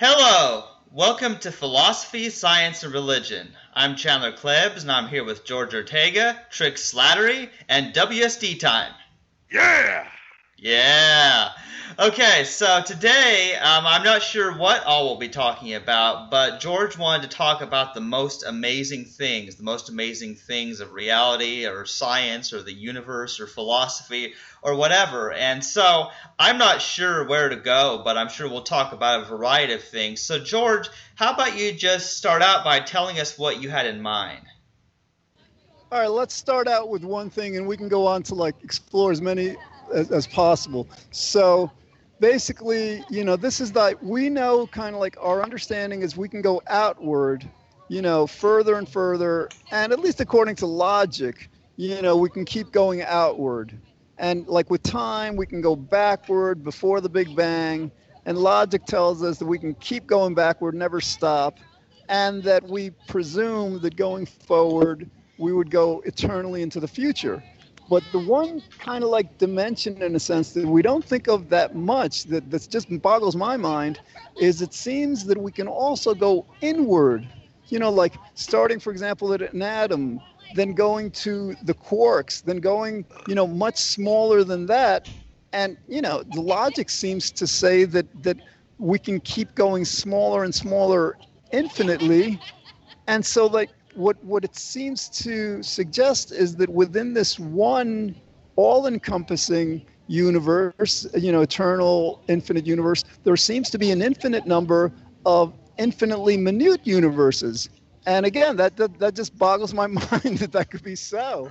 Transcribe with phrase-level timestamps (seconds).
[0.00, 0.62] Hello!
[0.92, 3.48] Welcome to Philosophy, Science, and Religion.
[3.74, 8.92] I'm Chandler Klebs, and I'm here with George Ortega, Trick Slattery, and WSD Time.
[9.50, 10.06] Yeah!
[10.60, 11.50] Yeah!
[12.00, 16.98] Okay, so today um, I'm not sure what all we'll be talking about, but George
[16.98, 21.86] wanted to talk about the most amazing things, the most amazing things of reality or
[21.86, 25.32] science or the universe or philosophy or whatever.
[25.32, 26.08] And so
[26.40, 29.84] I'm not sure where to go, but I'm sure we'll talk about a variety of
[29.84, 30.20] things.
[30.20, 34.02] So, George, how about you just start out by telling us what you had in
[34.02, 34.42] mind?
[35.92, 38.56] All right, let's start out with one thing and we can go on to like
[38.64, 39.56] explore as many
[39.92, 40.86] as, as possible.
[41.10, 41.70] So,
[42.20, 46.28] basically, you know, this is that we know kind of like our understanding is we
[46.28, 47.48] can go outward,
[47.88, 52.44] you know, further and further, and at least according to logic, you know, we can
[52.44, 53.78] keep going outward.
[54.18, 57.90] And like with time, we can go backward before the Big Bang,
[58.26, 61.58] and logic tells us that we can keep going backward, never stop,
[62.08, 65.08] and that we presume that going forward,
[65.38, 67.42] we would go eternally into the future.
[67.88, 71.48] But the one kind of like dimension, in a sense, that we don't think of
[71.50, 74.00] that much, that that just boggles my mind,
[74.40, 77.26] is it seems that we can also go inward.
[77.68, 80.20] You know, like starting, for example, at an atom,
[80.54, 85.08] then going to the quarks, then going, you know, much smaller than that.
[85.52, 88.36] And you know, the logic seems to say that that
[88.78, 91.16] we can keep going smaller and smaller
[91.52, 92.38] infinitely.
[93.06, 98.14] And so, like, what what it seems to suggest is that within this one
[98.56, 104.92] all-encompassing universe, you know, eternal, infinite universe, there seems to be an infinite number
[105.26, 107.68] of infinitely minute universes.
[108.06, 111.50] And again, that that, that just boggles my mind that that could be so.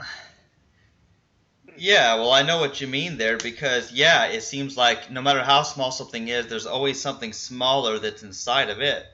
[1.78, 5.44] Yeah, well, I know what you mean there because, yeah, it seems like no matter
[5.44, 9.06] how small something is, there's always something smaller that's inside of it.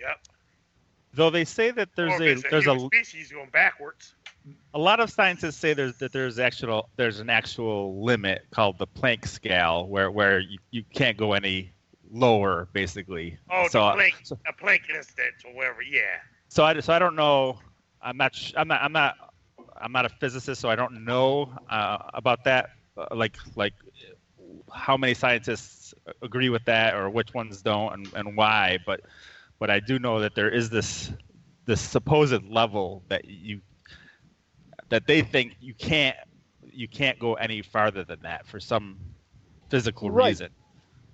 [0.00, 0.33] Yep.
[1.14, 4.14] Though they say that there's Or a there's a species going backwards.
[4.74, 8.86] a lot of scientists say there's that there's actual there's an actual limit called the
[8.86, 11.72] Planck scale where where you, you can't go any
[12.10, 13.38] lower basically.
[13.50, 15.82] Oh, so, the Planck, so a Planck instance or whatever.
[15.82, 16.00] Yeah.
[16.48, 17.58] so I so I don't know.
[18.02, 19.14] I'm not I'm not I'm not
[19.80, 22.70] I'm not a physicist, so I don't know uh, about that.
[22.96, 23.74] uh, Like like
[24.72, 28.78] how many scientists agree with that or which ones don't and, and why.
[28.84, 29.00] But
[29.64, 31.10] but I do know that there is this
[31.64, 33.62] this supposed level that you
[34.90, 36.16] that they think you can't
[36.70, 38.98] you can't go any farther than that for some
[39.70, 40.36] physical Right.
[40.36, 40.50] reason.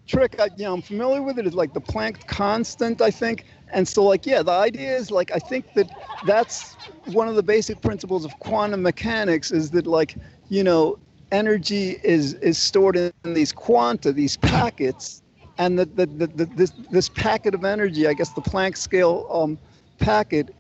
[0.09, 1.47] trick I, you know i'm familiar with it.
[1.47, 5.13] it is like the planck constant i think and so like yeah the idea is
[5.13, 5.89] like i think that
[6.25, 10.17] that's one of the basic principles of quantum mechanics is that like
[10.49, 10.99] you know
[11.31, 15.23] energy is is stored in these quanta these packets
[15.61, 19.27] and that, that, that, that this this packet of energy i guess the planck scale
[19.31, 19.59] um,
[19.99, 20.55] packet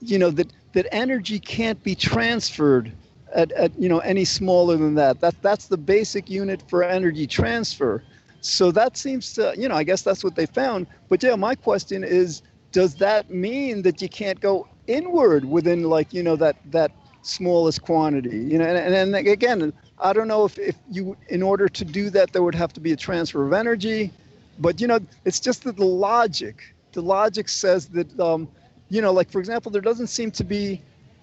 [0.00, 2.92] you know that that energy can't be transferred
[3.34, 7.26] at, at you know any smaller than that that that's the basic unit for energy
[7.26, 8.02] transfer
[8.44, 10.86] so that seems to, you know, I guess that's what they found.
[11.08, 16.12] But yeah, my question is, does that mean that you can't go inward within like,
[16.12, 18.36] you know, that that smallest quantity?
[18.36, 21.84] You know, and, and, and again, I don't know if, if you, in order to
[21.86, 24.12] do that, there would have to be a transfer of energy.
[24.58, 28.48] But you know, it's just that the logic, the logic says that, um,
[28.88, 30.80] you know, like for example, there doesn't seem to be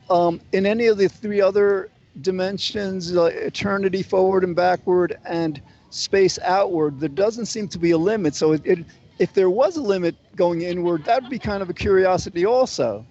[0.09, 1.89] um, in any of the three other
[2.19, 7.97] dimensions, uh, eternity forward and backward, and space outward, there doesn't seem to be a
[7.97, 8.35] limit.
[8.35, 8.79] So it, it,
[9.19, 13.05] if there was a limit going inward, that would be kind of a curiosity also.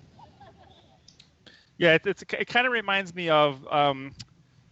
[1.79, 4.13] Yeah, it, it's, it kind of reminds me of um,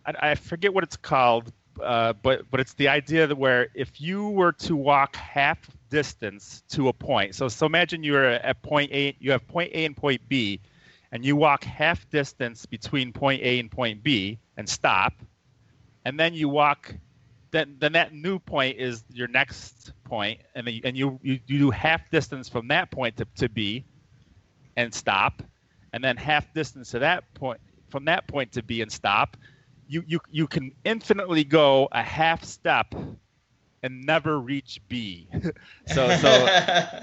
[0.04, 1.52] I, I forget what it's called,
[1.82, 5.58] uh, but but it's the idea that where if you were to walk half
[5.90, 9.84] distance to a point, so so imagine you're at point A, you have point A
[9.84, 10.60] and point B,
[11.12, 15.14] and you walk half distance between point A and point B and stop,
[16.04, 16.94] and then you walk,
[17.50, 21.58] then then that new point is your next point, and then and you, you you
[21.58, 23.84] do half distance from that point to, to B,
[24.76, 25.42] and stop,
[25.92, 27.60] and then half distance to that point
[27.90, 29.36] from that point to B and stop,
[29.88, 32.94] you you you can infinitely go a half step
[33.82, 35.28] and never reach B.
[35.86, 36.46] so so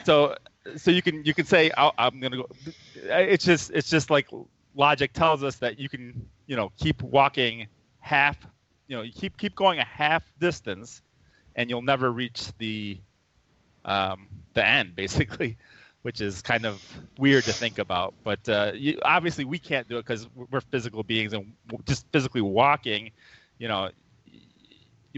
[0.03, 0.35] so
[0.77, 2.49] so you can you can say i I'm gonna go.
[2.95, 4.27] It's just it's just like
[4.75, 7.67] logic tells us that you can you know keep walking
[7.99, 8.37] half
[8.87, 11.01] you know you keep keep going a half distance
[11.55, 12.99] and you'll never reach the
[13.85, 15.57] um, the end basically
[16.05, 16.79] which is kind of
[17.17, 18.13] weird to think about.
[18.23, 21.51] But uh, you, obviously, we can't do it because we're physical beings and
[21.83, 23.09] just physically walking,
[23.57, 23.89] you know.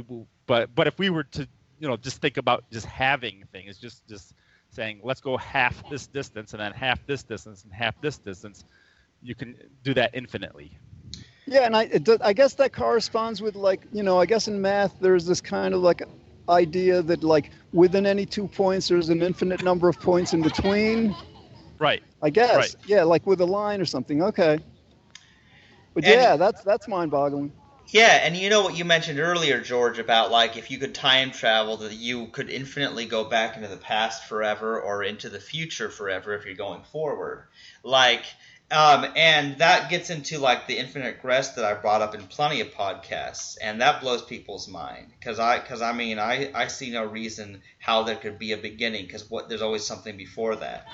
[0.08, 1.46] Will, but but if we were to,
[1.82, 4.34] you know, just think about just having things, just just
[4.70, 8.64] saying let's go half this distance and then half this distance and half this distance,
[9.22, 10.72] you can do that infinitely.
[11.48, 11.90] Yeah, and I
[12.22, 15.74] I guess that corresponds with like you know I guess in math there's this kind
[15.74, 16.02] of like
[16.50, 21.16] idea that like within any two points there's an infinite number of points in between.
[21.80, 22.02] Right.
[22.22, 22.56] I guess.
[22.56, 22.76] Right.
[22.88, 24.24] Yeah, like with a line or something.
[24.24, 24.60] Okay.
[25.94, 27.52] But And- yeah, that's that's mind-boggling.
[27.90, 31.32] Yeah, and you know what you mentioned earlier, George, about like if you could time
[31.32, 35.90] travel, that you could infinitely go back into the past forever or into the future
[35.90, 37.46] forever if you're going forward.
[37.84, 38.26] Like,
[38.70, 42.60] um, and that gets into like the infinite regress that I brought up in plenty
[42.60, 46.92] of podcasts, and that blows people's mind because I, because I mean, I, I see
[46.92, 50.86] no reason how there could be a beginning because what there's always something before that.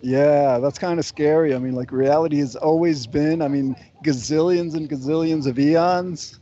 [0.00, 1.54] Yeah, that's kind of scary.
[1.54, 3.42] I mean, like reality has always been.
[3.42, 6.38] I mean, gazillions and gazillions of eons.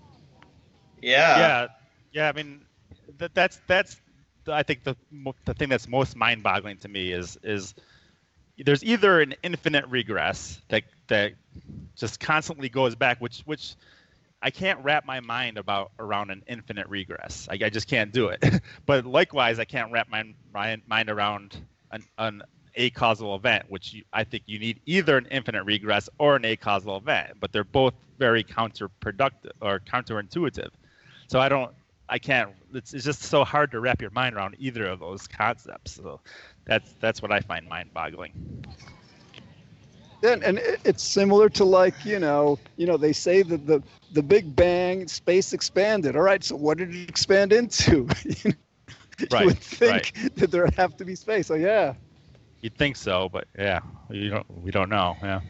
[1.00, 1.38] Yeah.
[1.38, 1.66] yeah,
[2.12, 2.28] yeah.
[2.28, 2.60] I mean,
[3.16, 3.96] that, that's that's
[4.46, 4.94] I think the
[5.44, 7.74] the thing that's most mind-boggling to me is is
[8.64, 11.32] there's either an infinite regress that that
[11.96, 13.74] just constantly goes back, which which
[14.40, 17.48] I can't wrap my mind about around an infinite regress.
[17.50, 18.44] I, I just can't do it.
[18.86, 20.24] but likewise, I can't wrap my,
[20.54, 21.56] my mind around
[21.90, 22.42] an, an
[22.74, 26.44] a causal event, which you, I think you need either an infinite regress or an
[26.44, 27.38] a causal event.
[27.40, 30.70] But they're both very counterproductive or counterintuitive.
[31.26, 31.72] So I don't,
[32.08, 32.50] I can't.
[32.72, 35.96] It's, it's just so hard to wrap your mind around either of those concepts.
[35.96, 36.20] So
[36.68, 38.34] that's that's what I find mind-boggling.
[40.22, 43.82] Yeah, and- and it's similar to like you know, you know, they say that the
[44.12, 46.16] the Big Bang, space expanded.
[46.16, 48.08] All right, so what did it expand into?
[48.44, 48.54] you
[49.30, 51.48] Right, would think that there have to be space.
[51.48, 51.94] So yeah,
[52.62, 53.80] You'd think so, but yeah,
[54.10, 54.46] you don't.
[54.62, 55.18] We don't know.
[55.22, 55.40] Yeah.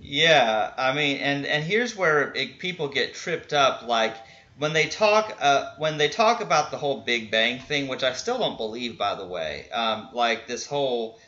[0.00, 3.82] Yeah, I mean, and and here's where it, people get tripped up.
[3.86, 4.16] Like
[4.60, 8.12] when they talk, uh, when they talk about the whole Big Bang thing, which I
[8.12, 9.70] still don't believe, by the way.
[9.70, 11.18] Um, like this whole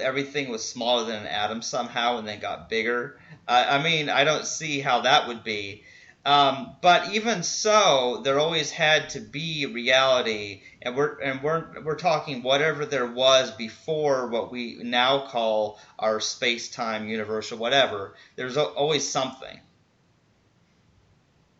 [0.00, 3.20] everything was smaller than an atom somehow and then got bigger.
[3.46, 5.84] I I mean, I don't see how that would be.
[6.24, 11.96] Um, but even so, there always had to be reality, and we're and we're we're
[11.96, 18.14] talking whatever there was before what we now call our space-time universe or whatever.
[18.36, 19.60] There's al- always something.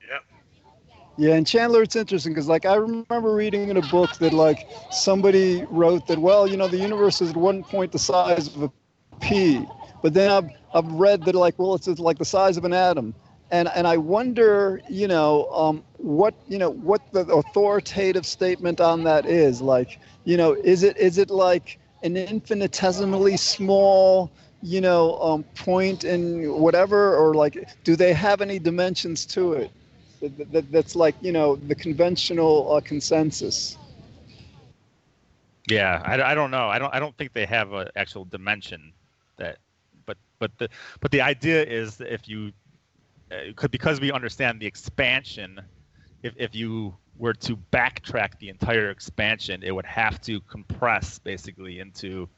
[0.09, 0.23] Yep.
[1.17, 1.35] Yeah.
[1.35, 5.65] And Chandler, it's interesting because like I remember reading in a book that like somebody
[5.71, 8.73] wrote that well, you know, the universe is at one point the size of a
[9.21, 9.67] pea,
[10.03, 13.15] but then I've I've read that like well, it's like the size of an atom.
[13.51, 19.05] And, and I wonder, you know, um, what you know, what the authoritative statement on
[19.05, 19.61] that is.
[19.63, 24.33] Like, you know, is it is it like an infinitesimally small,
[24.63, 29.71] you know, um, point in whatever, or like, do they have any dimensions to it?
[30.23, 33.77] That, that, that's like, you know, the conventional uh, consensus.
[35.69, 36.69] Yeah, I, I don't know.
[36.69, 38.93] I don't I don't think they have an actual dimension
[39.39, 39.59] that,
[40.07, 40.69] but but the
[41.01, 42.53] but the idea is that if you
[43.31, 45.61] uh, could because we understand the expansion,
[46.23, 51.79] if if you were to backtrack the entire expansion, it would have to compress basically
[51.79, 52.29] into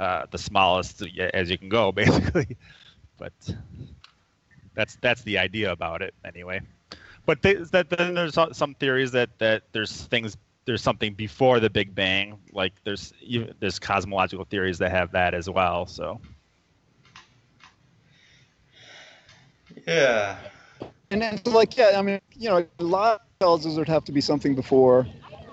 [0.00, 1.02] uh, the smallest
[1.34, 2.56] as you can go, basically.
[3.16, 3.32] But
[4.74, 6.60] that's that's the idea about it anyway.
[7.30, 11.60] But they, that, then there's some- some theories that that there's things there's something before
[11.60, 12.36] the Big Bang.
[12.52, 15.86] Like there's even- there's cosmological theories that have that as well.
[15.86, 16.20] So
[19.86, 20.38] Yeah.
[21.12, 24.12] And then, like, yeah, I mean, you know, a lot tells us there'd have to
[24.12, 25.06] be something before.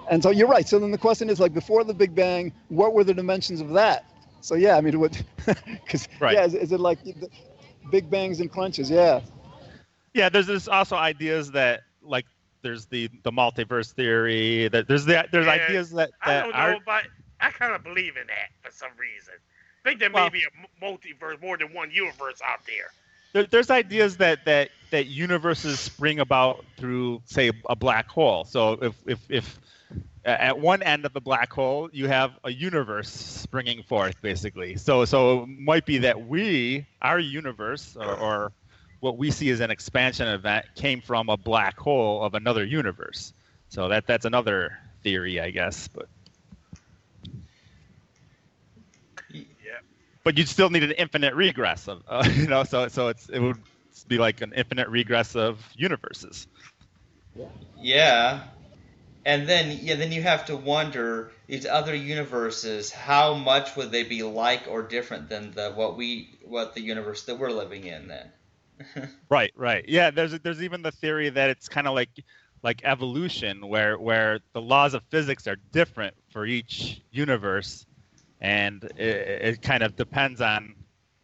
[0.10, 0.68] And so you're right.
[0.68, 3.70] So then the question is, like, before the Big Bang, what were the dimensions of
[3.74, 4.04] that?
[4.42, 5.22] So yeah, I mean, what?
[5.84, 6.34] Because Right.
[6.34, 7.30] yeah, is, is it like the
[7.92, 8.90] Big Bangs and crunches?
[8.90, 9.22] Yeah.
[10.18, 12.26] Yeah, there's there's also ideas that like
[12.64, 14.68] there's the the multiverse theory.
[14.68, 17.04] That there's the there's Yeah, ideas that I that don't know are about.
[17.40, 19.36] I kind of believe in that for some reason.
[19.86, 22.90] I think there Well- may be a multiverse, more than one universe out there.
[23.34, 28.74] there, there's ideas that that that universes spring about through say a black hole so
[28.82, 29.60] if if if
[30.26, 35.06] at one end of the black hole you have a universe springing forth basically so
[35.06, 38.52] so it might be that we our universe or, or
[39.00, 43.34] what we see as an expansion event came from a black hole of another universe
[43.70, 46.08] so that that's another theory i guess but
[49.32, 49.80] Yeah.
[50.24, 53.40] but you'd still need an infinite regress of uh, you know so so it's it
[53.40, 53.58] would
[54.08, 56.48] be like an infinite regress of universes
[57.78, 58.44] Yeah.
[59.26, 64.04] And then yeah, then you have to wonder these other universes, how much would they
[64.04, 68.08] be like or different than the what we what the universe that we're living in
[68.08, 68.32] then?
[69.30, 72.10] right right yeah there's there's even the theory that it's kind of like
[72.64, 77.86] like evolution, where where the laws of physics are different for each universe,
[78.42, 79.00] and it,
[79.56, 80.76] it kind of depends on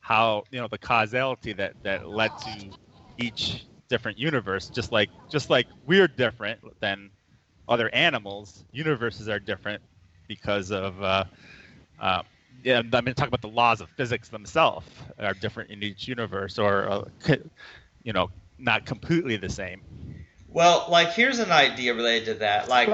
[0.02, 2.74] how you know the causality that that led to
[3.18, 4.70] each different universe.
[4.70, 7.12] Just like just like we're different than
[7.68, 9.82] other animals, universes are different
[10.28, 11.02] because of.
[11.02, 11.26] Uh,
[12.00, 12.24] uh,
[12.64, 14.88] yeah, I mean, talk about the laws of physics themselves
[15.20, 17.36] are different in each universe, or uh,
[18.04, 19.82] you know, not completely the same.
[20.48, 22.70] Well, like here's an idea related to that.
[22.70, 22.90] Like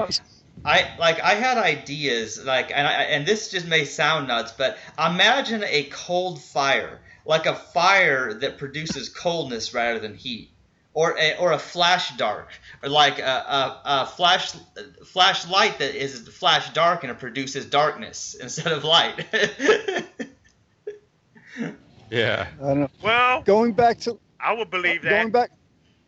[0.64, 4.78] I like I had ideas like and I, and this just may sound nuts, but
[4.98, 10.49] imagine a cold fire, like a fire that produces coldness rather than heat.
[10.92, 12.48] Or a, or a flash dark,
[12.82, 14.54] or like a, a, a flash
[15.04, 19.24] flashlight that is flash dark and it produces darkness instead of light.
[22.10, 22.48] yeah.
[22.60, 22.90] I don't know.
[23.02, 25.10] Well, Going back to I would believe that.
[25.10, 25.50] going back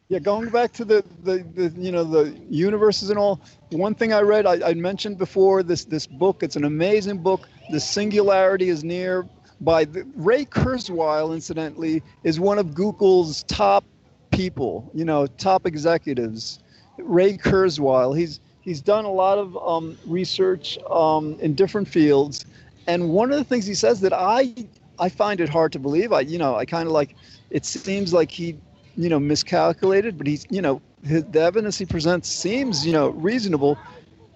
[0.09, 4.13] yeah going back to the, the the you know the universes and all one thing
[4.13, 8.69] i read I, I mentioned before this this book it's an amazing book the singularity
[8.69, 9.27] is near
[9.61, 13.85] by the, ray kurzweil incidentally is one of google's top
[14.33, 16.59] people you know top executives.
[16.99, 22.47] Ray kurzweil he's he's done a lot of um, research um, in different fields.
[22.87, 24.55] And one of the things he says that i
[24.99, 27.17] i find it hard to believe i you know i kind of like
[27.51, 28.57] it seems like he
[28.97, 33.09] you know miscalculated but he's you know his, the evidence he presents seems you know
[33.11, 33.79] reasonable.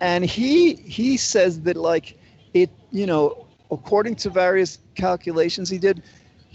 [0.01, 2.19] And he he says that like
[2.55, 6.03] it you know according to various calculations he did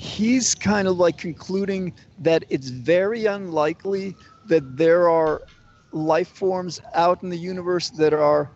[0.02, 4.18] he's kind of like concluding that it's very unlikely
[4.48, 5.42] that there are
[5.92, 8.52] life forms out in the universe that are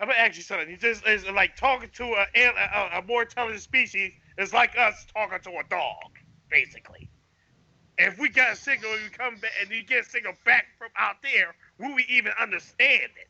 [0.00, 0.70] I'm gonna ask you something.
[0.70, 4.76] You just it's like talking to a, a, a, a more intelligent species is like
[4.78, 6.18] us talking to a dog,
[6.50, 7.10] basically.
[7.98, 10.64] If we got a signal and you come back and you get a signal back
[10.78, 13.28] from out there, will we even understand it?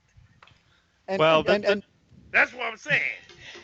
[1.09, 1.83] and, Well, and, and, and
[2.33, 3.03] That's what I'm saying.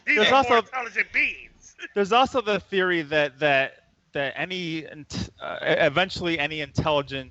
[0.05, 1.77] These There's are more also- intelligent beings.
[1.95, 3.75] There's also the theory that that
[4.15, 7.31] that any uh, eventually any intelligent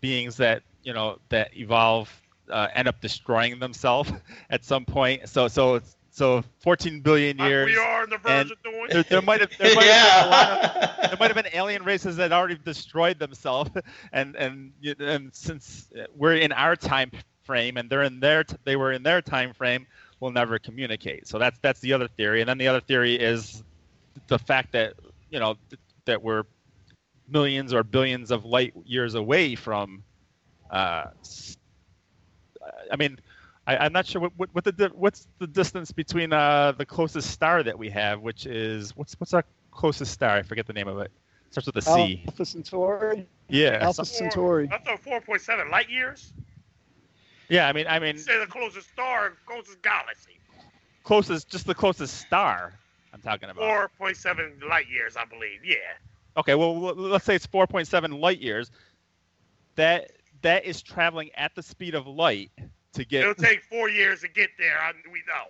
[0.00, 4.12] beings that you know that evolve uh, end up destroying themselves
[4.50, 5.28] at some point.
[5.28, 5.80] So so
[6.10, 7.66] so 14 billion Like years.
[7.66, 8.86] we are on the verge of doing.
[8.90, 10.70] There, there might have there might have been a lot of
[11.00, 11.06] yeah.
[11.08, 13.70] there might have been alien races that already destroyed themselves,
[14.12, 17.10] and and and since we're in our time
[17.44, 19.86] frame and they're in their t- they were in their time frame,
[20.20, 21.26] we'll never communicate.
[21.26, 23.62] So that's that's the other theory, and then the other theory is
[24.28, 24.94] the fact that
[25.30, 26.44] you know th- that we're
[27.28, 30.02] millions or billions of light years away from.
[30.70, 31.56] Uh, s-
[32.90, 33.18] I mean,
[33.66, 37.30] I, I'm not sure what, what, what the what's the distance between uh, the closest
[37.30, 40.36] star that we have, which is what's what's our closest star?
[40.36, 41.10] I forget the name of it.
[41.50, 42.22] Starts with a C.
[42.26, 43.78] Alpha Centauri, yeah.
[43.82, 44.68] Alpha so- Centauri.
[44.72, 46.32] I thought 4.7 light years.
[47.48, 47.68] yeah.
[47.68, 50.38] I mean, I mean, Say the closest star, closest galaxy.
[51.04, 52.72] closest, just the closest star.
[53.12, 53.90] I'm talking about.
[54.00, 55.62] 4.7 light years, I believe.
[55.62, 55.76] Yeah.
[56.38, 56.54] Okay.
[56.54, 58.70] Well, let's say it's 4.7 light years.
[59.76, 60.10] That
[60.42, 62.50] that is traveling at the speed of light
[62.94, 64.78] to get It'll take four years to get there.
[64.78, 65.44] I, we know.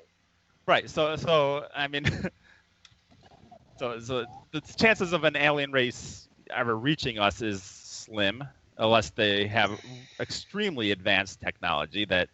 [0.66, 0.88] Right.
[0.88, 2.04] So, so I mean,
[3.78, 8.44] so, so the chances of an alien race ever reaching us is slim,
[8.78, 9.78] unless they have
[10.20, 12.28] extremely advanced technology that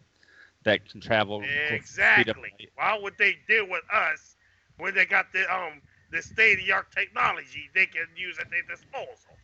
[0.63, 2.51] that can travel close speed of Exactly.
[2.75, 4.35] Why would they deal with us
[4.77, 8.49] when they got the um the state of the art technology they can use at
[8.51, 9.37] their disposal?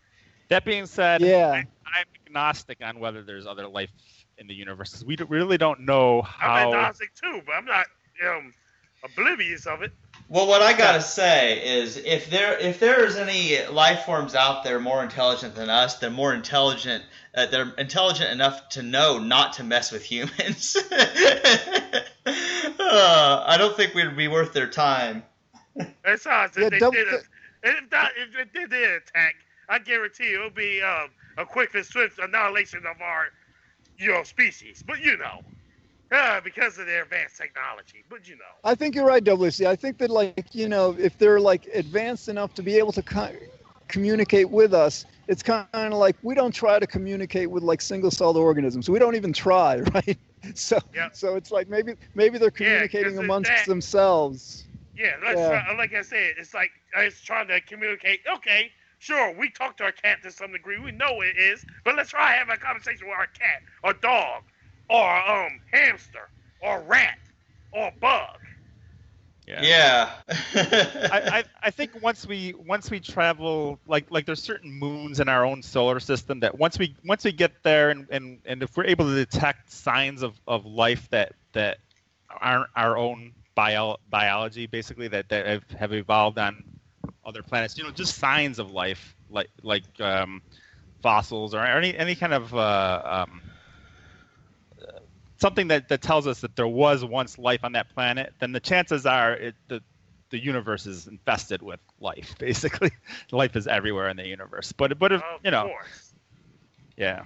[0.50, 1.64] That being said, Yeah.
[1.86, 3.90] I'm agnostic on whether there's other life
[4.38, 6.54] in the universe 'cause we d- really don't know how.
[6.54, 7.86] I'm agnostic too, but I'm not
[8.26, 8.54] um
[9.04, 9.92] oblivious of it.
[10.28, 14.64] Well, what I gotta say is, if there if there is any life forms out
[14.64, 17.04] there more intelligent than us, they're more intelligent.
[17.34, 20.76] Uh, they're intelligent enough to know not to mess with humans.
[20.92, 25.24] uh, I don't think we'd be worth their time.
[26.04, 27.20] Besides, if Yeah, they don't- did a,
[27.64, 29.36] if, that, if they did the attack,
[29.70, 33.28] I guarantee you it'll be um, a quick and swift annihilation of our,
[33.98, 34.84] you know, species.
[34.86, 35.42] But you know,
[36.12, 38.04] uh, because of their advanced technology.
[38.10, 39.66] But you know, I think you're right, WC.
[39.66, 43.02] I think that like you know, if they're like advanced enough to be able to
[43.04, 43.36] co-
[43.88, 48.38] communicate with us, it's kind of like we don't try to communicate with like single-celled
[48.38, 48.90] organisms.
[48.90, 50.18] We don't even try, right?
[50.54, 51.16] So, Yep.
[51.16, 54.66] so it's like maybe maybe they're communicating it's amongst that- themselves.
[54.96, 55.64] yeah, Yeah.
[55.64, 58.22] Try, like I said, it's like it's trying to communicate.
[58.36, 60.80] Okay, Sure, we talk to our cat to some degree.
[60.80, 64.44] We know it is, but let's try having a conversation with our cat, or dog,
[64.90, 66.30] or um hamster,
[66.62, 67.18] or rat,
[67.72, 68.40] or bug.
[69.48, 70.10] Yeah.
[70.30, 75.30] I, I, I think once we once we travel like like there's certain moons in
[75.30, 78.76] our own solar system that once we once we get there and, and, and if
[78.76, 81.78] we're able to detect signs of, of life that that
[82.42, 86.64] aren't our own bio, biology basically that, that have, have evolved on
[87.26, 90.42] other planets you know just signs of life like like um,
[91.02, 93.42] fossils or any any kind of uh, um,
[95.40, 98.60] something that, that tells us that there was once life on that planet, then the
[98.60, 99.82] chances are it, the
[100.32, 102.36] the universe is infested with life.
[102.40, 102.92] Basically,
[103.32, 104.72] life is everywhere in the universe.
[104.72, 106.14] But but if, Of you know, course.
[106.98, 107.24] yeah,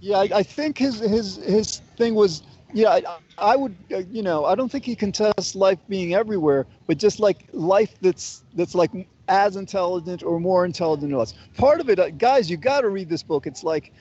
[0.00, 2.90] Yeah, I, I think his his his thing was yeah.
[2.90, 3.02] I,
[3.38, 7.20] I would uh, you know I don't think he contests life being everywhere, but just
[7.20, 8.90] like life that's that's like
[9.28, 11.34] as intelligent or more intelligent than us.
[11.56, 13.46] Part of it, uh, guys, you got to read this book.
[13.46, 13.92] It's like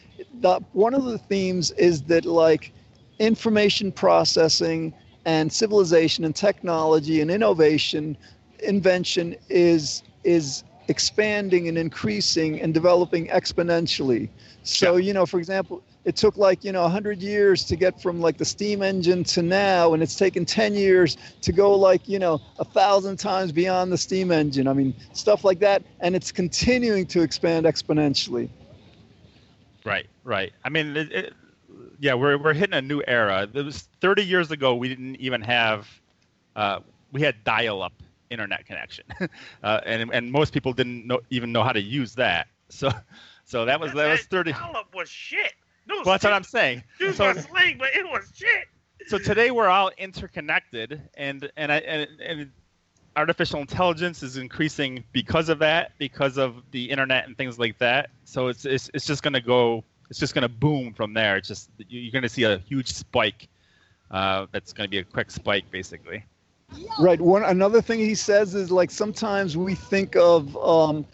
[0.41, 2.73] the one of the themes is that like
[3.19, 4.93] information processing
[5.25, 8.17] and civilization and technology and innovation,
[8.63, 14.29] invention is is expanding and increasing and developing exponentially.
[14.63, 18.21] So, you know, for example, it took like, you know, 100 years to get from
[18.21, 22.17] like the steam engine to now, and it's taken 10 years to go like, you
[22.17, 24.69] know, a thousand times beyond the steam engine.
[24.69, 25.83] I mean, stuff like that.
[25.99, 28.47] And it's continuing to expand exponentially.
[29.83, 30.53] right, right.
[30.63, 31.33] I mean, it, it,
[31.99, 33.45] yeah, we're we're hitting a new era.
[33.53, 34.75] It was 30 years ago.
[34.75, 35.89] We didn't even have
[36.55, 36.79] uh,
[37.11, 37.91] we had dial-up
[38.29, 39.03] internet connection,
[39.63, 42.47] uh, and and most people didn't know, even know how to use that.
[42.69, 42.91] So
[43.43, 44.53] so that was that was 30.
[44.53, 45.53] Dial-up was shit.
[45.87, 46.83] No, Well, that's what I'm saying.
[46.99, 48.65] Use So- my slang, but it was shit.
[49.07, 52.51] so today we're all interconnected and and I, and, and
[53.15, 58.09] artificial intelligence is increasing because of that because of the internet and things like that
[58.25, 61.35] so it's it's, it's just going to go it's just going to boom from there
[61.37, 63.47] it's just you- you're going to see a huge spike
[64.11, 66.23] uh, that's going to be a quick spike basically
[66.99, 67.21] Right.
[67.21, 71.05] One another thing he says is like sometimes we think of um,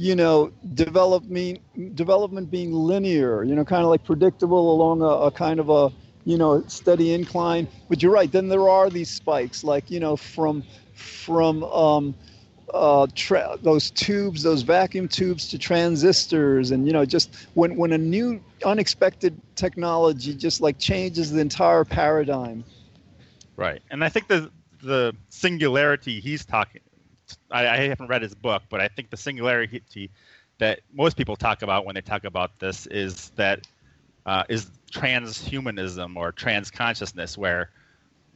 [0.00, 1.60] you know development
[1.94, 5.92] development being linear, you know, kind of like predictable along a, a kind of a
[6.24, 7.68] you know steady incline.
[7.88, 8.32] But you're right.
[8.32, 12.14] Then there are these spikes, like you know from from um,
[12.72, 17.92] uh, tra- those tubes, those vacuum tubes to transistors, and you know just when when
[17.92, 22.64] a new unexpected technology just like changes the entire paradigm.
[23.56, 24.50] right and i think the
[24.82, 26.80] the singularity he's talking
[27.50, 30.10] I, I haven't read his book but i think the singularity
[30.60, 33.60] that most people talk about when they talk about this is that
[34.26, 37.70] uh, is transhumanism or transconsciousness, where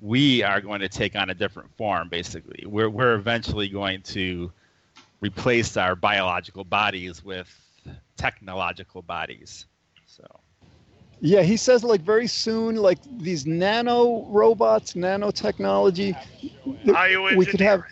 [0.01, 2.09] we are going to take on a different form.
[2.09, 4.51] Basically, we're we're eventually going to
[5.21, 7.49] replace our biological bodies with
[8.17, 9.67] technological bodies.
[10.07, 10.25] So
[11.21, 16.17] Yeah, he says like very soon, like these nano robots, nanotechnology,
[16.85, 17.85] th- we could have Bioengineering.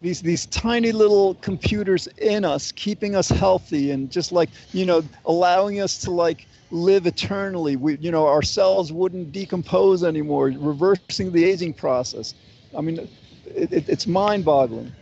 [0.00, 5.02] These these tiny little computers in us, keeping us healthy and just like you know,
[5.26, 7.76] allowing us to like live eternally.
[7.76, 12.34] We, you know, our cells wouldn't decompose anymore, reversing the aging process.
[12.76, 12.98] I mean,
[13.46, 14.92] it, it, it's mind-boggling.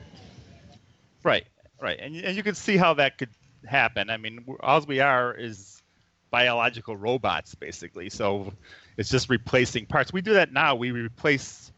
[1.24, 1.46] right,
[1.80, 3.30] right, and and you can see how that could
[3.66, 4.10] happen.
[4.10, 5.82] I mean, all we are is
[6.30, 8.10] biological robots, basically.
[8.10, 8.52] So
[8.96, 10.12] it's just replacing parts.
[10.12, 10.74] We do that now.
[10.74, 11.72] We replace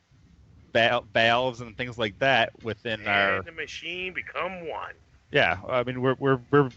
[0.73, 4.95] val- valves and things like that within our the machine become one.
[5.31, 6.71] yeah i mean we're we're we're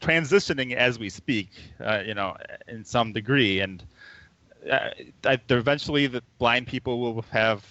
[0.00, 2.36] transitioning as we speak uh, you know
[2.68, 3.84] in some degree and
[4.70, 4.90] uh,
[5.24, 7.64] I, eventually the blind people will have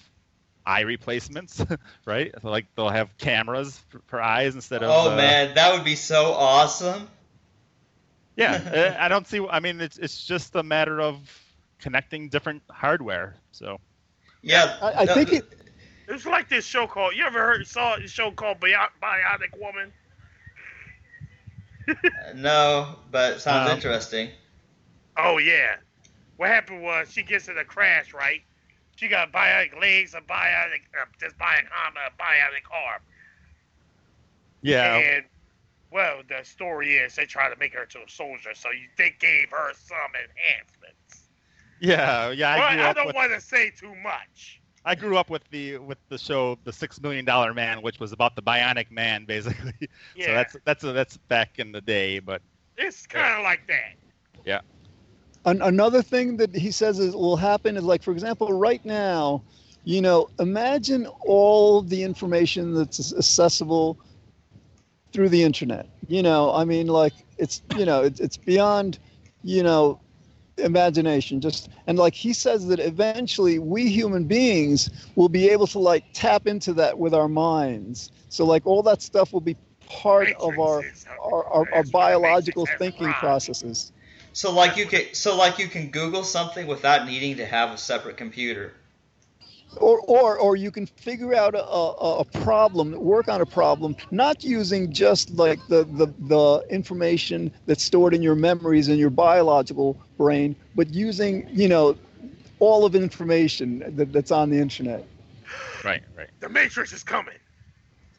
[0.65, 1.63] eye replacements
[2.05, 5.73] right so like they'll have cameras for, for eyes instead of oh uh, man, that
[5.73, 7.07] would be so awesome.
[8.35, 11.19] yeah uh, i don't see i mean it's it's just a matter of
[11.79, 13.79] connecting different hardware so
[14.45, 15.45] Yeah, I, I no, think it.
[16.07, 17.15] It's like this show called.
[17.15, 19.93] You ever heard saw a show called Bio- Bionic Woman?
[22.35, 24.31] No, but sounds Um, interesting.
[25.17, 25.77] Oh yeah.
[26.37, 28.41] What happened was she gets in a crash, right?
[28.95, 33.01] She got bionic legs, a bionic, uh, just bionic arm, a bionic arm.
[34.61, 35.25] yeah And
[35.91, 39.15] well, the story is they try to make her to a soldier, so you, they
[39.19, 41.04] gave her some enhancements.
[41.79, 44.61] Yeah yeah i Well, I don't with want to say too much.
[44.85, 48.11] I grew up with the with the show The Six Million Dollar Man, which was
[48.11, 49.73] about the Bionic Man, basically.
[50.15, 52.41] Yeah, So that's that's that's back in the day, but
[52.77, 53.95] it's kind of like that.
[54.45, 54.61] Yeah.
[55.45, 59.43] An- another thing that he says is will happen is like for example right now
[59.83, 63.99] you know imagine all the information that's accessible
[65.13, 65.87] through the internet.
[66.07, 68.99] You know, I mean, like it's you know it's it's beyond
[69.43, 70.01] you know
[70.57, 71.41] imagination.
[71.41, 76.03] Just and like he says that eventually we human beings will be able to like
[76.13, 78.11] tap into that with our minds.
[78.29, 80.83] So like all that stuff will be part of our
[81.21, 83.91] our, our, our biological thinking processes.
[84.33, 87.77] So like you can so like you can Google something without needing to have a
[87.77, 88.73] separate computer.
[89.77, 93.95] Or or or you can figure out a, a, a problem work on a problem
[94.11, 99.09] not using just like the, the the information that's stored in your memories and your
[99.09, 101.97] biological brain but using you know
[102.59, 105.05] all of information that, that's on the internet
[105.83, 106.29] Right, right.
[106.39, 107.35] The Matrix is coming.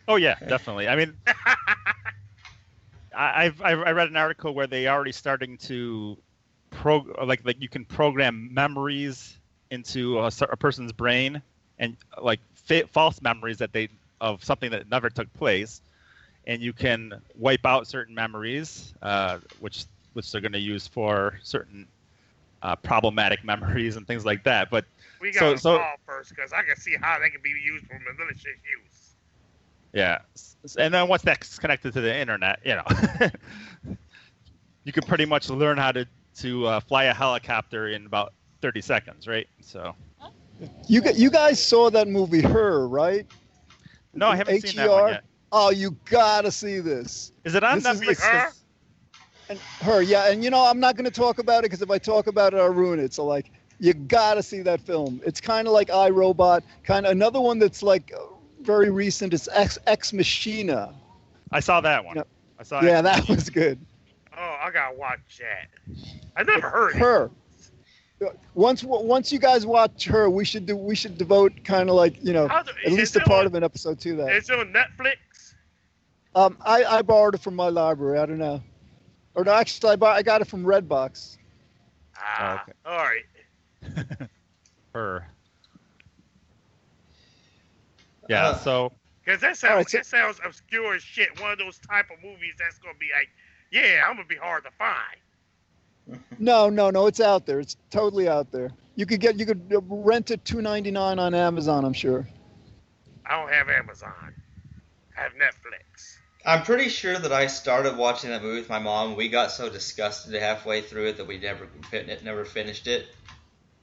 [0.06, 0.86] Oh yeah, definitely.
[0.86, 1.16] I mean,
[3.16, 6.16] I, I've I've- I read an article where they already starting to
[6.70, 9.35] pro like like you can program memories
[9.70, 11.42] into a, a person's brain
[11.78, 13.88] and like fa- false memories that they
[14.20, 15.80] of something that never took place,
[16.46, 21.38] and you can wipe out certain memories, uh, which which they're going to use for
[21.42, 21.86] certain
[22.62, 24.70] uh, problematic memories and things like that.
[24.70, 24.84] But
[25.20, 27.50] We So- got to so- solve first because I can see how they can be
[27.50, 29.14] used for malicious use.
[29.92, 30.18] Yeah,
[30.78, 32.84] and then once that's connected to the internet, you know,
[34.84, 36.06] you could pretty much learn how to
[36.38, 39.46] to uh, fly a helicopter in about thirty seconds, right?
[39.60, 39.94] So,
[40.88, 43.26] you you guys saw that movie her right
[44.14, 45.08] no, I haven't seen that one HER?
[45.10, 45.24] yet.
[45.52, 48.20] oh you gotta see this Is it on This Netflix?
[48.22, 48.48] Her?
[49.48, 51.90] and her yeah and you know i'm not going to talk about it because if
[51.90, 55.40] i talk about it i'll ruin it so like you gotta see that film it's
[55.40, 58.22] kind of like I Robot, kind of another one that's like uh,
[58.62, 60.94] very recent it's ex ex machina
[61.52, 62.16] I saw that one.
[62.16, 62.22] Yeah.
[62.58, 62.80] I saw.
[62.80, 62.86] It.
[62.86, 63.02] Yeah it.
[63.02, 63.78] that was good
[64.38, 65.68] Oh, I gotta watch that.
[66.36, 66.98] I never heard it.
[68.20, 71.96] Her once once you guys watch her we should do we should devote kind of
[71.96, 74.72] like you know at least a part on- of an episode to that It's on
[74.72, 75.16] Netflix.
[76.34, 78.62] um i i borrowed it from my library i don't know
[79.34, 81.36] or no actually i, bought, I got it from redbox
[82.18, 82.72] Ah, okay.
[82.86, 83.24] all right.
[84.94, 85.28] Her.
[88.28, 88.46] Yeah.
[88.48, 88.92] Uh, so
[89.24, 91.38] Because that sounds right, so- that sounds obscure as shit.
[91.40, 93.28] One of those type of movies that's gonna be like,
[93.70, 94.96] yeah, I'm gonna be hard to find.
[96.38, 97.06] No, no, no.
[97.06, 97.60] It's out there.
[97.60, 98.70] It's totally out there.
[98.94, 101.84] You could get you could uh, rent it two ninety nine on Amazon.
[101.84, 102.26] I'm sure.
[103.24, 104.34] I don't have Amazon.
[105.16, 106.16] I have Netflix.
[106.44, 109.16] I'm pretty sure that I started watching that movie with my mom.
[109.16, 113.08] We got so disgusted halfway through it that we never fin- never finished it.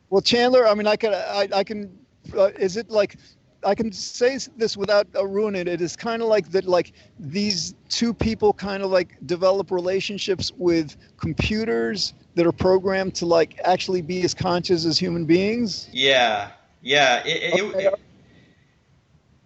[0.09, 0.65] Well, Chandler.
[0.65, 1.99] I mean, I could I, I can.
[2.35, 3.17] Uh, is it like?
[3.65, 5.67] I can say this without uh, ruining it.
[5.67, 6.65] It is kind of like that.
[6.65, 13.25] Like these two people kind of like develop relationships with computers that are programmed to
[13.25, 15.89] like actually be as conscious as human beings.
[15.91, 17.85] Yeah, yeah, it, it, Okay.
[17.85, 17.93] it-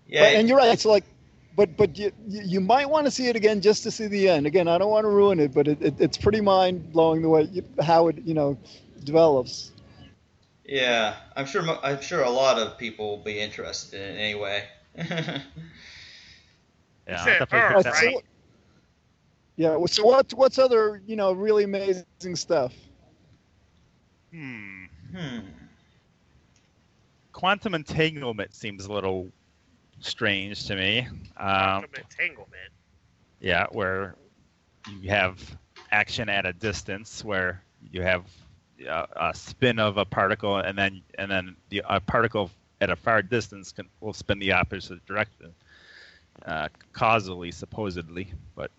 [0.08, 0.22] yeah.
[0.22, 0.72] But- and you're right.
[0.74, 1.04] It's like,
[1.56, 4.30] but but you you you might want to see it again just to see the
[4.30, 4.46] end.
[4.46, 7.30] Again, I don't want to ruin it, but it, it it's pretty mind blowing the
[7.30, 8.58] way you, how it you know
[9.04, 9.72] develops.
[10.68, 11.64] Yeah, I'm sure.
[11.82, 14.66] I'm sure a lot of people will be interested in it anyway.
[14.98, 15.44] yeah,
[17.10, 18.22] I'll said definitely Right, so
[19.56, 19.86] yeah.
[19.86, 22.74] So what what's other you know really amazing stuff?
[24.34, 24.86] Hmm.
[25.16, 25.40] hmm.
[27.32, 29.32] Quantum entanglement seems a little
[30.00, 31.00] strange to me.
[31.00, 32.72] Um, Quantum entanglement.
[33.40, 34.16] Yeah, where
[35.00, 35.40] you have
[35.92, 38.26] action at a distance, where you have
[38.88, 42.96] uh, a spin of a particle, and then and then the a particle at a
[42.96, 45.54] far distance can will spin the opposite direction,
[46.46, 48.34] uh, causally, supposedly.
[48.56, 48.72] But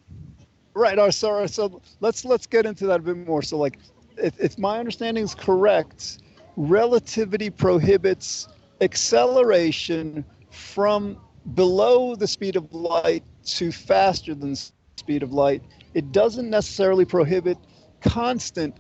[0.75, 0.99] Right.
[0.99, 1.49] Oh, sorry.
[1.49, 3.43] so let's let's get into that a bit more.
[3.43, 3.79] So like,
[4.17, 6.19] if, if my understanding is correct,
[6.57, 8.49] relativity prohibits
[8.81, 11.19] acceleration from
[11.55, 15.63] below the speed of light to faster than the speed of light.
[15.95, 17.59] It doesn't necessarily prohibit
[18.01, 18.77] constant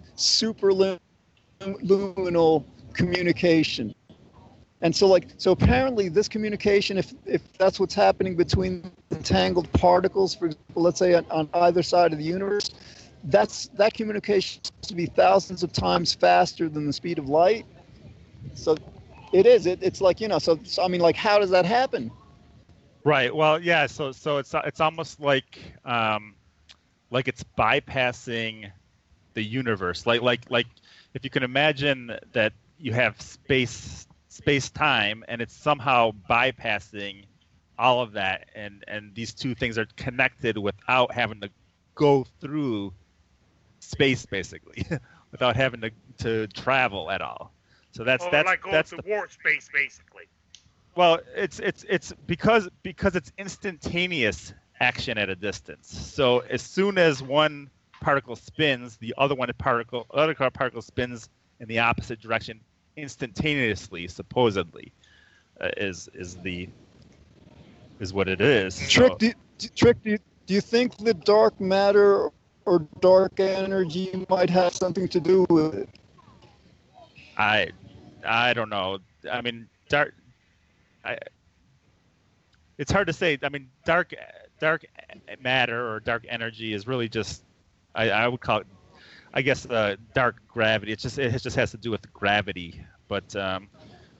[1.61, 3.94] superluminal communication.
[4.81, 10.35] And so, like, so apparently, this communication, if if that's what's happening between entangled particles,
[10.35, 12.71] for example, let's say on, on either side of the universe,
[13.25, 17.66] that's that communication to be thousands of times faster than the speed of light.
[18.55, 18.77] So,
[19.33, 19.66] it is.
[19.66, 20.38] It, it's like you know.
[20.38, 22.12] So, so, I mean, like, how does that happen?
[23.05, 23.87] right, well, yeah.
[23.87, 26.37] So so it's it's almost like um,
[27.11, 28.71] like it's bypassing
[29.35, 30.07] the universe.
[30.07, 30.66] Like like like
[31.14, 37.25] if you can imagine that you have space space time and it's somehow bypassing
[37.79, 41.51] all of that and and these two things are connected without having to
[41.94, 42.92] go through
[43.81, 44.85] space basically
[45.33, 47.53] without having to, to travel at all
[47.92, 50.25] so that's or that's like going that's the, warp space, basically.
[50.94, 55.88] well it's it's it's because because it's instantaneous action at a distance.
[55.88, 61.28] So as soon as one particle spins, the other one particle other particle spins
[61.61, 62.61] in the opposite direction
[62.96, 64.92] instantaneously, supposedly,
[65.61, 66.68] uh, is is the
[68.00, 68.78] is what it is.
[68.88, 69.34] Trick, So- do you,
[69.74, 72.30] Trick, do you, do you think that dark matter
[72.64, 75.88] or dark energy might have something to do with it?
[77.37, 77.68] I
[78.26, 78.98] I don't know.
[79.30, 80.14] I mean, dark.
[81.04, 81.18] I.
[82.78, 83.38] It's hard to say.
[83.42, 84.14] I mean, dark
[84.61, 84.84] dark
[85.40, 87.42] matter or dark energy is really just.
[87.94, 88.66] I, I would call it.
[89.35, 90.92] I guess uh, dark gravity.
[90.92, 93.68] It's just it just has to do with gravity, but um,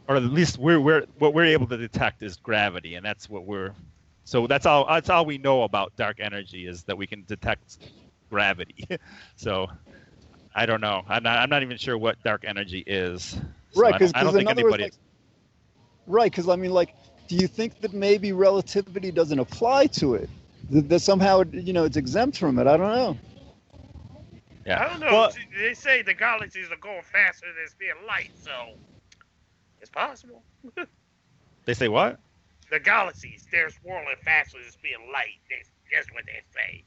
[0.09, 3.45] or at least we're we're what we're able to detect is gravity, and that's what
[3.47, 3.75] we're.
[4.25, 4.87] So that's all.
[4.87, 7.79] That's all we know about dark energy is that we can detect
[8.31, 8.87] gravity.
[9.37, 9.69] so
[10.55, 11.03] I don't know.
[11.09, 11.39] I'm not.
[11.39, 13.39] I'm not even sure what dark energy is.
[13.71, 14.85] So Right, I because don't, I don't in think anybody.
[14.85, 14.95] like,
[16.07, 16.95] right, because I mean, like,
[17.29, 20.29] do you think that maybe relativity doesn't apply to it?
[20.71, 22.67] That, that somehow, it, you know, it's exempt from it?
[22.67, 23.19] I don't know.
[24.69, 24.85] Yeah.
[24.85, 25.13] I don't know.
[25.13, 28.75] Well, they say the galaxies are going faster than the speed of light, so
[29.81, 30.43] it's possible.
[31.65, 32.19] they say what?
[32.71, 35.39] The galaxies, they're swirling faster than the speed of light.
[35.51, 36.85] That's, that's what they say.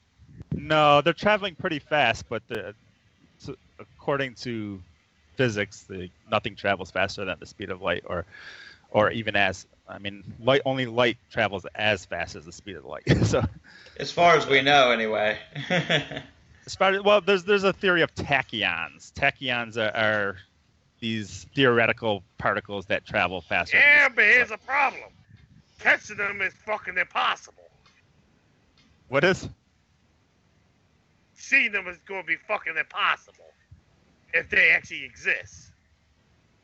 [0.54, 2.76] No, they're traveling pretty fast, but the,
[3.39, 4.82] so according to
[5.36, 8.26] physics, the, nothing travels faster than the speed of light, or
[8.91, 9.65] or even as.
[9.88, 13.04] I mean, light only light travels as fast as the speed of light.
[13.24, 13.44] so,
[13.98, 15.38] As far as we know, anyway.
[16.65, 19.12] as- well, there's there's a theory of tachyons.
[19.13, 20.38] Tachyons are, are
[21.00, 23.78] these theoretical particles that travel faster.
[23.78, 25.10] Yeah, but here's a problem.
[25.80, 27.63] Catching them is fucking impossible.
[29.08, 29.50] what is?
[31.34, 33.45] Seeing them is going to be fucking impossible
[34.34, 35.71] if they actually exist.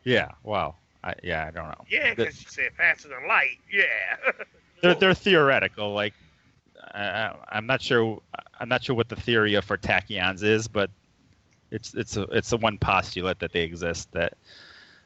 [0.04, 0.30] Yeah.
[0.44, 0.76] Wow.
[1.04, 1.86] I, yeah, I don't know.
[1.90, 3.58] Yeah, because you said faster than light.
[3.72, 3.84] Yeah.
[4.82, 5.94] they're they're theoretical.
[5.94, 6.14] Like,
[6.94, 8.22] I, I'm not sure.
[8.60, 10.90] I'm not sure what the theory of for tachyons is, but
[11.72, 14.34] it's it's a it's a one postulate that they exist that,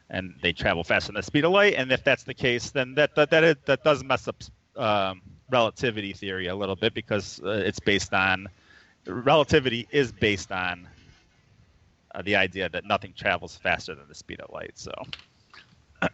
[0.10, 1.76] and they travel faster than the speed of light.
[1.76, 4.36] And if that's the case, then that that that, it, that does mess up
[4.76, 8.48] um, relativity theory a little bit because uh, it's based on
[9.06, 10.88] relativity is based on
[12.14, 14.72] uh, the idea that nothing travels faster than the speed of light.
[14.76, 14.92] So.
[16.02, 16.10] All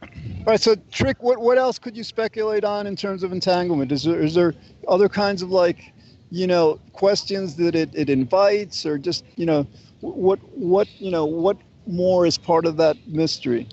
[0.45, 3.91] right, so Trick, what, what else could you speculate on in terms of entanglement?
[3.91, 4.53] Is there, is there
[4.87, 5.93] other kinds of like,
[6.29, 9.67] you know, questions that it, it invites or just, you know,
[10.01, 13.67] what, what, you know, what more is part of that mystery?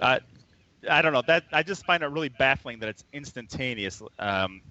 [0.00, 0.18] Uh,
[0.88, 4.02] I don't know that I just find it really baffling that it's instantaneous.
[4.18, 4.62] Um,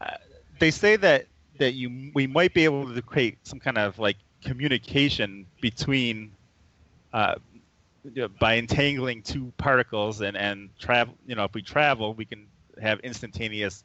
[0.00, 0.16] uh,
[0.58, 1.26] they say that
[1.58, 6.32] that you we might be able to create some kind of like communication between
[7.12, 7.34] uh,
[8.14, 11.14] you know, by entangling two particles and and travel.
[11.26, 12.46] You know, if we travel, we can
[12.80, 13.84] have instantaneous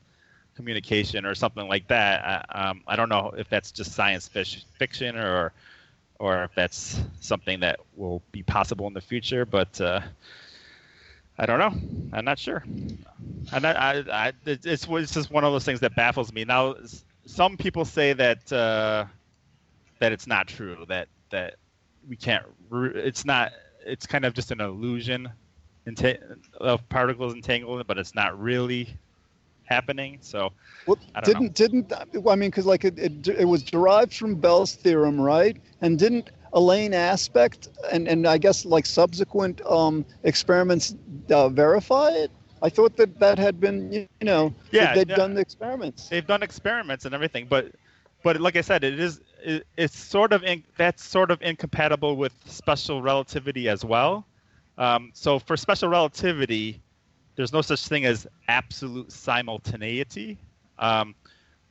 [0.55, 2.45] communication or something like that.
[2.49, 5.53] I, um, I don't know if that's just science fiction or
[6.19, 9.79] or if that's something that will be possible in the future, but.
[9.79, 10.01] Uh,
[11.38, 11.73] I don't know.
[12.13, 12.63] I'm not sure.
[13.51, 16.45] I'm not, I, I, it's, it's just one of those things that baffles me.
[16.45, 16.75] Now,
[17.25, 19.05] some people say that uh,
[19.99, 20.86] that it's not true.
[20.88, 21.55] That that
[22.07, 22.45] we can't.
[22.71, 23.53] It's not.
[23.85, 25.31] It's kind of just an illusion
[26.59, 28.97] of particles entanglement, but it's not really
[29.65, 30.19] happening.
[30.21, 30.51] So
[30.85, 31.41] Well, I don't know.
[31.41, 35.57] didn't didn't I mean because like it, it it was derived from Bell's theorem, right?
[35.81, 40.95] And didn't Alain Aspect and and I guess like subsequent um, experiments
[41.31, 42.31] uh, verify it?
[42.61, 45.15] I thought that that had been you know Yeah, they'd yeah.
[45.15, 46.09] done the experiments.
[46.09, 47.71] they've done experiments and everything, but
[48.23, 52.15] but like I said, it is it, it's sort of in, that's sort of incompatible
[52.15, 54.25] with special relativity as well.
[54.77, 56.82] Um, so for special relativity,
[57.36, 60.38] there's no such thing as absolute simultaneity.
[60.80, 61.15] Um,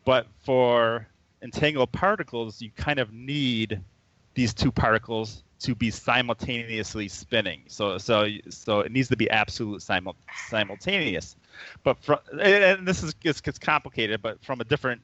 [0.04, 1.06] but for
[1.42, 3.80] entangled particles, you kind of need
[4.34, 7.62] these two particles to be simultaneously spinning.
[7.66, 10.16] So so so it needs to be absolute simul-
[10.48, 11.36] simultaneous.
[11.82, 15.02] But from and this is gets complicated, but from a different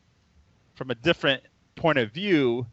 [0.74, 1.42] from a different
[1.76, 2.66] point of view,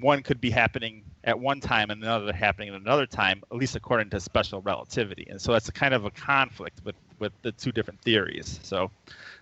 [0.00, 3.76] one could be happening at one time and another happening at another time, at least
[3.76, 5.26] according to special relativity.
[5.28, 8.60] And so that's a kind of a conflict with with the two different theories.
[8.62, 8.90] So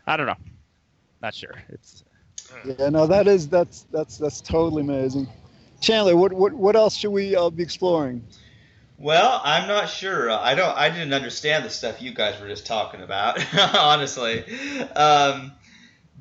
[0.06, 0.36] I don't know.
[1.22, 1.54] Not sure.
[1.68, 2.02] It's
[2.64, 5.28] Yeah, no, that is that's that's that's totally amazing.
[5.80, 8.24] Chandler, what what what else should we uh, be exploring?
[8.98, 10.30] Well, I'm not sure.
[10.30, 10.74] I don't.
[10.74, 13.38] I didn't understand the stuff you guys were just talking about,
[13.74, 14.42] honestly.
[14.96, 15.52] Um,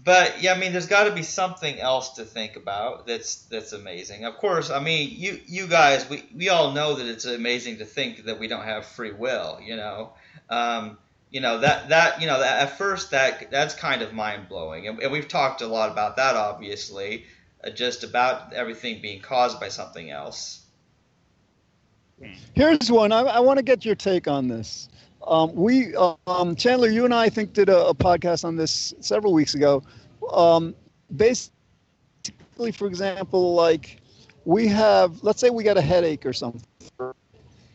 [0.04, 3.08] but yeah, I mean, there's got to be something else to think about.
[3.08, 4.26] That's that's amazing.
[4.26, 7.86] Of course, I mean, you you guys, we we all know that it's amazing to
[7.86, 9.60] think that we don't have free will.
[9.64, 10.14] You know,
[10.50, 10.98] um,
[11.32, 14.88] you know that that you know that at first that that's kind of mind blowing,
[14.88, 17.26] and, and, we've talked a lot about that, obviously,
[17.64, 20.62] uh, just about everything being caused by something else.
[22.54, 23.12] Here's one.
[23.12, 24.88] I, I want to get your take on this.
[25.28, 28.94] Um, we, um, Chandler, you and I, I think did a, a podcast on this
[29.00, 29.82] several weeks ago.
[30.32, 30.76] Um,
[31.16, 31.52] basically,
[32.74, 34.02] for example, like
[34.46, 36.64] we have, let's say we got a headache or something.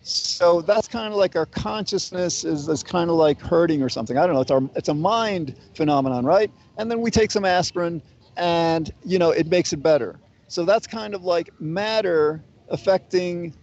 [0.03, 4.17] So that's kind of like our consciousness is, is kind of like hurting or something.
[4.17, 4.41] I don't know.
[4.41, 6.51] It's our it's a mind phenomenon, right?
[6.79, 8.01] And then we take some aspirin,
[8.37, 10.19] and you know it makes it better.
[10.49, 13.55] So that's kind of like matter affecting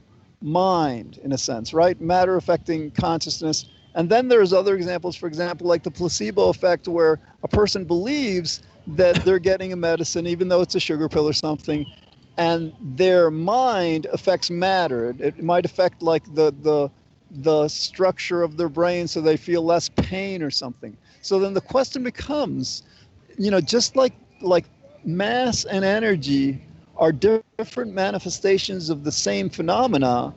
[0.41, 1.99] mind in a sense, right?
[1.99, 3.65] Matter affecting consciousness.
[3.97, 8.61] And then there's other examples, for example, like the placebo effect, where a person believes
[8.89, 11.83] that they're getting a medicine, even though it's a sugar pill or something,
[12.37, 15.15] and their mind affects matter.
[15.17, 16.91] It, might affect like the the
[17.41, 20.95] the structure of their brain, so they feel less pain or something.
[21.23, 22.83] So then the question becomes,
[23.39, 24.65] you know, just like like
[25.05, 26.61] mass and energy
[26.97, 30.35] are different manifestations of the same phenomena,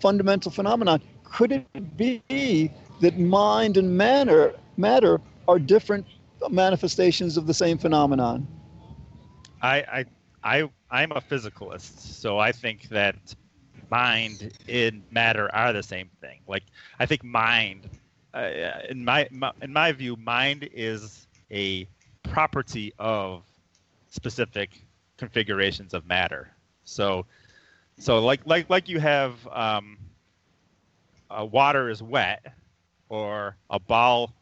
[0.00, 1.00] fundamental phenomena.
[1.22, 6.06] Could it be that mind and matter matter are different
[6.50, 8.46] manifestations of the same phenomenon?
[9.62, 10.04] I I
[10.42, 13.34] I I'm a physicalist, so I think that
[13.90, 16.40] mind and matter are the same thing.
[16.46, 16.64] Like
[16.98, 17.88] I think mind,
[18.34, 18.50] uh,
[18.88, 21.88] in my, my in my view, mind is a
[22.22, 23.44] property of
[24.08, 24.70] specific
[25.18, 26.48] configurations of matter.
[26.84, 27.26] So,
[27.98, 29.98] so like like like you have um,
[31.30, 32.44] uh, water is wet,
[33.08, 34.32] or a ball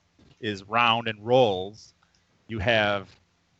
[0.41, 1.95] is round and rolls.
[2.49, 3.09] You have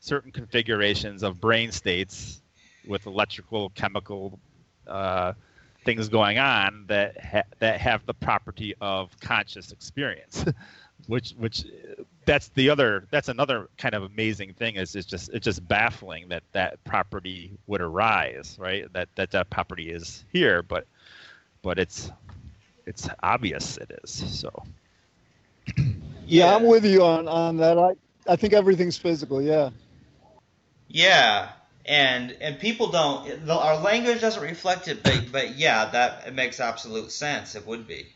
[0.01, 2.43] certain configurations of brain states
[2.87, 4.39] with electrical, chemical
[4.87, 5.33] uh,
[5.85, 10.45] things going on that ha- that have the property of conscious experience,
[11.07, 11.65] which which
[12.25, 16.29] that's the other that's another kind of amazing thing is is just it's just baffling
[16.29, 20.87] that that property would arise right that that that property is here but
[21.63, 22.11] but it's
[22.87, 24.51] it's obvious it is so
[26.27, 27.93] yeah, yeah i'm with you on on that i
[28.29, 29.71] i think everything's physical yeah
[30.89, 31.51] yeah,
[31.87, 33.47] and and people don't.
[33.47, 37.57] The, our language doesn't reflect it, but but yeah, that it makes absolute sense.
[37.57, 38.07] It would be.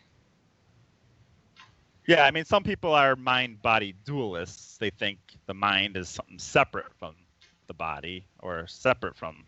[2.07, 4.79] Yeah, I mean, some people are mind-body dualists.
[4.79, 7.15] They think the mind is something separate from
[7.67, 9.45] the body or separate from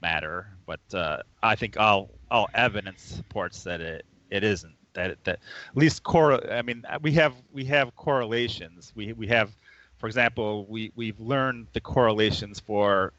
[0.00, 0.46] matter.
[0.66, 4.77] But uh, I think all all evidence supports that it, it isn't.
[4.94, 5.38] That that
[5.70, 6.50] at least core.
[6.52, 8.92] I mean, we have we have correlations.
[8.94, 9.52] We we have
[9.98, 13.12] for example, we, we've learned the correlations for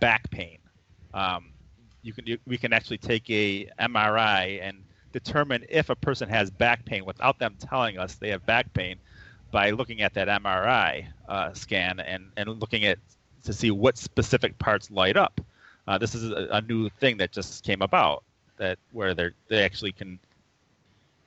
[0.00, 0.58] back pain.
[1.14, 1.50] Um,
[2.02, 6.50] you can you, we can actually take a MRI and determine if a person has
[6.50, 8.96] back pain without them telling us they have back pain
[9.50, 12.98] by looking at that MRI uh, scan and, and looking at
[13.44, 15.40] to see what specific parts light up.
[15.88, 18.24] Uh, this is a, a, new thing that just came about
[18.56, 20.18] that where they they actually can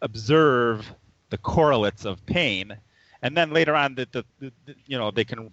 [0.01, 0.93] observe
[1.29, 2.77] the correlates of pain
[3.21, 5.51] and then later on, the, the, the, you know they can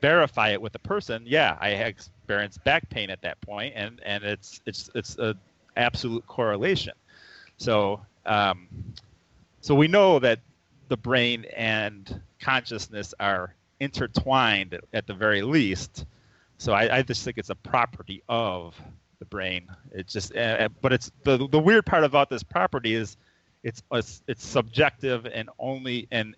[0.00, 1.22] verify it with the person.
[1.26, 5.34] Yeah, I experienced back pain at that point, and and it's it's it's a
[5.76, 6.92] absolute correlation.
[7.56, 8.68] So um,
[9.60, 10.40] so we know that
[10.88, 16.04] the brain and consciousness are intertwined at the very least.
[16.58, 18.80] So I, I just think it's a property of
[19.18, 19.66] the brain.
[19.92, 23.16] It's just, uh, but it's the the weird part about this property is
[23.62, 23.82] it's
[24.26, 26.34] it's subjective and only and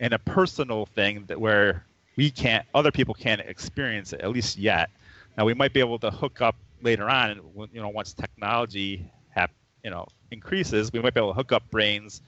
[0.00, 1.84] and a personal thing that where
[2.16, 4.90] we can't, other people can't experience it at least yet.
[5.36, 7.40] Now we might be able to hook up later on,
[7.72, 9.50] you know, once technology have,
[9.84, 12.22] you know, increases, we might be able to hook up brains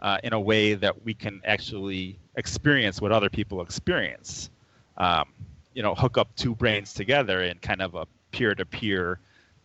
[0.00, 4.50] uh, in a way that we can actually experience what other people experience.
[4.96, 5.28] Um,
[5.74, 9.18] you know, hook up two brains together in kind of a peer-to-peer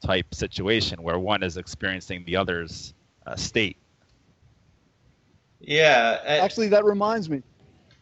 [0.06, 2.94] type situation where one is experiencing the other's
[3.26, 3.78] uh, state.
[5.64, 6.20] Yeah.
[6.26, 7.42] Actually, that reminds me.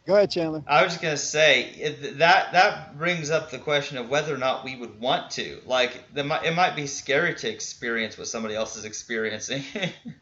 [0.04, 0.64] Go ahead, Chandler.
[0.66, 4.64] I was just gonna say that that brings up the question of whether or not
[4.64, 5.60] we would want to.
[5.64, 9.62] Like, the, it might be scary to experience what somebody else is experiencing.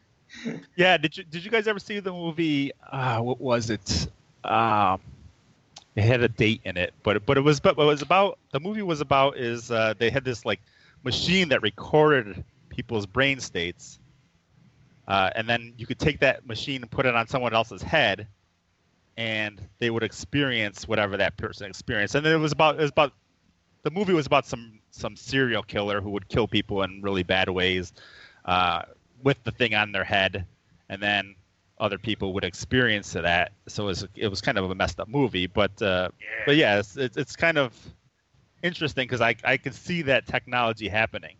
[0.75, 0.97] yeah.
[0.97, 2.73] Did you Did you guys ever see the movie?
[2.91, 4.07] Uh, what was it?
[4.43, 4.99] Um,
[5.95, 8.37] it had a date in it, but but it was but what it was about.
[8.51, 10.61] The movie was about is uh, they had this like
[11.03, 13.99] machine that recorded people's brain states
[15.07, 18.27] uh, and then you could take that machine and put it on someone else's head,
[19.17, 22.15] and they would experience whatever that person experienced.
[22.15, 23.13] And then it was about it was about
[23.83, 27.49] the movie was about some some serial killer who would kill people in really bad
[27.49, 27.93] ways
[28.45, 28.83] uh,
[29.23, 30.45] with the thing on their head,
[30.89, 31.35] and then
[31.79, 33.53] other people would experience that.
[33.67, 36.27] So it was, it was kind of a messed up movie, but uh, Yeah.
[36.45, 37.73] but yeah, it's, it's, it's kind of
[38.61, 41.37] interesting because I I could see that technology happening.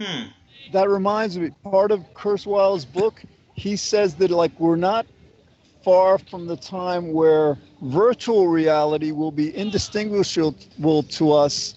[0.00, 0.28] Hmm.
[0.68, 3.22] That reminds me, part of Kurzweil's book,
[3.54, 5.06] he says that like we're not
[5.82, 11.74] far from the time where virtual reality will be indistinguishable to us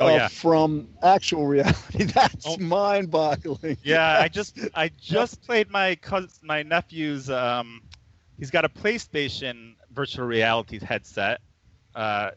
[0.00, 0.28] Oh, uh, yeah.
[0.28, 2.04] from actual reality.
[2.14, 2.58] That's Oh.
[2.58, 3.78] mind-boggling.
[3.82, 7.30] Yeah, I just I just played my cousin, my nephew's.
[7.30, 7.82] Um,
[8.38, 11.40] he's got a PlayStation virtual reality headset,
[11.94, 12.30] uh,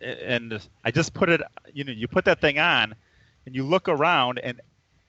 [0.00, 1.40] and I just put it.
[1.72, 2.94] You know, you put that thing on,
[3.46, 4.60] and you look around, and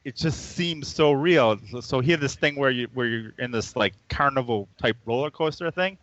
[0.08, 1.60] it just seems so real.
[1.82, 5.30] So he had this thing where you where you're in this like carnival type roller
[5.30, 5.98] coaster thing,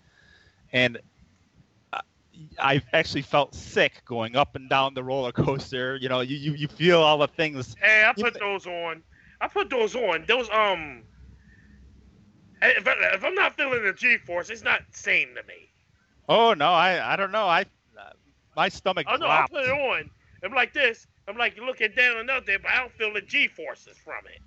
[0.75, 0.99] and
[1.91, 2.03] I-
[2.59, 5.97] I actually felt sick going up and down the roller coaster.
[5.97, 7.75] You know, you you, you feel all the things.
[7.81, 9.03] Hey, I put those on.
[9.41, 10.27] I put those on.
[10.29, 11.05] Those um.
[12.61, 15.71] If, I, I'm not feeling the G-force, it's not same to me.
[16.29, 17.47] Oh no, I I don't know.
[17.47, 17.63] I
[17.99, 18.11] uh,
[18.55, 20.11] my stomach Oh no, I put it on.
[20.43, 21.07] I'm like this.
[21.29, 24.41] I'm like looking down and up there, but I don't feel the G-forces from it.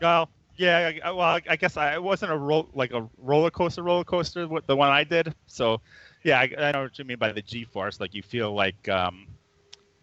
[0.00, 0.92] Well, yeah.
[1.04, 4.48] I- Well, I- guess I it wasn't a roll like a roller coaster roller coaster
[4.66, 5.34] the one I did.
[5.46, 5.80] So,
[6.22, 8.00] yeah, I, I know what you mean by the G force.
[8.00, 9.26] Like you feel like um,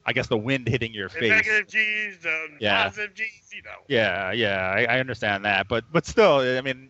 [0.06, 1.30] I guess the wind hitting your The face.
[1.30, 2.84] negative G's, the Yeah.
[2.84, 3.78] positive G's, you know.
[3.88, 6.90] Yeah, yeah, I, I understand that, but but still, I mean,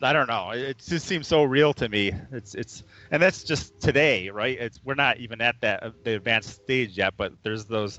[0.00, 0.50] I don't know.
[0.50, 2.12] It just seems so real to me.
[2.32, 4.56] It's it's, and that's just today, right?
[4.58, 7.98] It's we're not even at that the advanced stage yet, but there's those,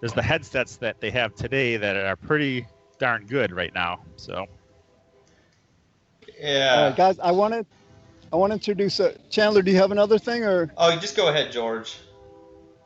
[0.00, 2.66] there's the headsets that they have today that are pretty
[2.98, 4.00] darn good right now.
[4.16, 4.46] So
[6.38, 6.74] Yeah.
[6.76, 7.64] All right, guys, I want to,
[8.32, 9.62] I want to introduce uh, Chandler.
[9.62, 11.98] Do you have another thing, or Oh, just go ahead, George.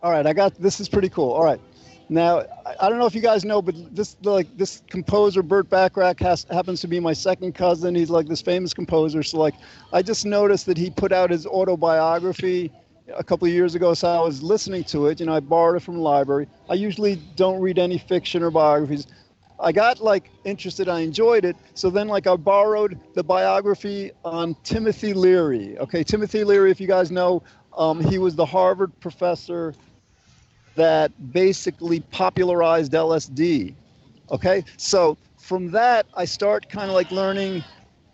[0.02, 0.26] all right?
[0.26, 0.80] I got this.
[0.80, 1.32] Is pretty cool.
[1.32, 1.60] All right,
[2.08, 2.42] now
[2.80, 6.44] I, don't know if you guys know, but this like this composer Burt Bacharach has
[6.50, 7.94] happens to be my second cousin.
[7.94, 9.22] He's like this famous composer.
[9.22, 9.54] So like,
[9.92, 12.70] I just noticed that he put out his autobiography
[13.14, 13.94] a couple of years ago.
[13.94, 15.20] So I was listening to it.
[15.20, 16.48] You know, I borrowed it from the library.
[16.68, 19.06] I usually don't read any fiction or biographies.
[19.58, 20.88] I got like interested.
[20.88, 21.56] I enjoyed it.
[21.74, 25.78] So then, like, I borrowed the biography on Timothy Leary.
[25.78, 27.42] Okay, Timothy Leary, if you guys know,
[27.76, 29.74] um, he was the Harvard professor
[30.74, 33.74] that basically popularized LSD.
[34.30, 37.62] Okay, so from that, I start kind of like learning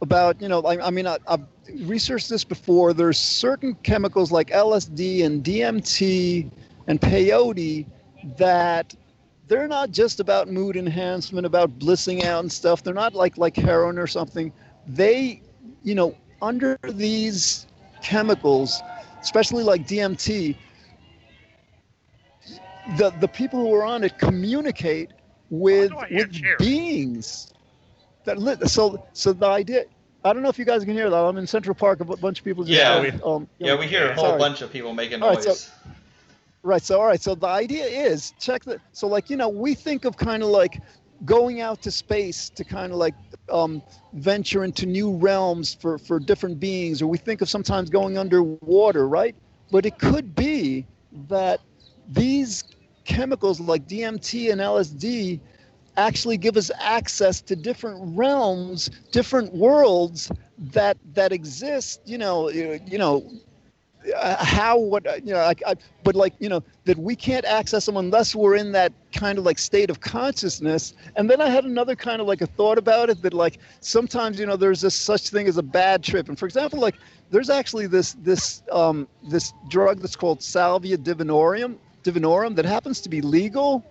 [0.02, 1.44] about, you know, I, I mean, I, I've
[1.82, 2.92] researched this before.
[2.92, 6.50] There's certain chemicals like LSD and DMT
[6.86, 7.86] and peyote
[8.36, 8.94] that
[9.46, 12.82] they're not just about mood enhancement, about blissing out and stuff.
[12.82, 14.52] They're not like like heroin or something.
[14.86, 15.42] They,
[15.82, 17.66] you know, under these
[18.02, 18.80] chemicals,
[19.20, 20.56] especially like DMT,
[22.98, 25.10] the the people who are on it communicate
[25.50, 26.56] with Why do I hear with cheering?
[26.58, 27.52] beings.
[28.24, 29.84] That lit, so so the idea.
[30.22, 31.16] I don't know if you guys can hear that.
[31.16, 32.00] I'm in Central Park.
[32.00, 32.62] A bunch of people.
[32.64, 34.38] Just, Yeah, uh, um, Yeah, know, we hear a whole sorry.
[34.38, 35.46] bunch of people making noise.
[35.46, 35.72] right, so-
[36.62, 36.82] Right.
[36.82, 37.20] So, all right.
[37.20, 38.78] So the idea is check the.
[38.92, 40.82] So, like, you know, we think of kind of like
[41.24, 43.14] going out to space to kind of like
[43.50, 48.18] um, venture into new realms for for different beings, or we think of sometimes going
[48.18, 49.34] underwater, right?
[49.70, 50.86] But it could be
[51.28, 51.60] that
[52.11, 52.64] these
[53.04, 55.40] chemicals like DMT and LSD
[55.96, 62.00] actually give us access to different realms, different worlds that that exist.
[62.04, 63.24] You know, you know,
[64.16, 67.44] uh, how what uh, you know I, I, but like you know that we can't
[67.44, 71.48] access them unless we're in that kind of like state of consciousness and then i
[71.48, 74.80] had another kind of like a thought about it that like sometimes you know there's
[74.80, 76.94] this such thing as a bad trip and for example like
[77.30, 83.09] there's actually this this um this drug that's called salvia divinorum divinorum that happens to
[83.09, 83.84] be legal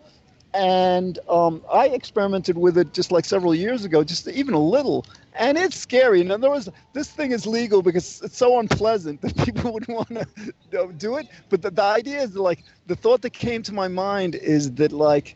[0.53, 5.05] and um, I experimented with it just like several years ago, just even a little,
[5.35, 6.21] and it's scary.
[6.21, 10.27] In other words, this thing is legal because it's so unpleasant that people wouldn't want
[10.71, 11.27] to do it.
[11.49, 14.91] But the, the idea is like the thought that came to my mind is that
[14.91, 15.35] like,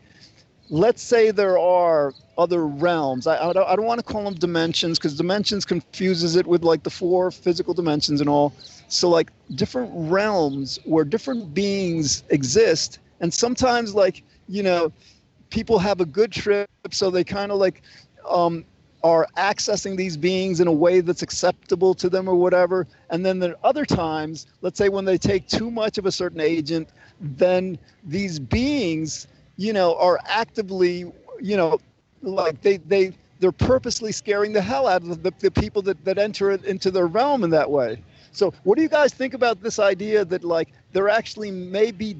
[0.69, 3.27] let's say there are other realms.
[3.27, 6.63] I, I don't, I don't want to call them dimensions because dimensions confuses it with
[6.63, 8.53] like the four physical dimensions and all.
[8.93, 14.91] So like different realms where different beings exist, and sometimes like you know
[15.49, 17.81] people have a good trip so they kind of like
[18.29, 18.65] um,
[19.03, 22.87] are accessing these beings in a way that's acceptable to them or whatever.
[23.09, 26.11] And then there are other times let's say when they take too much of a
[26.11, 26.89] certain agent
[27.19, 29.27] then these beings
[29.57, 31.79] you know are actively you know
[32.21, 36.17] like they they they're purposely scaring the hell out of the, the people that, that
[36.17, 38.01] enter into their realm in that way
[38.33, 42.17] so what do you guys think about this idea that like there actually may be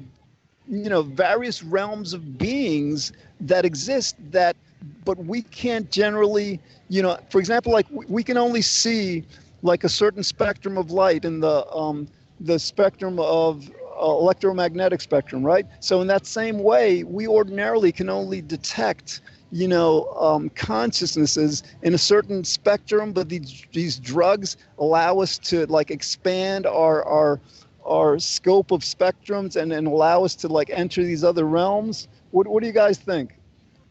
[0.66, 4.56] you know various realms of beings that exist that
[5.04, 9.24] but we can't generally, you know, for example, like we, can only see
[9.62, 12.06] like a certain spectrum of light in the um,
[12.40, 15.66] the spectrum of uh, electromagnetic spectrum, right?
[15.80, 19.20] So in that same way, we ordinarily can only detect
[19.54, 25.64] you know, um, consciousnesses in a certain spectrum, but these these drugs allow us to
[25.66, 27.40] like expand our our
[27.86, 32.08] our scope of spectrums and, and allow us to like enter these other realms.
[32.32, 33.36] What what do you guys think?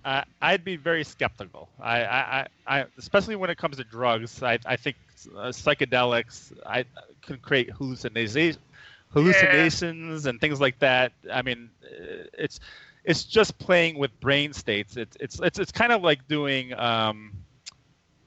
[0.03, 1.69] Uh, I'd be very skeptical.
[1.79, 4.43] I, I, I, especially when it comes to drugs.
[4.43, 4.97] I, I think
[5.33, 6.83] uh, psychedelics I
[7.21, 8.57] can create hallucinations,
[9.13, 10.29] hallucinations yeah.
[10.29, 11.13] and things like that.
[11.31, 11.69] I mean,
[12.37, 12.59] it's
[13.03, 14.95] it's just playing with brain states.
[14.97, 17.33] It's it's it's it's kind of like doing um,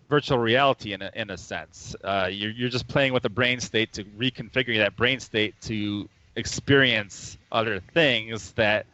[0.08, 1.96] virtual reality in a, in a sense.
[2.04, 6.08] Uh, you're you're just playing with a brain state to reconfigure that brain state to
[6.36, 8.86] experience other things that.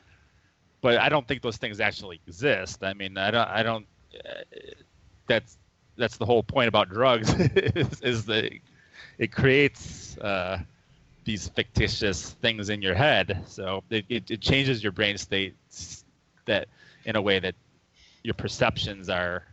[0.80, 2.83] But I don't think those things actually exist.
[2.83, 3.49] I mean, I don't.
[3.49, 3.87] I don't.
[4.14, 4.43] Uh,
[5.28, 5.57] that's
[5.97, 8.53] that's the whole point about drugs is, is that
[9.18, 10.59] it creates uh,
[11.24, 13.45] these fictitious things in your head.
[13.47, 15.55] So it, it, it changes your brain state
[16.46, 16.68] that
[17.04, 17.54] in a way that
[18.22, 19.44] your perceptions are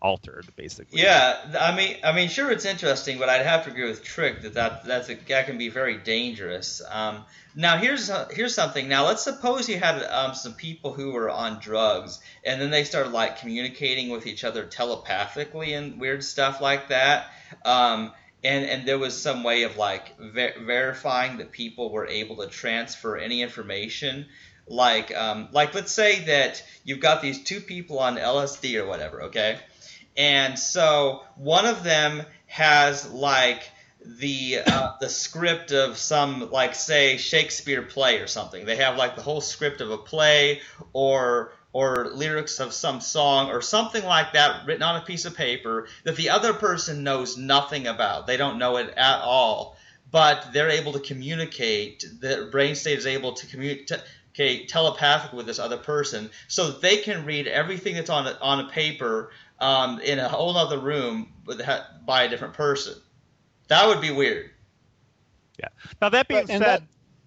[0.00, 1.00] altered basically.
[1.00, 4.42] Yeah i mean i mean sure it's interesting but i'd have to agree with trick
[4.42, 6.80] that, that that's a, that can be very dangerous.
[6.88, 7.24] Um,
[7.56, 8.88] now here's uh, here's something.
[8.88, 12.84] Now let's suppose you had um, some people who were on drugs and then they
[12.84, 17.26] started like communicating with each other telepathically and weird stuff like that.
[17.64, 18.12] Um,
[18.44, 22.46] and and there was some way of like ver- verifying that people were able to
[22.46, 24.26] transfer any information
[24.68, 29.24] like um, like let's say that you've got these two people on LSD or whatever
[29.24, 29.58] okay
[30.16, 33.70] and so one of them has like
[34.04, 39.16] the uh, the script of some like say Shakespeare play or something they have like
[39.16, 40.60] the whole script of a play
[40.92, 45.36] or or lyrics of some song or something like that written on a piece of
[45.36, 48.26] paper that the other person knows nothing about.
[48.26, 49.76] They don't know it at all,
[50.10, 52.04] but they're able to communicate.
[52.20, 54.02] The brain state is able to communicate
[54.66, 58.68] telepathic with this other person, so they can read everything that's on a, on a
[58.68, 59.30] paper
[59.60, 61.60] um, in a whole other room with,
[62.06, 62.94] by a different person.
[63.68, 64.50] That would be weird.
[65.58, 65.68] Yeah.
[66.00, 66.82] Now that being said, that,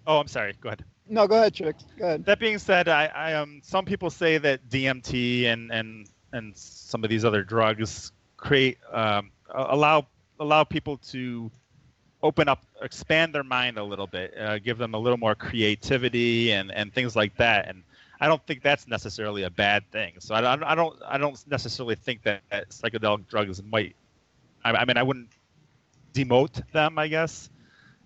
[0.06, 0.54] oh, I'm sorry.
[0.60, 0.84] Go ahead.
[1.08, 1.76] No, go ahead, Chick.
[1.98, 2.24] Go ahead.
[2.24, 7.04] That being said, I, I um some people say that DMT and and and some
[7.04, 10.06] of these other drugs create um, allow
[10.40, 11.50] allow people to
[12.22, 16.52] open up, expand their mind a little bit, uh, give them a little more creativity
[16.52, 17.68] and and things like that.
[17.68, 17.82] And
[18.20, 20.14] I don't think that's necessarily a bad thing.
[20.20, 23.96] So I, I don't I don't necessarily think that, that psychedelic drugs might.
[24.64, 25.28] I, I, mean, I wouldn't
[26.14, 26.98] demote them.
[26.98, 27.50] I guess.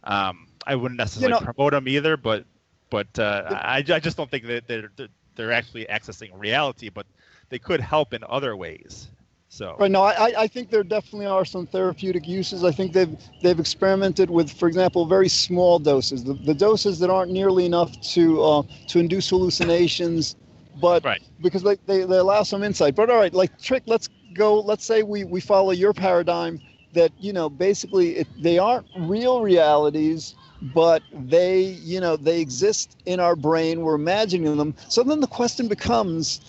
[0.04, 2.44] Um, I wouldn't necessarily you know, promote them either, but
[2.90, 4.90] but uh, I, I just don't think that they're,
[5.34, 7.06] they're actually accessing reality, but
[7.48, 9.08] they could help in other ways.
[9.56, 12.62] So right no, I, I think there definitely are some therapeutic uses.
[12.62, 17.08] I think they've they've experimented with, for example, very small doses, the, the doses that
[17.08, 20.36] aren't nearly enough to uh, to induce hallucinations,
[20.78, 21.22] but right.
[21.40, 22.94] because they, they, they allow some insight.
[22.94, 24.60] But all right, like trick, let's go.
[24.60, 26.60] Let's say we we follow your paradigm
[26.92, 30.34] that you know basically it, they aren't real realities
[30.74, 35.26] but they you know they exist in our brain we're imagining them so then the
[35.26, 36.40] question becomes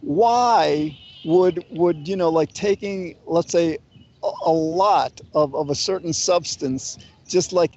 [0.00, 0.96] why
[1.26, 3.78] would would you know like taking let's say
[4.44, 6.98] a, lot of, of a certain substance
[7.28, 7.72] just like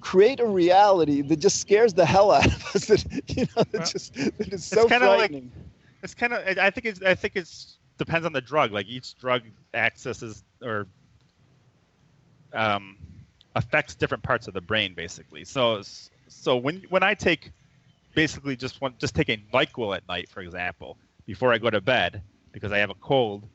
[0.00, 3.86] create a reality that just scares the hell out of us that you know that
[3.86, 5.64] just that is so it's frightening like,
[6.02, 9.16] it's kind of i think it's i think it's depends on the drug like each
[9.16, 9.42] drug
[9.74, 10.86] accesses or
[12.52, 12.96] um
[13.56, 15.44] affects different parts of the brain basically.
[15.44, 15.82] So
[16.28, 17.52] so when when I take
[18.14, 21.80] basically just want just take a Nyquil at night, for example, before I go to
[21.80, 22.22] bed
[22.52, 23.48] because I have a cold,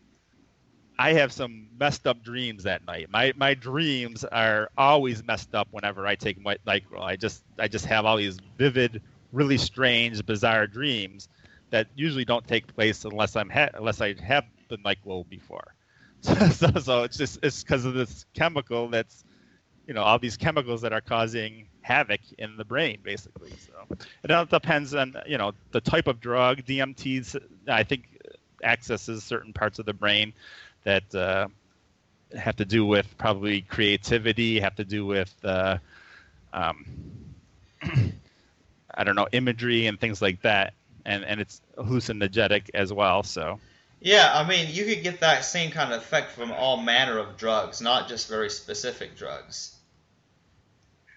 [0.97, 3.09] I have some messed up dreams that night.
[3.09, 7.01] My my dreams are always messed up whenever I take my Nyquil.
[7.01, 11.27] I just I just have all these vivid, really strange, bizarre dreams
[11.71, 15.75] that usually don't take place unless I'm ha- unless I have the Nyquil before.
[16.21, 19.25] so, so it's just it's because of this chemical that's
[19.87, 24.31] you know all these chemicals that are causing havoc in the brain basically so it
[24.31, 27.35] all depends on you know the type of drug dmts
[27.67, 28.14] i think
[28.65, 30.33] accesses certain parts of the brain
[30.83, 31.47] that uh,
[32.37, 35.77] have to do with probably creativity have to do with uh,
[36.53, 36.85] um,
[38.93, 40.73] i don't know imagery and things like that.
[41.05, 43.59] And and it's hallucinogenic as well so.
[44.01, 47.37] Yeah, I mean, you could get that same kind of effect from all manner of
[47.37, 49.75] drugs, not just very specific drugs.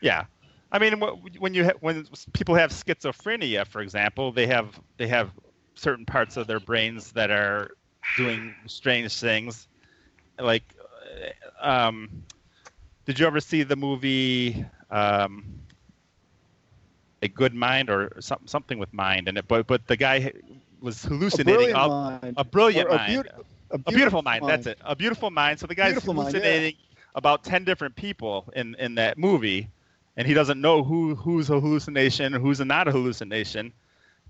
[0.00, 0.24] Yeah,
[0.70, 1.00] I mean,
[1.38, 5.30] when you ha- when people have schizophrenia, for example, they have they have
[5.78, 7.70] certain parts of their brains that are
[8.16, 9.68] doing strange things.
[10.38, 10.64] Like,
[11.62, 12.24] uh, um,
[13.06, 15.44] did you ever see the movie um,
[17.22, 19.48] A Good Mind or some, something with mind in it?
[19.48, 20.32] But but the guy
[20.80, 21.72] was hallucinating.
[21.72, 22.34] A hallucinating brilliant all, mind.
[22.36, 23.12] a brilliant a mind.
[23.12, 24.48] beaut- a beautiful mind.
[24.48, 24.78] That's it.
[24.84, 25.60] A beautiful mind.
[25.60, 26.40] So the guy's Beautiful mind, yeah.
[26.40, 26.74] hallucinating
[27.14, 29.68] about ten different people in in that movie,
[30.16, 33.72] and he doesn't know who who's a hallucination who's not a hallucination,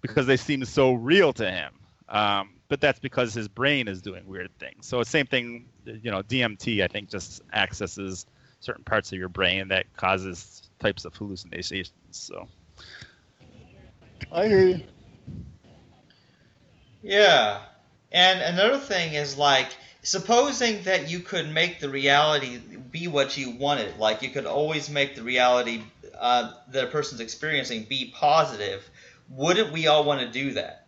[0.01, 1.73] because they seem so real to him.
[2.09, 4.87] Um, but that's because his brain is doing weird things.
[4.87, 8.27] So same thing, you know, DMT I think just accesses
[8.61, 11.93] certain parts of your brain that causes types of hallucinations.
[12.11, 12.49] So
[14.33, 14.81] I hear you.
[17.03, 17.61] Yeah.
[18.11, 19.69] And another thing is like
[20.03, 22.59] supposing that you could make the reality
[22.91, 25.83] be what you wanted, like you could always make the reality
[26.19, 28.89] uh, that a person's experiencing be positive,
[29.31, 30.87] wouldn't we all want to do that?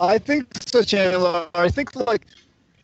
[0.00, 1.48] I think so, Chandler.
[1.54, 2.26] I think like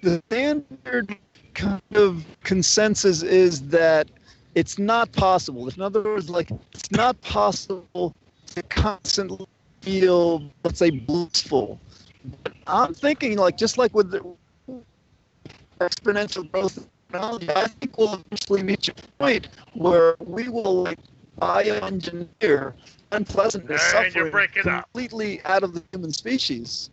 [0.03, 1.17] the standard
[1.55, 4.09] kind of consensus is that
[4.55, 5.69] it's not possible.
[5.69, 8.15] In other words, like it's not possible
[8.55, 9.47] to constantly
[9.83, 11.81] feel, let's say, blissful.
[12.45, 14.25] But I'm thinking like just like with the
[15.81, 20.99] exponential growth I think we'll eventually reach a point where we will like
[21.41, 22.75] bioengineer
[23.13, 24.85] unpleasantness, And you're suffering breaking up.
[24.93, 26.91] completely out of the human species.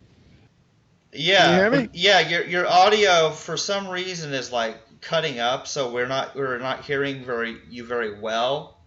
[1.12, 1.44] Yeah.
[1.44, 1.88] Can you hear me?
[1.92, 6.58] Yeah, your your audio for some reason is like cutting up, so we're not we're
[6.58, 8.80] not hearing very you very well.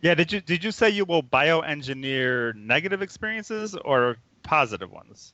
[0.00, 5.32] yeah, did you did you say you will bioengineer negative experiences or positive ones?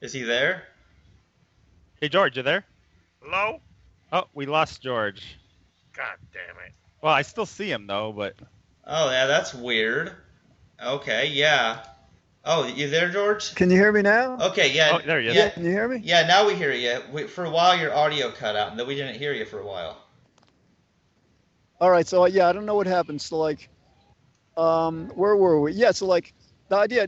[0.00, 0.64] Is he there?
[2.00, 2.64] Hey George, you there?
[3.22, 3.60] Hello?
[4.12, 5.38] Oh, we lost George.
[5.96, 6.74] God damn it.
[7.02, 8.34] Well, I still see him though, but
[8.86, 10.12] Oh yeah, that's weird.
[10.82, 11.84] Okay, yeah.
[12.44, 13.54] Oh, you there, George?
[13.54, 14.36] Can you hear me now?
[14.48, 14.98] Okay, yeah.
[15.00, 15.34] Oh, there he is.
[15.36, 16.00] Yeah, Can you hear me?
[16.02, 16.26] yeah.
[16.26, 17.00] Now we hear you.
[17.12, 19.60] We, for a while, your audio cut out, and then we didn't hear you for
[19.60, 19.98] a while.
[21.80, 22.06] All right.
[22.06, 23.22] So yeah, I don't know what happened.
[23.22, 23.68] So like,
[24.56, 25.72] um, where were we?
[25.72, 25.92] Yeah.
[25.92, 26.34] So like,
[26.68, 27.06] the idea,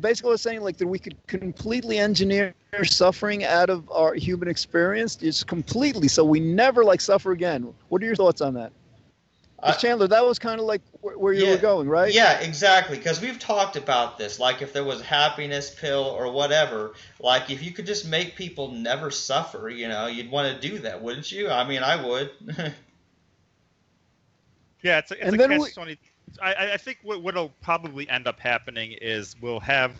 [0.00, 2.54] basically, I was saying like that we could completely engineer
[2.84, 7.72] suffering out of our human experience, just completely, so we never like suffer again.
[7.88, 8.72] What are your thoughts on that
[9.64, 11.50] Uh, Chandler, that was kind of like where, where you Yeah.
[11.52, 12.12] were going, right?
[12.12, 12.96] Yeah, exactly.
[12.98, 14.40] Because we've talked about this.
[14.40, 18.34] Like, if there was a happiness pill or whatever, like if you could just make
[18.34, 21.48] people never suffer, you know, you'd want to do that, wouldn't you?
[21.48, 22.30] I mean, I would.
[24.82, 25.98] yeah, it's a, it's And a then catch we- twenty.
[26.40, 29.96] I, I- think what what'll probably end up happening is we'll have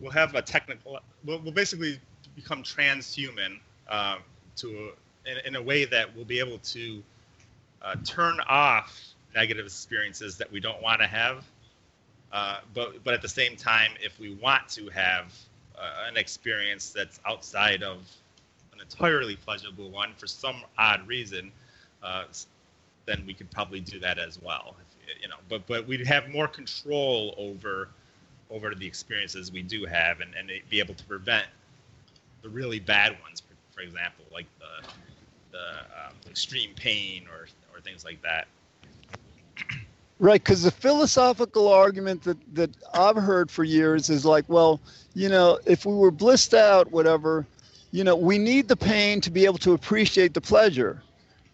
[0.00, 0.98] we'll have a technical.
[1.24, 2.00] We'll, we'll basically
[2.36, 3.58] become transhuman
[3.88, 4.18] um,
[4.56, 4.92] to
[5.26, 7.02] in, in a way that we'll be able to
[7.82, 9.00] uh, turn off
[9.34, 11.44] negative experiences that we don't want to have.
[12.32, 15.32] Uh, but but at the same time, if we want to have
[15.78, 17.98] uh, an experience that's outside of
[18.72, 21.52] an entirely pleasurable one for some odd reason,
[22.02, 22.24] uh,
[23.06, 24.76] then we could probably do that as well.
[25.20, 27.90] You know, but but we'd have more control over
[28.50, 31.46] over the experiences we do have, and and be able to prevent
[32.42, 33.40] the really bad ones.
[33.40, 34.86] For, for example, like the
[35.52, 38.46] the um, extreme pain or or things like that.
[40.20, 44.80] Right, because the philosophical argument that, that I've heard for years is like, well,
[45.14, 47.44] you know, if we were blissed out, whatever,
[47.90, 51.02] you know, we need the pain to be able to appreciate the pleasure.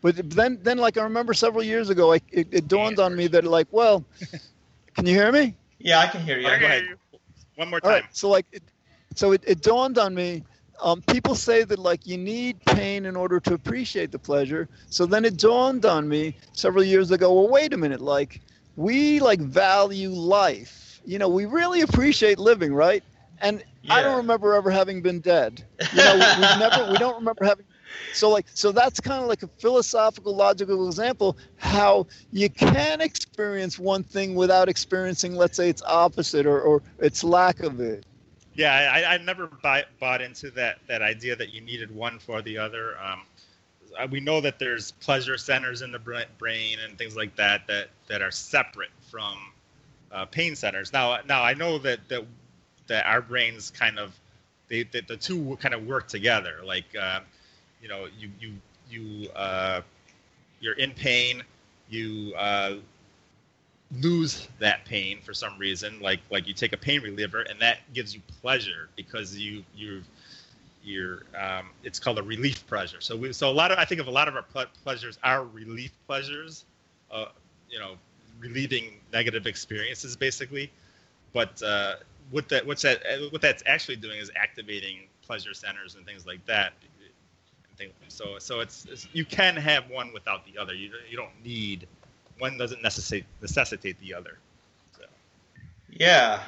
[0.03, 3.27] But then, then like I remember several years ago, I, it, it dawned on me
[3.29, 4.05] that like, well,
[4.95, 5.55] can you hear me?
[5.79, 6.47] yeah, I can hear you.
[6.47, 6.85] I go hear ahead.
[6.85, 6.97] you.
[7.57, 7.91] One more time.
[7.91, 8.63] right, so like, it,
[9.15, 10.45] so it, it dawned on me.
[10.83, 14.69] Um, people say that like you need pain in order to appreciate the pleasure.
[14.89, 17.33] So then it dawned on me several years ago.
[17.33, 18.41] Well, wait a minute, like
[18.77, 21.01] we like value life.
[21.05, 23.05] You know, we really appreciate living, right?
[23.41, 25.65] And I don't remember ever having been dead.
[25.93, 27.67] You know, we, we've never, we don't remember having.
[28.13, 33.79] So like, so that's kind of like a philosophical, logical example how you can experience
[33.79, 38.05] one thing without experiencing, let's say, its opposite or, or its lack of it.
[38.55, 42.43] Yeah, I, I never buy, bought into that that idea that you needed one for
[42.43, 42.97] the other.
[43.01, 43.23] Um,
[44.11, 48.23] we know that there's pleasure centers in the brain and things like that that that
[48.23, 49.37] are separate from
[50.13, 50.93] uh, pain centers.
[50.93, 52.25] Now, now I know that that
[52.89, 54.19] that our brains kind of
[54.69, 56.61] they the two kind of work together.
[56.65, 57.21] Like, uh,
[57.81, 58.55] you know, you you
[58.91, 59.81] you uh,
[60.61, 61.43] you're in pain,
[61.89, 62.75] you uh,
[64.01, 67.79] lose that pain for some reason like like you take a pain reliever and that
[67.93, 70.01] gives you pleasure because you you
[70.85, 74.01] you're um, it's called a relief pleasure so we so a lot of i think
[74.01, 76.65] of a lot of our ple- pleasures are relief pleasures
[77.11, 77.27] uh,
[77.69, 77.95] you know
[78.39, 80.71] relieving negative experiences basically
[81.33, 81.97] but uh,
[82.31, 86.45] what that what's that what that's actually doing is activating pleasure centers and things like
[86.47, 86.73] that.
[88.09, 90.75] So so it's, it's you can have one without the other.
[90.75, 91.87] You you don't need
[92.39, 94.39] one doesn't necessitate necessitate the other.
[94.97, 95.05] So.
[95.89, 96.41] Yeah.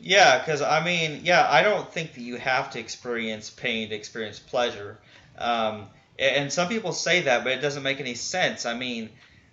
[0.00, 3.94] Yeah, because I mean, yeah, I don't think that you have to experience pain to
[3.94, 4.98] experience pleasure.
[5.38, 5.86] Um,
[6.18, 8.66] and some people say that, but it doesn't make any sense.
[8.66, 9.10] I mean,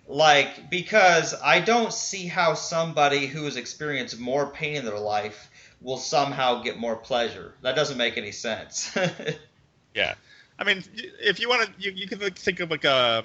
[0.08, 5.49] like, because I don't see how somebody who has experienced more pain in their life
[5.80, 7.54] will somehow get more pleasure.
[7.62, 8.96] That doesn't make any sense.
[9.94, 10.14] yeah.
[10.58, 10.84] I mean,
[11.20, 13.24] if you want to, you, you can think of like a,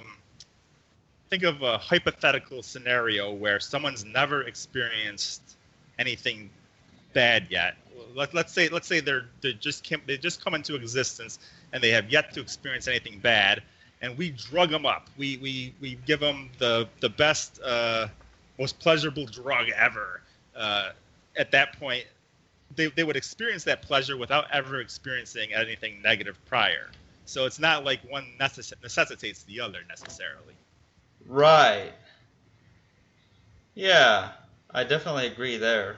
[1.28, 5.42] think of a hypothetical scenario where someone's never experienced
[5.98, 6.50] anything
[7.12, 7.76] bad yet.
[8.14, 11.38] Let, let's say let's say they're they just came, they just come into existence
[11.72, 13.62] and they have yet to experience anything bad,
[14.00, 15.08] and we drug them up.
[15.18, 18.08] We we, we give them the the best, uh,
[18.58, 20.20] most pleasurable drug ever.
[20.54, 20.90] Uh,
[21.36, 22.06] at that point,
[22.76, 26.90] they, they would experience that pleasure without ever experiencing anything negative prior.
[27.24, 30.54] So it's not like one necess- necessitates the other necessarily.
[31.26, 31.92] Right.
[33.74, 34.30] Yeah,
[34.72, 35.96] I definitely agree there.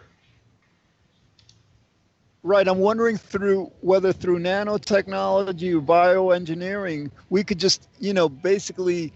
[2.42, 2.66] Right.
[2.66, 9.12] I'm wondering through whether through nanotechnology or bioengineering, we could just, you know, basically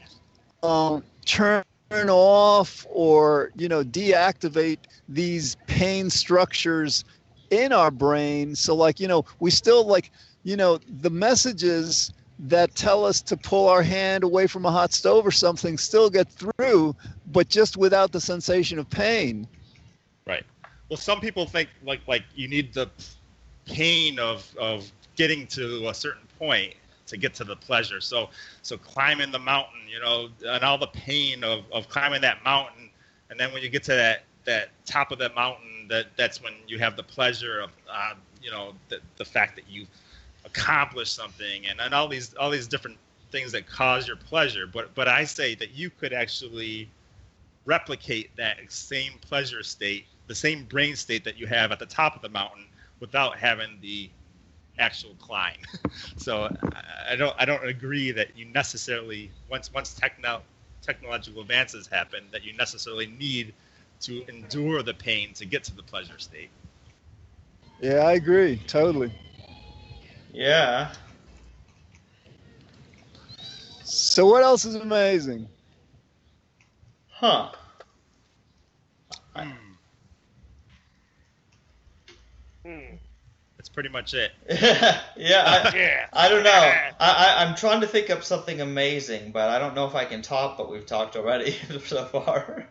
[0.63, 1.65] um, turn
[2.09, 7.05] off or, you know, deactivate these pain structures
[7.53, 8.57] in our brain.
[8.57, 10.11] So, like, you know, we still like,
[10.43, 14.93] you know, the messages that tell us to pull our hand away from a hot
[14.93, 16.97] stove or something still get through,
[17.31, 19.47] but just without the sensation of pain.
[20.27, 20.45] Right.
[20.89, 22.91] Well, some people think like like you need the
[23.67, 26.75] pain of of getting to a certain point
[27.07, 28.01] to get to the pleasure.
[28.01, 28.31] So
[28.63, 32.91] so climbing the mountain, you know, and all the pain of, of climbing that mountain,
[33.31, 36.55] and then when you get to that that top of that mountain, that that's when
[36.67, 39.87] you have the pleasure of uh, you know the the fact that you
[40.45, 42.99] accomplished something and, and all these all these different
[43.31, 44.67] things that cause your pleasure.
[44.67, 46.89] But but I say that you could actually
[47.65, 52.17] replicate that same pleasure state, the same brain state that you have at the top
[52.17, 52.67] of the mountain
[53.01, 54.11] without having the
[54.79, 55.57] actual climb.
[56.17, 56.55] so
[57.09, 60.43] I don't I don't agree that you necessarily once once techno
[60.83, 63.55] technological advances happen that you necessarily need
[64.03, 66.51] to endure the pain to get to the pleasure state.
[67.81, 69.13] Yeah, I agree totally.
[70.33, 70.93] Yeah.
[73.85, 75.49] So what else is amazing?
[77.11, 77.51] Huh.
[79.35, 79.51] Hmm.
[82.65, 82.97] Hmm.
[83.73, 84.33] That's pretty much it.
[85.17, 86.07] yeah, I, Yeah.
[86.13, 86.51] I don't know.
[86.51, 90.05] I, I, I'm trying to think up something amazing, but I don't know if I
[90.05, 91.53] can top what we've talked already
[91.87, 92.69] so far.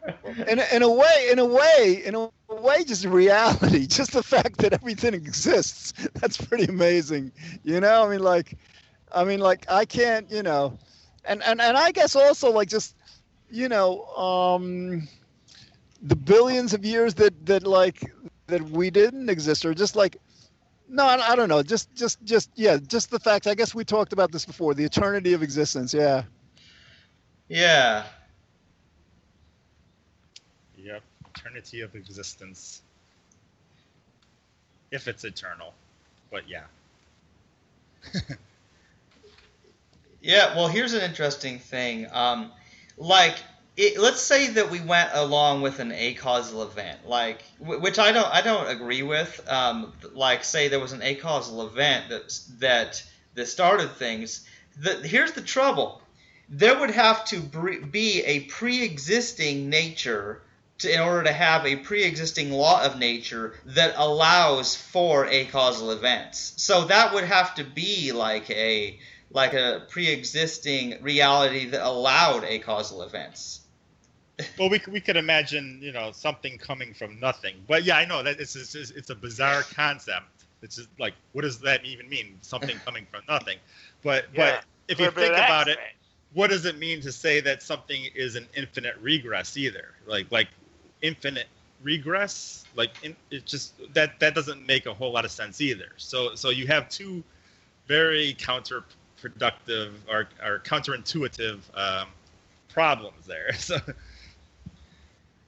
[0.47, 4.21] In a, in a way, in a way, in a way, just reality, just the
[4.21, 5.93] fact that everything exists.
[6.13, 7.31] That's pretty amazing.
[7.63, 8.57] You know, I mean, like,
[9.11, 10.77] I mean, like, I can't, you know,
[11.25, 12.95] and and and I guess also like just,
[13.49, 15.07] you know, um,
[16.03, 18.13] the billions of years that that like
[18.47, 20.17] that we didn't exist, or just like
[20.91, 21.63] no, I, I don't know.
[21.63, 22.77] Just, just, just, yeah.
[22.77, 23.47] Just the fact.
[23.47, 24.73] I guess we talked about this before.
[24.73, 25.93] The eternity of existence.
[25.93, 26.23] Yeah.
[27.47, 28.03] yeah.
[30.77, 31.01] Yep.
[31.35, 32.81] Eternity of existence.
[34.91, 35.73] If it's eternal.
[36.29, 36.63] But yeah.
[40.21, 42.07] Yeah, well, here's an interesting thing.
[42.11, 42.51] Um,
[42.97, 43.37] like,
[43.81, 48.27] it, let's say that we went along with an acausal event, like which I don't
[48.27, 49.41] I don't agree with.
[49.49, 53.03] Um, like, say there was an acausal event that that
[53.33, 54.45] that started things.
[54.77, 56.01] The, here's the trouble:
[56.47, 60.43] there would have to be a pre-existing nature
[60.79, 66.53] to, in order to have a pre-existing law of nature that allows for acausal events.
[66.57, 68.99] So that would have to be like a
[69.31, 73.60] like a pre-existing reality that allowed acausal events.
[74.57, 78.23] Well, we we could imagine you know something coming from nothing, but yeah, I know
[78.23, 80.25] that it's it's, it's a bizarre concept.
[80.61, 82.37] It's just like what does that even mean?
[82.41, 83.57] Something coming from nothing,
[84.03, 85.79] but Yeah, but if you think about it,
[86.33, 89.93] what does it mean to say that something is an infinite regress either?
[90.05, 90.47] Like like
[91.01, 91.47] infinite
[91.83, 95.89] regress, like in, it just that that doesn't make a whole lot of sense either.
[95.97, 97.23] So so you have two
[97.87, 102.07] very counterproductive or, or counterintuitive um,
[102.69, 103.51] problems there.
[103.57, 103.77] So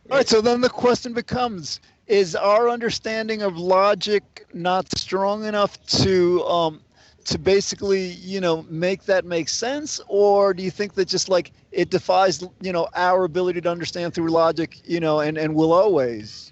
[0.09, 0.27] All right.
[0.27, 6.81] So then the question becomes: Is our understanding of logic not strong enough to um,
[7.25, 11.51] to basically, you know, make that make sense, or do you think that just like
[11.71, 15.73] it defies, you know, our ability to understand through logic, you know, and and will
[15.73, 16.51] always?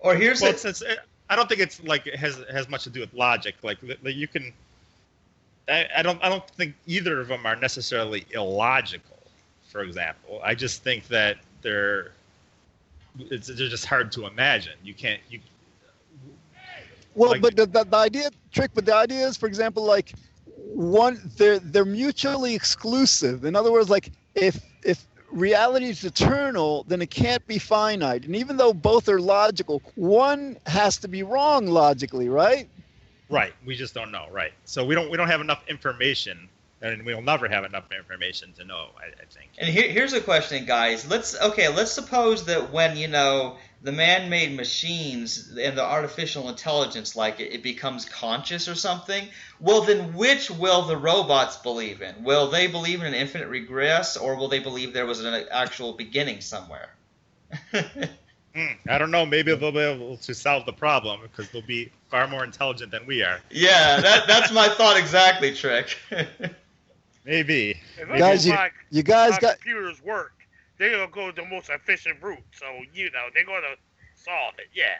[0.00, 0.82] Or here's well, a, it's, it's,
[1.28, 3.56] I don't think it's like it has has much to do with logic.
[3.62, 4.52] Like, like you can.
[5.68, 6.22] I, I don't.
[6.24, 9.16] I don't think either of them are necessarily illogical.
[9.68, 12.12] For example, I just think that they're.
[13.18, 14.74] It's they're just hard to imagine.
[14.82, 15.20] You can't.
[15.28, 15.40] You.
[17.14, 20.12] Well, Like- but the, the, the idea trick, but the idea is, for example, like
[20.72, 23.44] one, they're they're mutually exclusive.
[23.44, 28.24] In other words, like if if reality is eternal, then it can't be finite.
[28.24, 32.68] And even though both are logical, one has to be wrong logically, right?
[33.28, 33.52] Right.
[33.64, 34.26] We just don't know.
[34.30, 34.52] Right.
[34.64, 35.10] So we don't.
[35.10, 36.48] We don't have enough information,
[36.82, 38.88] and we'll never have enough information to know.
[38.96, 39.50] I, I think.
[39.58, 41.08] And here, here's a question, guys.
[41.08, 41.68] Let's okay.
[41.68, 47.52] Let's suppose that when you know the man-made machines and the artificial intelligence, like it,
[47.52, 49.28] it becomes conscious or something.
[49.58, 52.24] Well, then which will the robots believe in?
[52.24, 55.92] Will they believe in an infinite regress, or will they believe there was an actual
[55.92, 56.90] beginning somewhere?
[58.52, 59.24] Hmm, I don't know.
[59.24, 63.06] Maybe they'll be able to solve the problem because they'll be far more intelligent than
[63.06, 63.38] we are.
[63.48, 65.96] yeah, that, that's my thought exactly, Trick.
[67.24, 67.80] Maybe.
[67.96, 70.32] If Guys, you, like you guys how got computers work,
[70.78, 72.38] they're gonna go the most efficient route.
[72.52, 73.76] So you know they're gonna
[74.14, 74.68] solve it.
[74.74, 74.98] Yeah.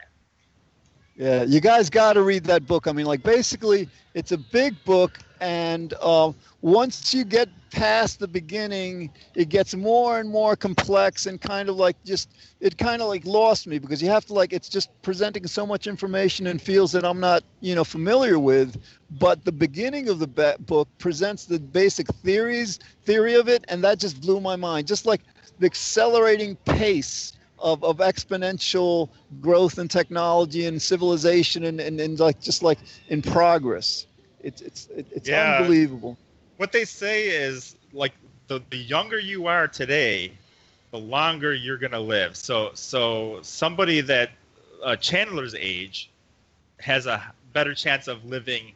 [1.15, 2.87] Yeah, you guys got to read that book.
[2.87, 6.31] I mean, like basically, it's a big book, and uh,
[6.61, 11.77] once you get past the beginning, it gets more and more complex and kind of
[11.77, 12.29] like just
[12.59, 15.65] it kind of like lost me because you have to like it's just presenting so
[15.65, 18.79] much information and fields that I'm not you know familiar with.
[19.09, 20.27] But the beginning of the
[20.59, 24.87] book presents the basic theories theory of it, and that just blew my mind.
[24.87, 25.21] Just like
[25.57, 32.39] the accelerating pace of, of exponential growth in technology and civilization and, and, and like
[32.41, 32.79] just like
[33.09, 34.07] in progress.
[34.43, 35.57] It's it's it's Yeah.
[35.59, 36.17] unbelievable.
[36.57, 38.13] What they say is like
[38.47, 40.31] the, the younger you are today,
[40.91, 42.35] the longer you're gonna live.
[42.35, 44.31] So so somebody that
[44.83, 46.09] uh, Chandler's age
[46.79, 48.73] has a better chance of living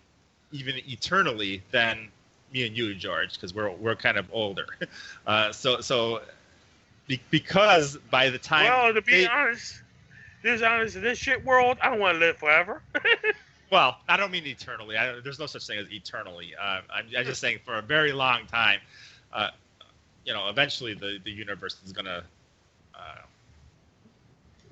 [0.52, 2.10] even eternally than
[2.54, 4.68] me and you, George, because we're we're kind of older.
[5.28, 6.22] Uh, so so
[7.08, 9.82] be, because by the time well, to be they- honest,
[10.44, 12.82] this honest in this shit world, I don't want to live forever.
[13.72, 14.98] Well, I don't mean eternally.
[14.98, 16.54] I, there's no such thing as eternally.
[16.60, 18.80] Uh, I'm, I'm just saying for a very long time.
[19.34, 19.50] Uh,
[20.24, 22.24] you know, eventually the, the universe is gonna
[22.96, 23.16] uh,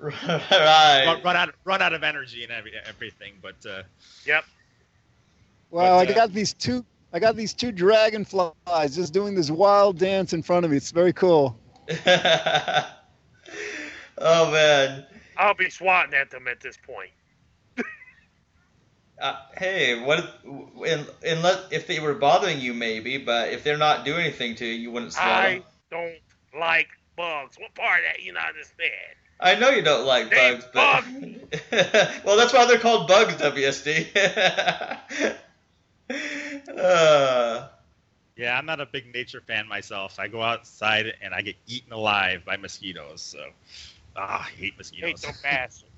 [0.00, 1.04] right.
[1.06, 3.34] run, run out run out of energy and every, everything.
[3.40, 3.82] But uh,
[5.70, 9.50] Wow, But, I uh, got these two I got these two dragonflies just doing this
[9.50, 10.76] wild dance in front of me.
[10.76, 11.56] It's very cool.
[12.06, 12.86] oh
[14.18, 15.06] man.
[15.36, 17.10] I'll be swatting at them at this point.
[19.24, 20.18] Uh, hey, what
[20.82, 24.66] if, unless if they were bothering you, maybe, but if they're not doing anything to
[24.66, 25.62] you, you wouldn't swat I them.
[25.90, 27.56] don't like bugs.
[27.58, 28.92] What part of that you not understand?
[29.40, 31.04] I know you don't like They bugs, but
[32.26, 34.14] well, that's why they're called bugs, WSD.
[36.78, 37.68] uh,
[38.36, 40.18] yeah, I'm not a big nature fan myself.
[40.18, 43.22] I go outside and I get eaten alive by mosquitoes.
[43.22, 43.42] So
[44.16, 45.22] ah, I hate hate mosquitoes.
[45.22, 45.93] them bastards.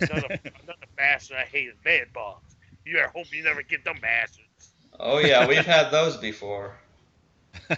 [0.00, 2.56] Another, another bastard I hate is bed bugs.
[2.84, 4.72] You better hope you never get them bastards.
[5.00, 6.76] oh yeah, we've had those before.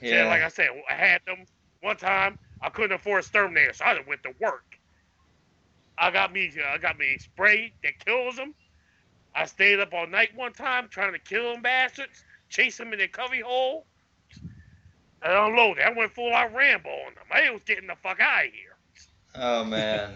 [0.00, 0.28] Yeah.
[0.28, 1.44] like I said, I had them
[1.80, 2.38] one time.
[2.60, 4.78] I couldn't afford a exterminator, so I went to work.
[5.96, 8.54] I got me, uh, I got me a spray that kills them.
[9.34, 12.98] I stayed up all night one time trying to kill them bastards, chase them in
[12.98, 13.86] their cubby hole,
[15.22, 15.84] and unload it.
[15.84, 17.24] I went full out Rambo on them.
[17.30, 18.76] I was getting the fuck out of here.
[19.34, 20.12] Oh man.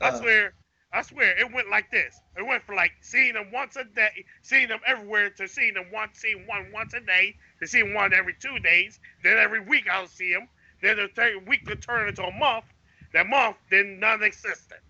[0.00, 0.54] I Uh, swear,
[0.92, 2.20] I swear, it went like this.
[2.36, 5.90] It went from like seeing them once a day, seeing them everywhere, to seeing them
[5.92, 9.00] once, seeing one once a day, to seeing one every two days.
[9.24, 10.48] Then every week I'll see them.
[10.82, 12.64] Then the third week could turn into a month.
[13.12, 14.80] That month, then non-existent.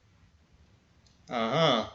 [1.31, 1.87] Uh huh.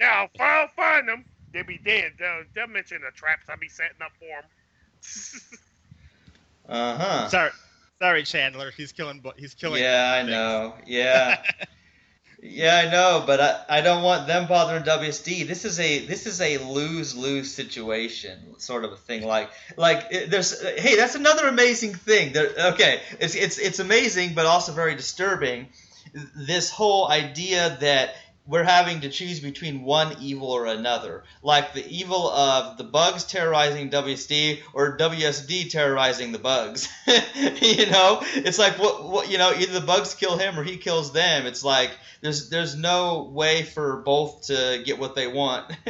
[0.00, 2.12] Now if I'll find them, they'll be dead.
[2.18, 4.44] They'll, they'll mention the traps I'll be setting up for them.
[6.68, 7.28] Uh huh.
[7.28, 7.50] Sorry,
[8.00, 8.70] sorry, Chandler.
[8.70, 9.20] He's killing.
[9.20, 9.82] bu- He's killing.
[9.82, 10.30] Yeah, I things.
[10.30, 10.74] know.
[10.86, 11.42] Yeah.
[12.42, 15.46] Yeah, I know, but I, I don't want them bothering WSD.
[15.46, 19.26] This is a this is a lose lose situation, sort of a thing.
[19.26, 22.32] Like like it- there's eh, hey, that's another amazing thing.
[22.34, 25.68] There, okay, it's it's it's amazing, but also very disturbing.
[26.34, 28.14] This whole idea that
[28.46, 33.24] we're having to choose between one evil or another, like the evil of the bugs
[33.24, 36.88] terrorizing WSD or WSD terrorizing the bugs.
[37.06, 40.76] you know, it's like what what you know, either the bugs kill him or he
[40.76, 41.46] kills them.
[41.46, 41.90] It's like
[42.20, 45.72] there's there's no way for both to get what they want.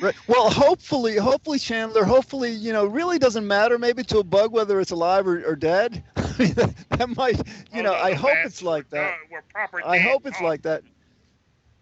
[0.00, 0.14] Right.
[0.28, 2.04] Well, hopefully, hopefully, Chandler.
[2.04, 5.56] Hopefully, you know, really doesn't matter maybe to a bug whether it's alive or, or
[5.56, 6.04] dead.
[6.16, 9.16] I mean, that, that might, you Oh, know, I hope it's like that.
[9.28, 10.42] done- I hope it's off.
[10.44, 10.84] like that.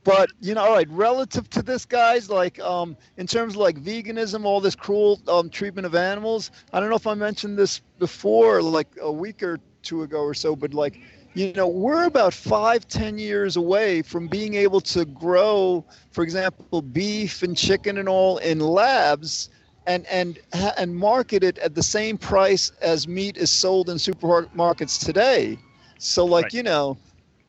[0.06, 0.90] But you know, all right.
[0.90, 5.50] Relative to this, guys, like um, in terms of like veganism, all this cruel um,
[5.50, 6.52] treatment of animals.
[6.72, 10.34] I don't know if I mentioned this before, like a week or two ago or
[10.34, 11.00] so, but like,
[11.34, 16.82] you know, we're about five, ten years away from being able to grow, for example,
[16.82, 19.50] beef and chicken and all in labs.
[19.88, 20.38] And, and
[20.78, 25.58] and market it at the same price as meat is sold in supermarkets today.
[25.98, 26.52] So like Right.
[26.52, 26.98] you know,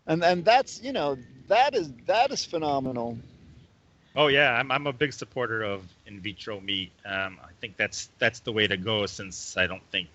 [0.08, 3.18] and and that's you know that is that is phenomenal.
[4.16, 6.92] Oh yeah, I'm I'm a big supporter of in vitro meat.
[7.06, 10.10] Um, I think that's that's the way to go since I don't think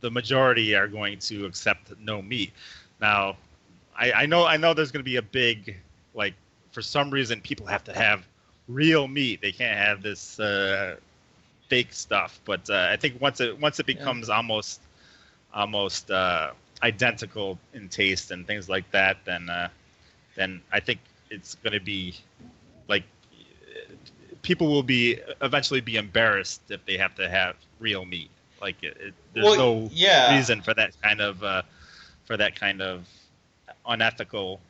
[0.00, 2.52] the majority are going to accept no meat.
[3.00, 3.36] Now,
[3.98, 5.76] I, I know I know there's going to be a big
[6.14, 6.34] like
[6.72, 8.26] for some reason people have to have
[8.68, 9.40] real meat.
[9.40, 10.96] They can't have this uh,
[11.68, 12.40] fake stuff.
[12.44, 14.80] But uh, I think once it once it becomes almost
[15.52, 19.68] almost uh, identical in taste and things like that, then uh,
[20.34, 22.14] then I think it's going to be
[22.88, 23.04] like
[24.42, 28.30] people will be eventually be embarrassed if they have to have real meat.
[28.60, 30.36] Like it, it, there's Well, no yeah.
[30.36, 31.62] reason for that kind of uh,
[32.26, 33.06] for that kind of
[33.86, 34.60] unethical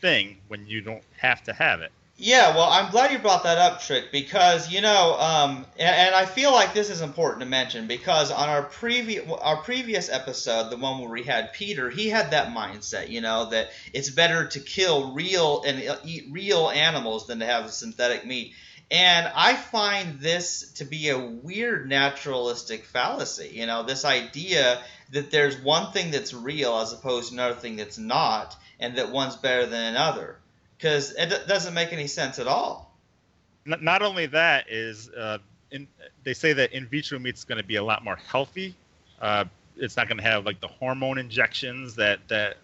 [0.00, 1.92] thing when you don't have to have it.
[2.16, 6.14] Yeah, well, I'm glad you brought that up, Trick, because you know, um, and, and
[6.14, 10.70] I feel like this is important to mention because on our previous our previous episode,
[10.70, 14.46] the one where we had Peter, he had that mindset, you know, that it's better
[14.46, 18.54] to kill real and uh, eat real animals than to have synthetic meat.
[18.92, 25.32] And I find this to be a weird naturalistic fallacy, you know, this idea that
[25.32, 29.34] there's one thing that's real as opposed to another thing that's not, and that one's
[29.34, 30.38] better than another
[30.84, 32.94] because it doesn't make any sense at all.
[33.64, 35.38] Not only that is uh,
[35.70, 35.88] in,
[36.24, 38.74] they say that in vitro meat's going to be a lot more healthy.
[39.18, 39.46] Uh,
[39.78, 42.58] it's not going to have like the hormone injections that that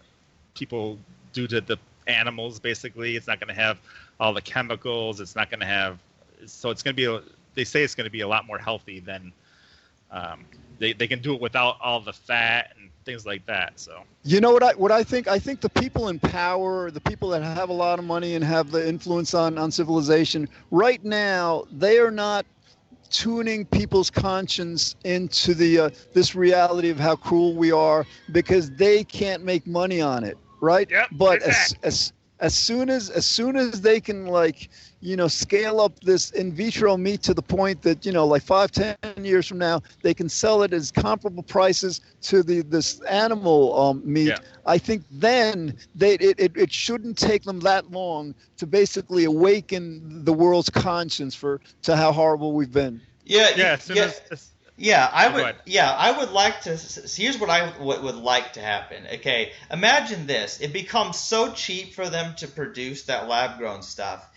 [0.53, 0.99] people
[1.33, 2.59] do to the animals.
[2.59, 3.79] Basically, it's not going to have
[4.19, 5.19] all the chemicals.
[5.19, 5.97] It's not going to have.
[6.45, 7.31] So it's going to be.
[7.55, 9.33] They say it's going to be a lot more healthy than.
[10.11, 10.45] Um,
[10.81, 13.79] they they can do it without all the fat and things like that.
[13.79, 15.27] So You know what I what I think?
[15.27, 18.43] I think the people in power, the people that have a lot of money and
[18.43, 22.45] have the influence on on civilization, right now they are not
[23.09, 29.03] tuning people's conscience into the uh, this reality of how cruel we are because they
[29.03, 30.89] can't make money on it, right?
[30.89, 31.77] Yep, but exactly.
[31.83, 32.13] as as
[32.49, 34.69] soon as as soon as they can like
[34.99, 38.41] you know scale up this in vitro meat to the point that you know like
[38.41, 39.65] five ten years from now
[40.01, 44.37] they can sell it as comparable prices to the this animal um, meat Yeah.
[44.65, 50.23] i think then they it, it, it shouldn't take them that long to basically awaken
[50.23, 54.21] the world's conscience for to how horrible we've been Yeah, yeah, as soon yeah, as,
[54.31, 55.09] as yeah.
[55.11, 55.55] I Go would.
[55.65, 56.75] Yeah, I would like to.
[56.75, 59.03] Here's what I would, would like to happen.
[59.15, 64.27] Okay, imagine this: it becomes so cheap for them to produce that lab-grown stuff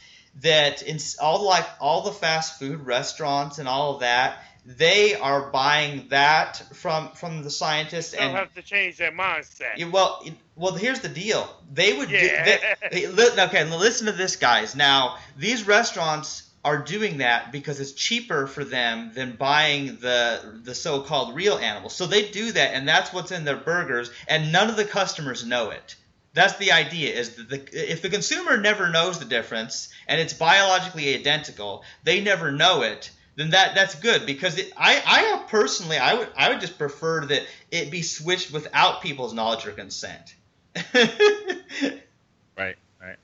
[0.40, 5.50] that in all like all the fast food restaurants and all of that, they are
[5.50, 9.90] buying that from from the scientists They'll and have to change their mindset.
[9.90, 10.24] Well,
[10.56, 11.48] well, here's the deal.
[11.72, 12.08] They would.
[12.08, 12.58] do- Yeah.
[12.90, 14.74] they, they- okay, listen to this, guys.
[14.74, 20.74] Now, these restaurants are doing that because it's cheaper for them than buying the the
[20.74, 21.94] so-called real animals.
[21.94, 25.44] So they do that, and that's what's in their burgers, and none of the customers
[25.44, 25.96] know it.
[26.32, 27.14] That's the idea.
[27.14, 32.20] Is that the if the consumer never knows the difference and it's biologically identical, they
[32.20, 33.10] never know it.
[33.36, 37.26] Then that that's good because it, I I personally I would I would just prefer
[37.26, 40.34] that it be switched without people's knowledge or consent.
[40.94, 43.16] right, right.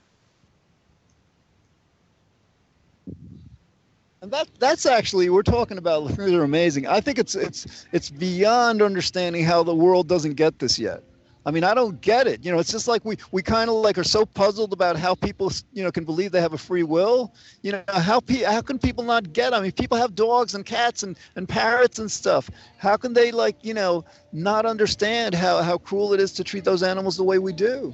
[4.21, 6.85] And that that's actually we're talking about things are amazing.
[6.85, 11.01] I think it's it's it's beyond understanding how the world doesn't get this yet.
[11.43, 12.45] I mean, I don't get it.
[12.45, 15.15] You know, it's just like we we kind of like are so puzzled about how
[15.15, 17.33] people you know can believe they have a free will.
[17.63, 19.55] You know, how pe- how can people not get?
[19.55, 22.51] I mean, people have dogs and cats and and parrots and stuff.
[22.77, 26.63] How can they like you know not understand how how cruel it is to treat
[26.63, 27.91] those animals the way we do?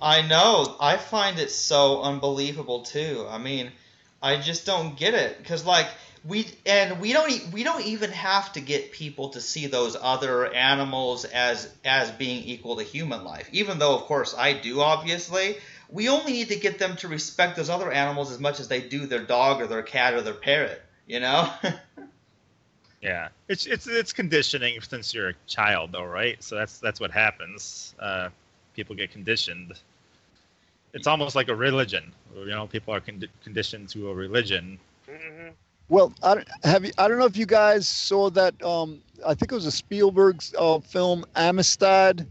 [0.00, 0.76] I know.
[0.80, 3.26] I find it so unbelievable too.
[3.28, 3.72] I mean,
[4.24, 5.86] I just don't get it because like
[6.24, 9.96] we and we don't e- we don't even have to get people to see those
[10.00, 13.48] other animals as as being equal to human life.
[13.52, 15.56] Even though of course I do obviously.
[15.90, 18.80] We only need to get them to respect those other animals as much as they
[18.80, 21.48] do their dog or their cat or their parrot, you know?
[23.04, 26.42] Yeah, it's it's it's conditioning since you're a child, though, right?
[26.42, 27.94] So that's that's what happens.
[28.00, 28.30] Uh,
[28.74, 29.74] people get conditioned.
[30.94, 32.14] It's almost like a religion.
[32.36, 34.80] You know, people are condi- conditioned to a religion.
[35.08, 35.50] hmm
[35.88, 36.92] Well, I don't have you.
[36.98, 38.62] I don't know if you guys saw that.
[38.62, 42.26] Um, I think it was a Spielberg uh, film, Amistad,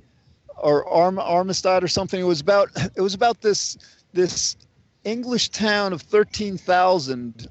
[0.57, 2.19] or Arm Armistad or something.
[2.19, 2.69] It was about.
[2.97, 3.77] It was about this
[4.13, 4.57] this
[5.03, 7.47] English town of thirteen thousand.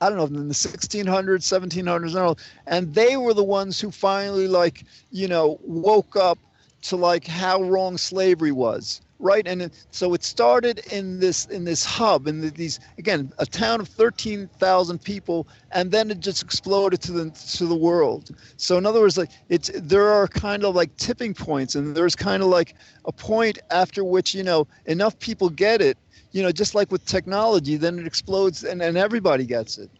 [0.00, 3.80] I don't know in the 1600s, 1700s, I don't know, and they were the ones
[3.80, 6.38] who finally like you know woke up
[6.82, 11.84] to like how wrong slavery was right and so it started in this in this
[11.84, 17.12] hub in these again a town of 13,000 people and then it just exploded to
[17.12, 20.94] the to the world so in other words like it's there are kind of like
[20.96, 22.74] tipping points and there's kind of like
[23.06, 25.96] a point after which you know enough people get it
[26.32, 29.90] you know just like with technology then it explodes and, and everybody gets it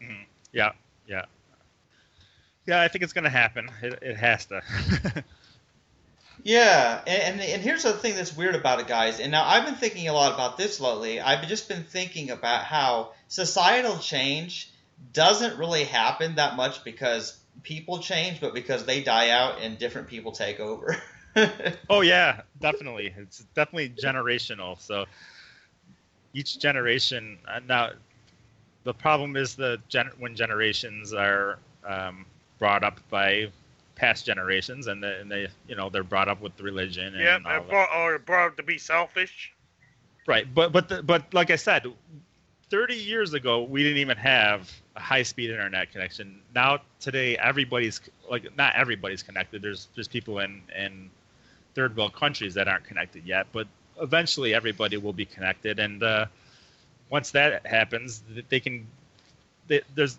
[0.00, 0.26] Mhm.
[0.52, 0.72] Yeah,
[1.06, 1.24] yeah,
[2.66, 2.80] yeah.
[2.82, 3.68] I think it's gonna happen.
[3.82, 4.62] It, it has to.
[6.44, 9.20] Yeah, and, and and here's the thing that's weird about it, guys.
[9.20, 11.20] And now I've been thinking a lot about this lately.
[11.20, 14.70] I've just been thinking about how societal change
[15.12, 20.08] doesn't really happen that much because people change, but because they die out and different
[20.08, 20.96] people take over.
[21.90, 23.12] oh yeah, definitely.
[23.16, 24.80] It's definitely generational.
[24.80, 25.06] So
[26.32, 27.90] each generation uh, now,
[28.84, 32.24] the problem is the gen- when generations are um,
[32.58, 33.50] brought up by
[34.00, 37.38] past generations, and, the, and they you know they're brought up with religion and Yeah,
[37.44, 39.52] all brought, or brought to be selfish.
[40.26, 41.86] Right, but but the, but like I said,
[42.70, 46.40] 30 years ago we didn't even have a high-speed internet connection.
[46.54, 49.60] Now today everybody's like not everybody's connected.
[49.60, 51.10] There's there's people in in
[51.74, 53.66] third world countries that aren't connected yet, but
[54.00, 55.78] eventually everybody will be connected.
[55.78, 56.26] And uh,
[57.10, 58.86] once that happens, th- they can
[59.68, 60.18] they, there's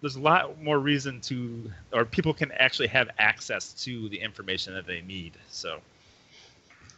[0.00, 4.74] there's a lot more reason to or people can actually have access to the information
[4.74, 5.38] that they need.
[5.48, 5.80] So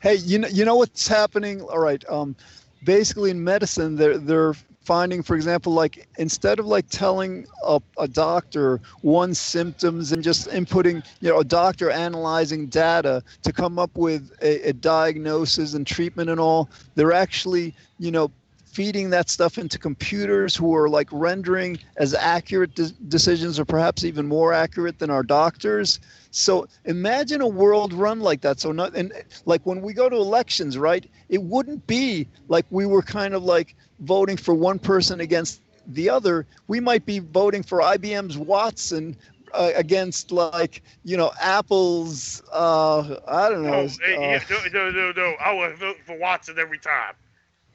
[0.01, 1.61] Hey, you know, you know what's happening?
[1.63, 2.03] All right.
[2.09, 2.37] Um,
[2.83, 8.09] basically, in medicine, they're they're finding, for example, like instead of like telling a, a
[8.09, 13.91] doctor one symptoms and just inputting, you know, a doctor analyzing data to come up
[13.97, 18.33] with a, a diagnosis and treatment and all, they're actually, you know,
[18.71, 24.05] feeding that stuff into computers who are like rendering as accurate de- decisions or perhaps
[24.05, 26.01] even more accurate than our doctors
[26.31, 29.12] so imagine a world run like that so not and
[29.47, 33.43] like when we go to elections right it wouldn't be like we were kind of
[33.43, 39.16] like voting for one person against the other we might be voting for IBM's Watson
[39.53, 44.91] uh, against like you know Apple's uh I don't know No, uh, yeah, no, no,
[44.91, 45.35] no, no.
[45.41, 47.14] I would vote for Watson every time.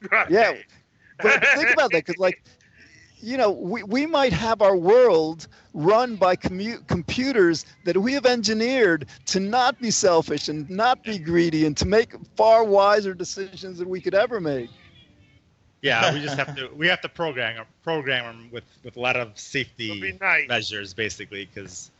[0.28, 0.54] Yeah,
[1.20, 2.42] but think about that because like
[3.20, 8.26] you know we, we might have our world run by commu- computers that we have
[8.26, 13.78] engineered to not be selfish and not be greedy and to make far wiser decisions
[13.78, 14.70] than we could ever make
[15.82, 19.16] Yeah, we just have to we have to program program them with with a lot
[19.16, 20.46] of safety nice.
[20.46, 21.90] measures, basically, because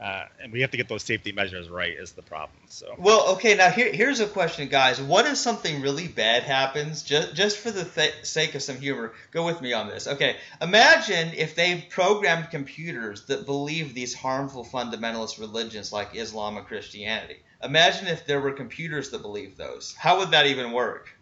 [0.00, 2.60] uh, and we have to get those safety measures right is the problem.
[2.68, 5.00] So Well, okay, now here, here's a question, guys.
[5.02, 9.12] What if something really bad happens, just, just for the th- sake of some humor?
[9.32, 10.06] Go with me on this.
[10.06, 16.66] Okay, imagine if they've programmed computers that believe these harmful fundamentalist religions like Islam and
[16.66, 17.38] Christianity.
[17.62, 19.94] Imagine if there were computers that believe those.
[19.98, 21.17] How would that even work?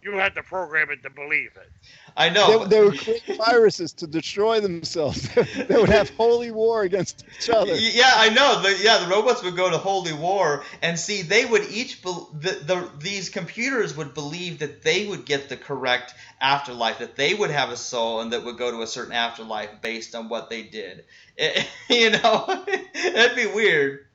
[0.00, 1.70] You have to program it to believe it.
[2.16, 2.64] I know.
[2.64, 7.50] they, they would create viruses to destroy themselves they would have holy war against each
[7.50, 8.62] other Yeah, I know.
[8.62, 12.30] The, yeah, the robots would go to holy war, and see, they would each bel
[12.32, 17.34] the, the these computers would believe that they would get the correct afterlife, that they
[17.34, 20.48] would have a soul, and that would go to a certain afterlife based on what
[20.48, 21.04] they did.
[21.36, 22.64] It- eh, you know,
[22.94, 24.06] that'd be weird.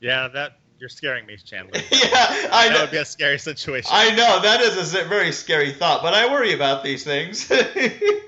[0.00, 1.80] yeah, that you're scaring me, Chandler.
[1.90, 2.74] yeah, I know.
[2.74, 3.90] That would be a scary situation.
[3.90, 7.50] I know that is a very scary thought, but I worry about these things.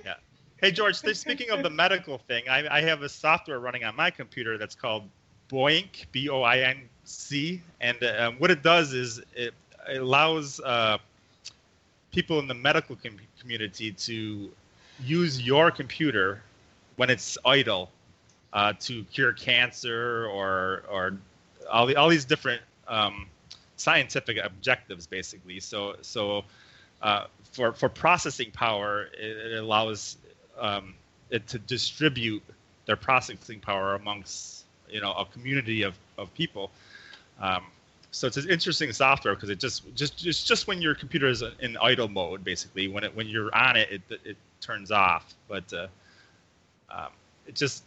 [0.06, 0.14] Yeah.
[0.58, 4.10] Hey George, speaking of the medical thing, I, I have a software running on my
[4.10, 5.02] computer that's called
[5.50, 9.52] Boinc, B-O-I-N-C, and uh, what it does is it,
[9.88, 10.96] it allows uh,
[12.10, 14.50] people in the medical com- community to
[15.04, 16.40] use your computer
[16.94, 17.90] when it's idle
[18.54, 21.18] uh, to cure cancer or or
[21.70, 23.26] all the, all these different um,
[23.76, 25.60] scientific objectives, basically.
[25.60, 26.44] So so
[27.02, 30.16] uh, for for processing power, it, it allows
[30.58, 30.94] um,
[31.30, 32.42] it to distribute
[32.86, 36.70] their processing power amongst you know a community of, of people.
[37.40, 37.64] Um,
[38.12, 41.42] so it's an interesting software because it just just just just when your computer is
[41.60, 45.34] in idle mode, basically when it when you're on it, it it turns off.
[45.48, 45.86] But uh,
[46.90, 47.08] um,
[47.46, 47.84] it just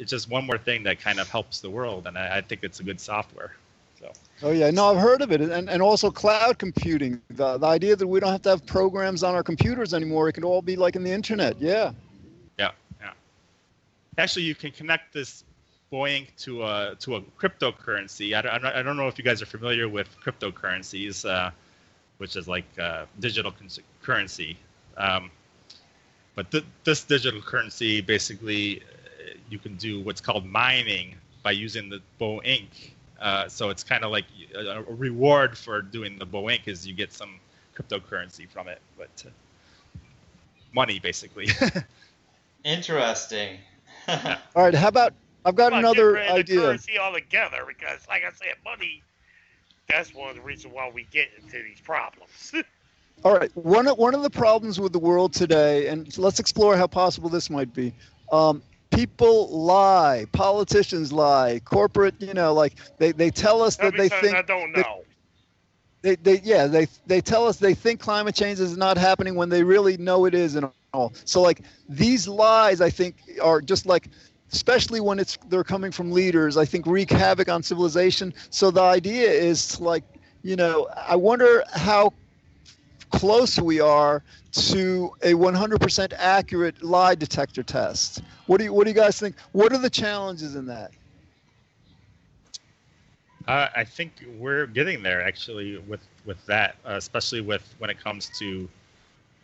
[0.00, 2.64] it's just one more thing that kind of helps the world, and I, I think
[2.64, 3.54] it's a good software.
[3.98, 4.10] So
[4.42, 7.20] Oh yeah, no, I've heard of it, and and also cloud computing.
[7.28, 10.32] The the idea that we don't have to have programs on our computers anymore; it
[10.32, 11.60] can all be like in the internet.
[11.60, 11.92] Yeah.
[12.58, 12.70] yeah,
[13.00, 13.12] yeah.
[14.16, 15.44] Actually, you can connect this
[15.92, 18.34] Boinc to a to a cryptocurrency.
[18.34, 21.50] I don't, I don't know if you guys are familiar with cryptocurrencies, uh,
[22.16, 23.68] which is like uh, digital con-
[24.02, 24.56] currency.
[24.96, 25.30] Um,
[26.34, 28.82] but th- this digital currency basically,
[29.50, 32.92] you can do what's called mining by using the Boinc.
[33.20, 36.94] Uh, so it's kind of like a, a reward for doing the Boinc is you
[36.94, 37.40] get some
[37.76, 39.30] cryptocurrency from it, but uh,
[40.72, 41.48] money basically.
[42.64, 43.58] Interesting.
[44.54, 44.74] All right.
[44.74, 45.14] How about
[45.44, 46.60] I've got Well, another get rid of the idea.
[46.60, 49.04] currency altogether because, like I said, money.
[49.88, 52.54] That's one of the reasons why we get into these problems.
[53.24, 53.50] All right.
[53.56, 57.28] One of, one of the problems with the world today, and let's explore how possible
[57.28, 57.94] this might be.
[58.32, 60.26] Um, people lie.
[60.32, 61.60] Politicians lie.
[61.64, 65.02] Corporate, you know, like they, they tell us that they think I don't know.
[66.02, 69.48] they, they yeah they they tell us they think climate change is not happening when
[69.48, 73.86] they really know it is and all so like these lies i think are just
[73.86, 74.08] like
[74.52, 78.80] especially when it's they're coming from leaders i think wreak havoc on civilization so the
[78.80, 80.04] idea is like
[80.42, 82.12] you know i wonder how
[83.10, 84.22] close we are
[84.52, 89.36] to a 100% accurate lie detector test what do you what do you guys think
[89.52, 90.92] what are the challenges in that
[93.48, 97.98] Uh, I think we're getting there actually with with that, uh, especially with when it
[97.98, 98.68] comes to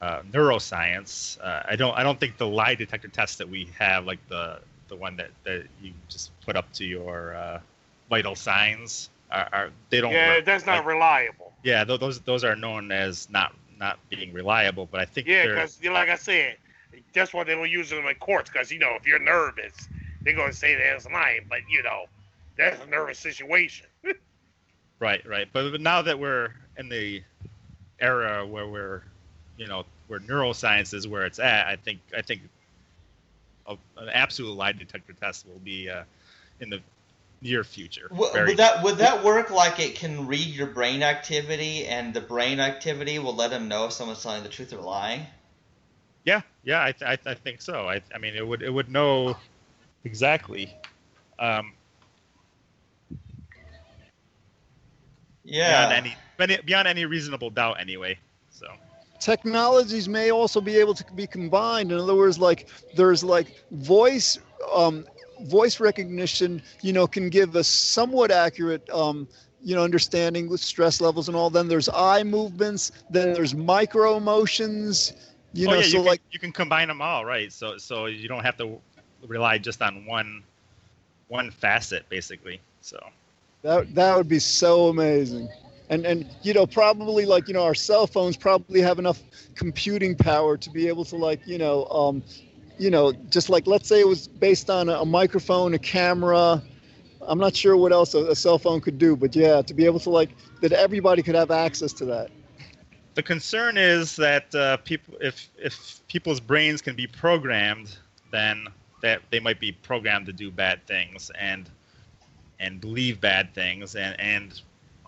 [0.01, 1.39] uh, neuroscience.
[1.43, 4.61] Uh, I don't I don't think the lie detector test that we have, like the
[4.89, 7.61] the one that, that you just put up to your uh,
[8.09, 10.13] vital signs, are, are they don't.
[10.13, 10.45] Yeah, work.
[10.45, 11.46] that's not Like, reliable.
[11.67, 14.87] Yeah, tho- those those are known as not not being reliable.
[14.87, 16.57] But I think Yeah, because like I said,
[17.13, 18.51] that's why they don't use them in courts.
[18.51, 19.89] Because you know, if you're nervous,
[20.25, 21.41] they're gonna say that it's lying.
[21.49, 22.05] But you know,
[22.57, 23.87] that's a nervous situation.
[24.99, 25.47] Right, right.
[25.53, 27.23] But, but now that we're in the
[28.01, 29.03] era where we're,
[29.59, 32.41] you know, where neuroscience is where it's at, I think I think
[33.67, 36.05] a, an absolute lie detector test will be uh,
[36.61, 36.81] in the
[37.41, 38.09] near future.
[38.11, 42.13] Would, Very- would that would that work like it can read your brain activity and
[42.15, 45.27] the brain activity will let them know if someone's telling the truth or lying?
[46.25, 47.89] yeah, yeah, I, th- I, th- I think so.
[47.89, 49.37] I, I mean, it would it would know
[50.05, 50.75] exactly.
[51.39, 51.73] Um,
[55.45, 55.89] Yeah.
[55.89, 58.19] beyond any beyond- beyond any reasonable doubt, anyway.
[58.51, 58.67] So
[59.21, 64.39] technologies may also be able to be combined in other words like there's like voice
[64.75, 65.07] um,
[65.43, 69.27] voice recognition you know can give a somewhat accurate um,
[69.63, 74.17] you know understanding with stress levels and all then there's eye movements then there's micro
[74.17, 75.13] emotions
[75.57, 77.53] you oh, know yeah, so you can, like you can combine them all, right?
[77.53, 78.79] So so you don't have to
[79.27, 80.43] rely just on one
[81.29, 82.61] one facet, basically.
[82.81, 82.99] So
[83.63, 85.49] That that would be so amazing.
[85.89, 89.23] And and you know probably like you know our cell phones probably have enough
[89.55, 92.23] computing power to be able to like you know um
[92.79, 96.63] you know just like let's say it was based on a, microphone, a camera.
[97.29, 99.85] I'm not sure what else a, a cell phone could do, but yeah, to be
[99.85, 100.31] able to like
[100.61, 102.31] that everybody could have access to that.
[103.15, 107.97] the concern is that uh, people, if if people's brains can be programmed,
[108.31, 108.67] then
[109.03, 111.71] that they might be programmed to do bad things and
[112.61, 114.63] and believe bad things, and and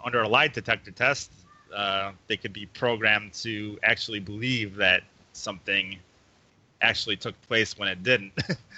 [0.04, 1.32] under a lie detector test,
[1.74, 5.98] uh, they could be programmed to actually believe that something
[6.80, 8.32] actually took place when it didn't.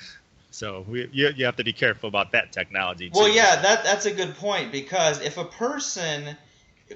[0.51, 3.10] so we, you you have to be careful about that technology.
[3.10, 3.18] Too.
[3.18, 6.36] Well, yeah, that that's a good point because if a person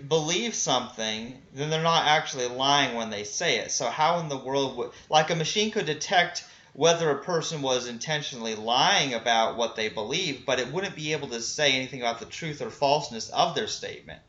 [0.09, 3.71] believes something, then they're not actually lying when they say it.
[3.71, 7.87] So how in the world would like a machine could detect whether a person was
[7.87, 12.19] intentionally lying about what they believe, but it wouldn't be able to say anything about
[12.19, 14.21] the truth or falseness of their statement.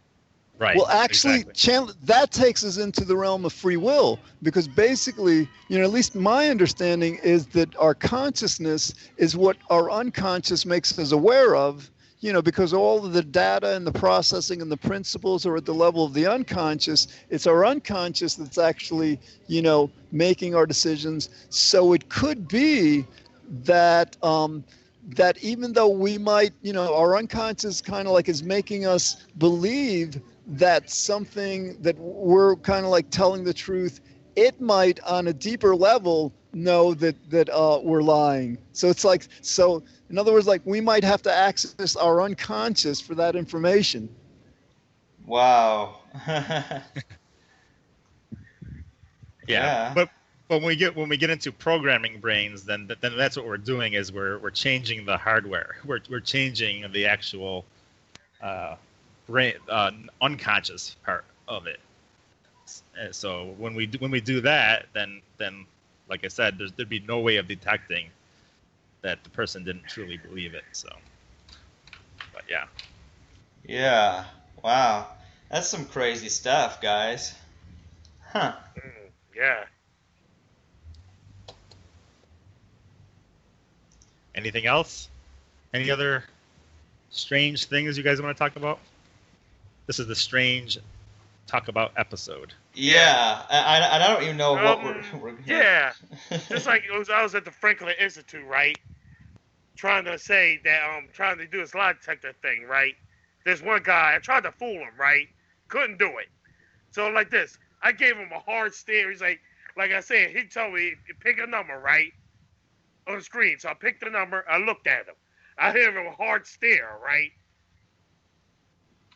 [0.60, 0.76] Right.
[0.76, 1.94] Well, actually, exactly.
[2.04, 6.16] That takes us into the realm of free will because basically, you know, at least
[6.16, 11.90] my understanding is that our consciousness is what our unconscious makes us aware of.
[12.22, 15.66] You know, because all of the data and the processing and the principles are at
[15.66, 17.08] the level of the unconscious.
[17.30, 21.30] It's our unconscious that's actually, you know, making our decisions.
[21.50, 23.06] So it could be
[23.66, 24.64] that um,
[25.16, 29.28] that even though we might, you know, our unconscious kind of like is making us
[29.38, 34.02] believe that something that we're kind of like telling the truth,
[34.36, 38.58] it might on a deeper level know that that uh, we're lying.
[38.72, 39.84] So it's like so.
[40.10, 44.08] In other words, like we might have to access our unconscious for that information.
[45.26, 45.98] Wow.
[46.28, 46.82] yeah.
[49.48, 49.92] Yeah.
[49.96, 50.10] But
[50.48, 53.58] but when we get when we get into programming brains, then then that's what we're
[53.58, 55.78] doing is we're we're changing the hardware.
[55.84, 57.66] We're we're changing the actual
[58.42, 58.76] uh,
[59.28, 59.92] brain uh,
[60.22, 61.80] unconscious part of it.
[62.98, 65.66] And so when we do, when we do that, then then
[66.08, 68.08] like I said, there's, there'd be no way of detecting
[69.02, 70.64] that the person didn't truly believe it.
[70.72, 70.90] So,
[72.34, 72.66] but yeah,
[73.64, 74.26] Yeah.
[74.64, 75.08] Wow.
[75.50, 77.34] That's some crazy stuff, guys.
[78.32, 78.54] Huh.
[78.78, 79.66] Mm, yeah.
[84.36, 85.10] anything else?
[85.74, 86.24] Any other
[87.10, 88.80] strange things you guys want to talk about?
[89.88, 90.78] This is the strange
[91.48, 92.54] talk about episode.
[92.74, 93.44] Yeah.
[93.50, 95.94] I, I, I don't even know what Um, we're, we're Yeah.
[96.50, 98.78] Just like it was, I was at the Franklin Institute, right?
[99.76, 102.96] Trying to say that um trying to do this lie detector thing, right?
[103.44, 105.28] There's one guy, I tried to fool him, right?
[105.68, 106.30] Couldn't do it.
[106.92, 109.12] So like this, I gave him a hard stare.
[109.12, 109.40] He's like,
[109.78, 112.12] like I said, he told me pick a number, right?
[113.08, 113.60] On the screen.
[113.60, 115.16] So I picked the number, I looked at him.
[115.58, 117.32] I gave him a hard stare, right?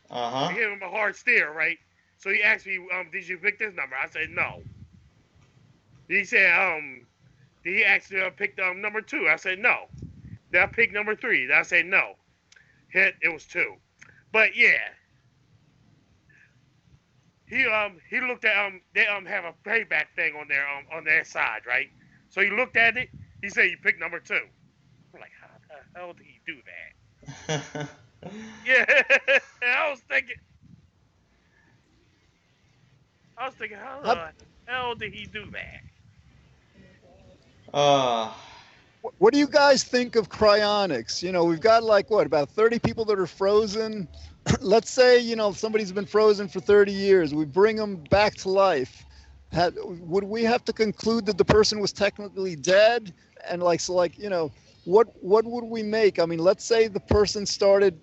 [0.10, 0.53] Uh I huh.
[0.53, 1.77] gave him a hard stare, right?
[2.18, 3.95] So he asked me, um, did you pick this number?
[3.95, 4.64] I said no.
[6.07, 7.07] He said, um,
[7.64, 9.27] did he ask me to pick um, number two?
[9.30, 9.90] I said no.
[10.52, 11.52] Did I pick number three?
[11.52, 12.15] I said no.
[12.90, 13.77] Hit, it was two.
[14.31, 14.95] But yeah.
[17.45, 20.86] He um he looked at um they um have a payback thing on their um
[20.91, 21.90] on their side, right?
[22.30, 23.10] So he looked at it,
[23.41, 24.48] he said you picked number two.
[25.14, 26.94] I'm like, how the hell did he do that?
[28.64, 28.86] Yeah,
[29.62, 30.36] I was thinking.
[33.38, 34.34] I was thinking, how How- the
[34.68, 35.82] hell did he do that?
[37.74, 38.32] uh,
[39.04, 41.22] Wh- What do you guys think of cryonics?
[41.22, 44.08] You know, we've got like what about 30 people that are frozen.
[44.62, 47.34] Let's say you know somebody's been frozen for 30 years.
[47.34, 49.06] We bring them back to life.
[49.52, 53.14] Had, would we have to conclude that the person was technically dead?
[53.50, 54.52] And like, so like you know,
[54.86, 56.20] what what would we make?
[56.20, 58.00] I mean, let's say the person started.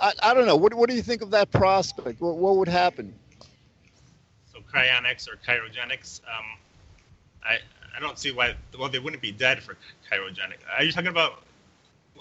[0.00, 0.56] I, I don't know.
[0.56, 2.20] What what do you think of that prospect?
[2.20, 3.14] What what would happen?
[4.52, 6.44] So cryonics or cryogenics, um,
[7.44, 7.58] I
[7.96, 8.54] I don't see why.
[8.78, 9.76] Well, they wouldn't be dead for
[10.10, 10.58] cryogenic.
[10.76, 11.42] Are you talking about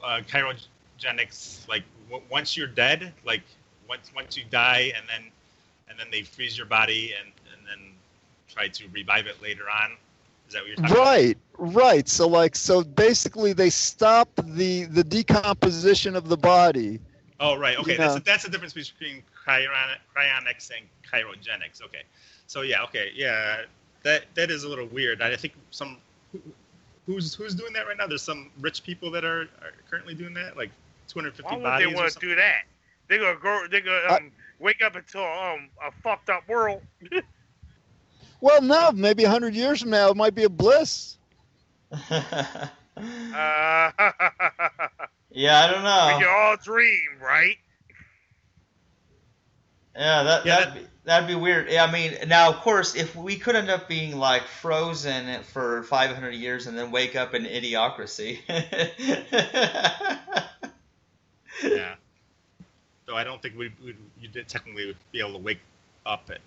[0.04, 3.44] uh, cryogenics like w- once you're dead, like
[3.88, 5.32] once once you die and then
[5.90, 7.94] and then they freeze your body and and then
[8.48, 9.98] try to revive it later on?
[10.48, 11.18] Is that what you're talking about?
[11.18, 12.08] Right, right.
[12.08, 17.00] So like, so basically, they stop the the decomposition of the body.
[17.42, 17.78] Oh, right.
[17.80, 17.98] Okay, Yeah.
[17.98, 21.82] that's that's the difference between cryonics and cryogenics.
[21.84, 22.04] Okay,
[22.48, 23.64] so yeah, okay, yeah,
[24.04, 25.22] that that is a little weird.
[25.22, 25.98] I think some
[26.32, 26.40] who,
[27.08, 28.08] who's who's doing that right now.
[28.08, 30.70] There's some rich people that are, are currently doing that, like
[31.08, 31.88] 250 Why would bodies.
[31.90, 32.64] they want to do that?
[33.08, 33.66] They're gonna go.
[33.70, 36.82] They're gonna um, wake up into um, a fucked up world.
[38.44, 41.18] Well, no, maybe hundred years from now, it might be a bliss.
[43.34, 43.92] Uh,
[45.32, 46.18] yeah, I don't know.
[46.18, 47.58] we can all dream, right?
[49.96, 51.70] Yeah, that Yeah, that'd be, that'd be weird.
[51.70, 55.84] Yeah, I mean, now of course, if we could end up being like frozen for
[55.84, 58.40] 500 years and then wake up in idiocracy.
[61.64, 61.96] Yeah.
[63.06, 65.60] So I don't think we would you did technically be able to wake
[66.06, 66.40] up at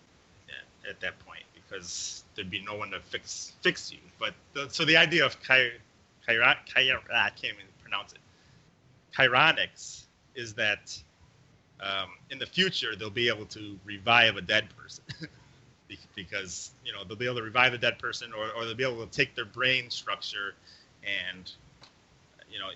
[0.89, 3.99] at that point because there'd be no one to fix fix you.
[4.19, 5.71] But the, so the idea of chi,
[6.27, 8.19] chiron, chiron, I can't even pronounce it.
[9.17, 10.05] Chironics
[10.35, 10.97] is that
[11.81, 15.05] um, in the future they'll be able to revive a dead person.
[16.17, 18.85] Because you know they'll be able to revive a dead person or, or they'll be
[18.85, 20.55] able to take their brain structure
[21.05, 21.53] and
[22.51, 22.71] you know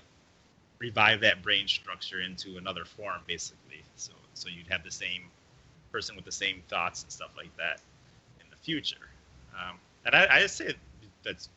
[0.79, 3.83] revive that brain structure into another form basically.
[3.97, 5.23] So so you'd have the same
[5.91, 7.81] person with the same thoughts and stuff like that
[8.41, 9.09] in the future.
[9.55, 10.75] Um, and I, I just say
[11.25, 11.49] that's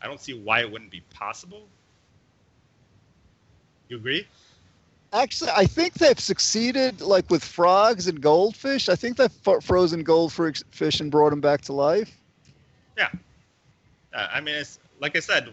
[0.00, 1.62] i don't see why it wouldn't be possible
[3.90, 4.26] you agree
[5.12, 8.88] Actually, I think they've succeeded, like with frogs and goldfish.
[8.88, 12.18] I think they've fro- frozen goldfish and brought them back to life.
[14.14, 15.48] uh, i mean it's like i said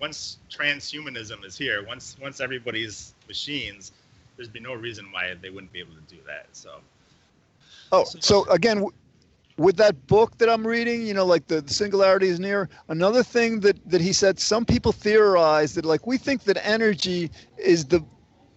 [0.00, 3.92] once transhumanism is here once once everybody's machines
[4.36, 6.80] there's be no reason why they wouldn't be able to do that so
[7.92, 8.84] Oh, So- so again,
[9.58, 12.68] with that book that I'm reading, you know, like the, the singularity is near.
[12.88, 17.30] Another thing that that he said, some people theorize that like we think that energy
[17.58, 18.04] is the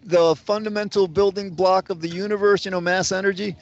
[0.03, 2.65] the fundamental building block of the universe.
[2.65, 3.55] You know, mass energy.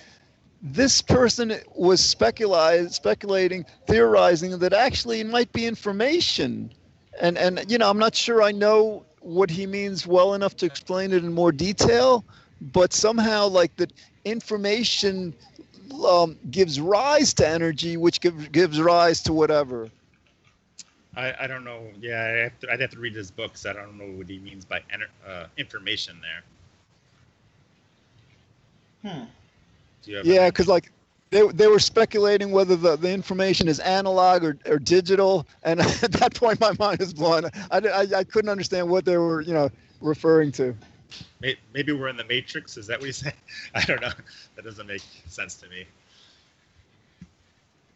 [0.61, 6.71] This person was speculating, speculating, theorizing that actually it might be information,
[7.21, 10.65] and and you know, I'm not sure I know what he means well enough to
[10.65, 12.25] explain it in more detail,
[12.61, 13.93] but somehow like that
[14.25, 15.35] information
[16.05, 19.89] um, gives rise to energy, which give, gives rise to whatever.
[21.15, 21.81] I, I don't know.
[21.99, 23.65] Yeah, I have to, I'd have to read his books.
[23.65, 26.21] I don't know what he means by ener- uh, information
[29.03, 29.11] there.
[29.11, 29.25] hmm.
[30.03, 30.91] Do you have Yeah, because like
[31.31, 36.11] they, they were speculating whether the, the information is analog or, or digital, and at
[36.13, 37.45] that point my mind is blown.
[37.71, 39.69] I, I, I couldn't understand what they were you know
[40.01, 40.75] referring to.
[41.39, 42.77] May- maybe we're in the matrix.
[42.77, 43.33] Is that what you say?
[43.75, 44.11] I don't know.
[44.55, 45.85] That doesn't make sense to me.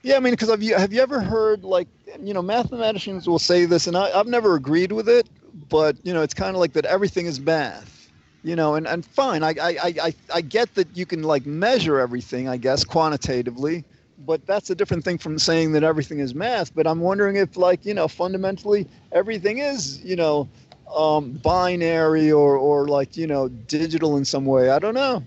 [0.03, 1.88] Yeah, I mean, because have you have you ever heard like
[2.21, 5.27] you know mathematicians will say this, and I, I've never agreed with it,
[5.69, 8.11] but you know it's kind of like that everything is math,
[8.43, 11.99] you know, and and fine, I I I- I get that you can like measure
[11.99, 13.83] everything, I guess quantitatively,
[14.17, 16.73] but that's a different thing from saying that everything is math.
[16.73, 20.47] But I'm wondering if like you know fundamentally everything is you know
[20.95, 24.69] um, binary or or like you know digital in some way.
[24.69, 25.23] I don't know.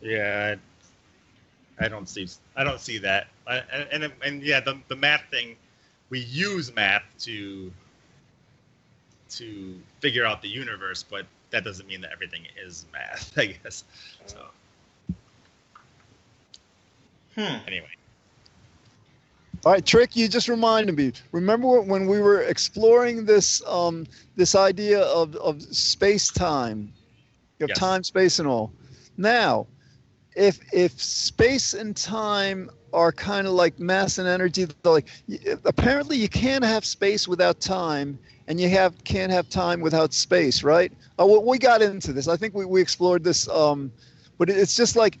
[0.00, 0.56] Yeah,
[1.78, 2.28] I, I don't see.
[2.56, 3.28] I don't see that.
[3.46, 5.56] I, and, and and yeah, the the math thing,
[6.10, 7.72] we use math to
[9.30, 13.32] to figure out the universe, but that doesn't mean that everything is math.
[13.38, 13.84] I guess.
[14.26, 14.46] So
[17.34, 17.56] Hmm.
[17.66, 17.88] anyway,
[19.68, 21.12] All right, Trick, you just reminded me.
[21.30, 26.90] Remember when we were exploring this um, this idea of, of space time,
[27.60, 27.78] of Yes.
[27.78, 28.72] time, space, and all.
[29.18, 29.66] Now,
[30.34, 35.06] if if space and time are kind of like mass and energy, like
[35.66, 40.62] apparently you can't have space without time, and you have can't have time without space,
[40.62, 40.90] right?
[41.18, 42.26] Oh, well, we got into this.
[42.26, 43.92] I think we, we explored this, um,
[44.38, 45.18] but it's just like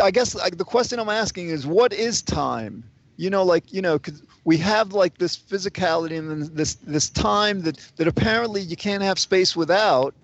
[0.00, 2.84] I guess like the question I'm asking is what is time?
[3.18, 7.10] You know, like you know, 'cause we have like this physicality and then this this
[7.10, 10.14] time that that apparently you can't have space without,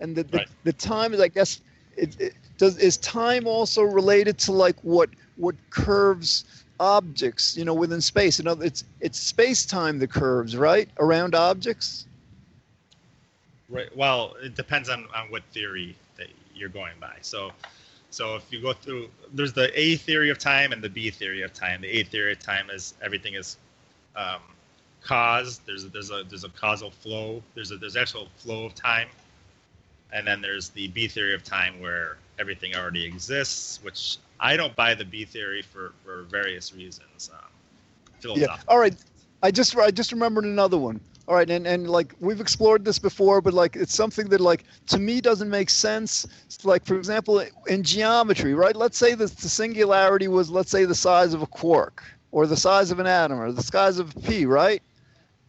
[0.00, 0.48] and the the, Right.
[0.64, 1.60] the time is I guess
[1.96, 6.44] it, it does is time also related to like what what curves
[6.80, 8.38] objects you know within space?
[8.38, 12.06] You know, it's it's space time that curves right around objects.
[13.68, 13.94] right.
[13.96, 17.16] Well, it depends on on what theory that you're going by.
[17.22, 17.52] So.
[18.12, 21.40] So if you go through, there's the A theory of time and the B theory
[21.42, 21.80] of time.
[21.80, 23.56] The A theory of time is everything is
[24.14, 24.42] um,
[25.02, 25.64] caused.
[25.66, 27.42] There's a, there's a there's a causal flow.
[27.54, 29.08] There's a there's actual flow of time,
[30.12, 33.82] and then there's the B theory of time where everything already exists.
[33.82, 37.30] Which I don't buy the B theory for for various reasons.
[37.32, 38.58] Um, Yeah.
[38.68, 38.94] All right.
[39.42, 41.00] I just I just remembered another one.
[41.32, 44.64] All right, and and like we've explored this before, but like it's something that like
[44.88, 46.26] to me doesn't make sense.
[46.44, 48.76] It's like for example, in geometry, right?
[48.76, 52.56] Let's say that the singularity was let's say the size of a quark or the
[52.58, 54.82] size of an atom or the size of a pea right?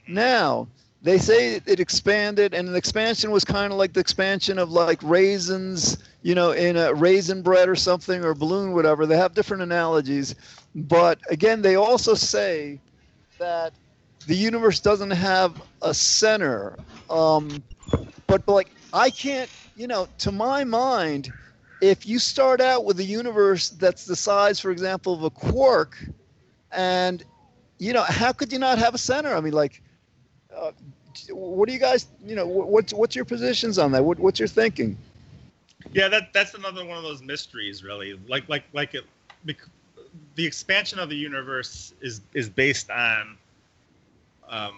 [0.07, 0.69] Now
[1.01, 5.03] they say it expanded, and the expansion was kind of like the expansion of like
[5.03, 9.05] raisins, you know, in a raisin bread or something or balloon, whatever.
[9.05, 10.33] They have different analogies,
[10.73, 12.79] but again, they also say
[13.37, 13.73] that
[14.27, 16.77] the universe doesn't have a center.
[17.09, 17.63] Um,
[18.27, 21.31] but, like I can't, you know, to my mind,
[21.81, 25.97] if you start out with a universe that's the size, for example, of a quark,
[26.71, 27.23] and
[27.79, 29.35] you know, how could you not have a center?
[29.35, 29.81] I mean, like,
[30.55, 30.71] uh,
[31.29, 34.03] what do you guys, you know, what's what's your positions on that?
[34.03, 34.97] What, what's your thinking?
[35.91, 38.19] Yeah, that that's another one of those mysteries, really.
[38.27, 39.03] Like like like it,
[40.35, 43.37] the expansion of the universe is is based on
[44.53, 44.75] um,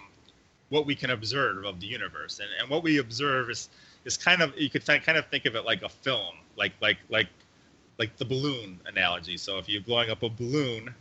[0.70, 3.70] what we can observe of the universe, and and what we observe is
[4.06, 6.74] is kind of you could fi- kind of think of it like a film, like
[6.82, 7.28] like like
[8.00, 9.38] like the balloon analogy.
[9.38, 10.94] So if you're blowing up a balloon,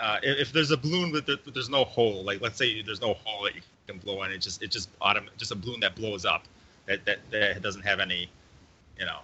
[0.00, 3.14] uh, if, there's a balloon with there, there's no hole, like let's say there's no
[3.14, 5.94] hole that you can blow in, it just it just autom- just a balloon that
[5.94, 6.44] blows up
[6.86, 8.30] that that, that doesn't have any
[8.98, 9.20] you know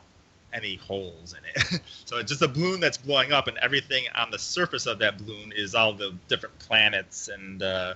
[0.53, 1.81] any holes in it.
[2.05, 5.19] so it's just a balloon that's blowing up, and everything on the surface of that
[5.19, 7.95] balloon is all the different planets and uh,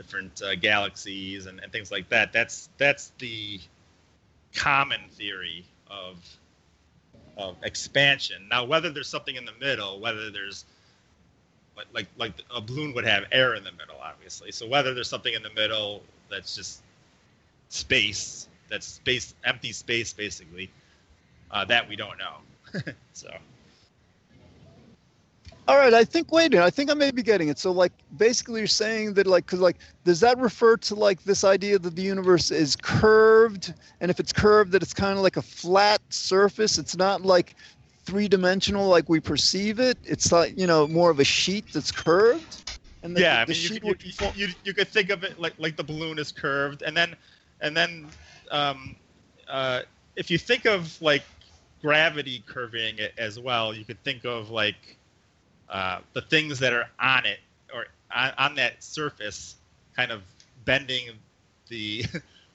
[0.00, 2.32] different uh, galaxies and, and things like that.
[2.32, 3.60] That's that's the
[4.54, 6.16] common theory of
[7.36, 8.46] of expansion.
[8.50, 10.64] Now, whether there's something in the middle, whether there's
[11.92, 14.52] like like a balloon would have air in the middle, obviously.
[14.52, 16.80] So whether there's something in the middle that's just
[17.68, 20.70] space, that's space, empty space, basically,
[21.50, 22.82] uh, that we don't know.
[23.12, 23.28] so
[25.70, 26.32] All right, I think.
[26.32, 27.56] Wait, a minute, I think I may be getting it.
[27.56, 31.44] So, like, basically, you're saying that, like, because, like, does that refer to like this
[31.44, 35.36] idea that the universe is curved, and if it's curved, that it's kind of like
[35.36, 36.76] a flat surface?
[36.76, 37.54] It's not like
[38.04, 39.96] three-dimensional like we perceive it.
[40.02, 42.80] It's like you know more of a sheet that's curved.
[43.04, 44.88] And the, yeah, I the mean, you, sheet would you, form- you, you, you could
[44.88, 47.14] think of it like like the balloon is curved, and then
[47.60, 48.08] and then
[48.50, 48.96] um,
[49.46, 49.82] uh,
[50.16, 51.22] if you think of like
[51.80, 54.96] gravity curving it as well, you could think of like
[55.70, 57.38] uh, the things that are on it
[57.72, 59.56] or on, on that surface,
[59.96, 60.22] kind of
[60.64, 61.10] bending
[61.68, 62.04] the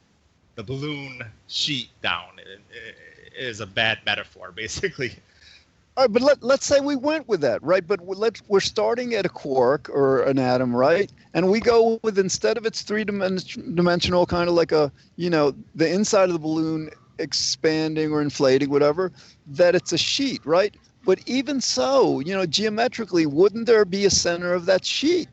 [0.56, 2.30] the balloon sheet down.
[2.38, 5.12] It, it is a bad metaphor, basically.
[5.98, 7.86] All right, but let, let's say we went with that, right?
[7.86, 11.10] But let's, we're starting at a quark or an atom, right?
[11.34, 15.30] And we go with instead of its three dimen- dimensional, kind of like a, you
[15.30, 16.90] know, the inside of the balloon
[17.20, 19.14] expanding or inflating, whatever,
[19.48, 20.76] that it's a sheet, right?
[21.06, 25.30] But even so, you know, geometrically, wouldn't there be a center of that sheet?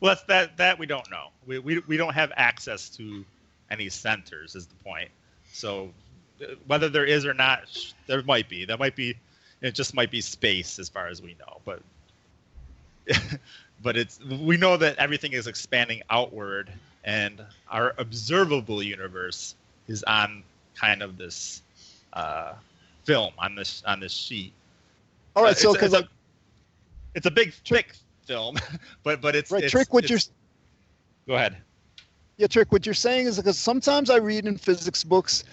[0.00, 1.28] Well, that that we don't know.
[1.46, 3.24] We, we we don't have access to
[3.70, 4.54] any centers.
[4.54, 5.10] Is the point?
[5.52, 5.90] So
[6.42, 7.64] uh, whether there is or not,
[8.06, 8.64] there might be.
[8.64, 9.16] That might be.
[9.62, 11.60] It just might be space, as far as we know.
[11.64, 11.82] But
[13.82, 16.70] but it's we know that everything is expanding outward,
[17.04, 19.54] and our observable universe
[19.88, 20.42] is on
[20.74, 21.62] kind of this
[22.12, 22.54] uh,
[23.04, 24.52] film on this on this sheet.
[25.36, 26.08] All right, Uh, so it's, because it's, a,
[27.14, 27.92] it's a big trick
[28.26, 28.56] film,
[29.04, 30.34] but but it's right, it's, trick what it's, you're
[31.26, 31.56] Go ahead.
[32.36, 35.44] Yeah, Trick, what you're saying is because sometimes I read in physics books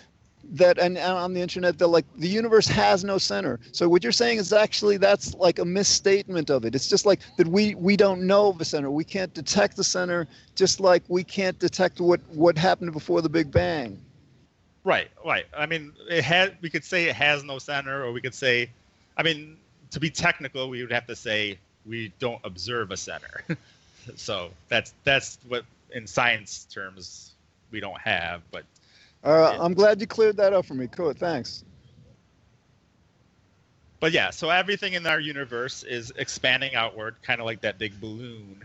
[0.52, 3.60] that and, and on the internet that like the universe has no center.
[3.72, 6.76] So what you're saying is actually that's like a misstatement of it.
[6.76, 8.92] It's just like that we we don't know a center.
[8.92, 13.30] We can't detect the center just like we can't detect what what happened before the
[13.30, 14.00] Big Bang.
[14.84, 15.46] Right, right.
[15.58, 16.58] I mean, it had.
[16.62, 18.70] We could say it has no center, or we could say,
[19.16, 19.56] I mean,
[19.94, 23.44] to be technical, we would have to say we don't observe a center.
[24.16, 27.34] so that's that's what in science terms
[27.72, 28.42] we don't have.
[28.52, 28.66] But
[29.24, 29.64] Uh, Yeah.
[29.64, 30.88] I'm glad you cleared that up for me.
[30.88, 31.64] Cool, thanks.
[34.00, 38.00] but yeah, so everything in our universe is expanding outward, kind of like that big
[38.02, 38.62] balloon.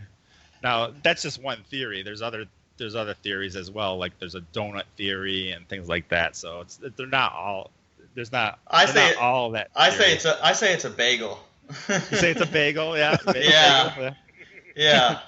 [0.61, 2.01] Now that's just one theory.
[2.03, 2.45] There's other
[2.77, 3.97] there's other theories as well.
[3.97, 6.35] Like there's a donut theory and things like that.
[6.35, 7.71] So it's they're not all.
[8.15, 8.59] There's not.
[8.67, 9.69] I say not it- all that.
[9.75, 11.39] I say it's a I say it's a bagel.
[11.87, 13.15] You say it's a bagel, yeah.
[13.25, 13.93] Bagel, Yeah.
[13.95, 14.15] bagel,
[14.75, 15.19] yeah.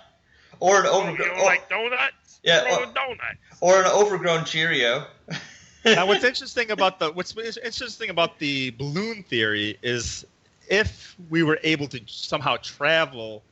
[0.60, 2.40] Or an overgrown don't like donuts?
[2.44, 3.36] Yeah, Throw or- a donut.
[3.62, 5.06] or an overgrown Cheerio.
[5.86, 10.26] now, what's interesting about the what's interesting about the balloon theory is
[10.70, 13.44] if we were able to somehow travel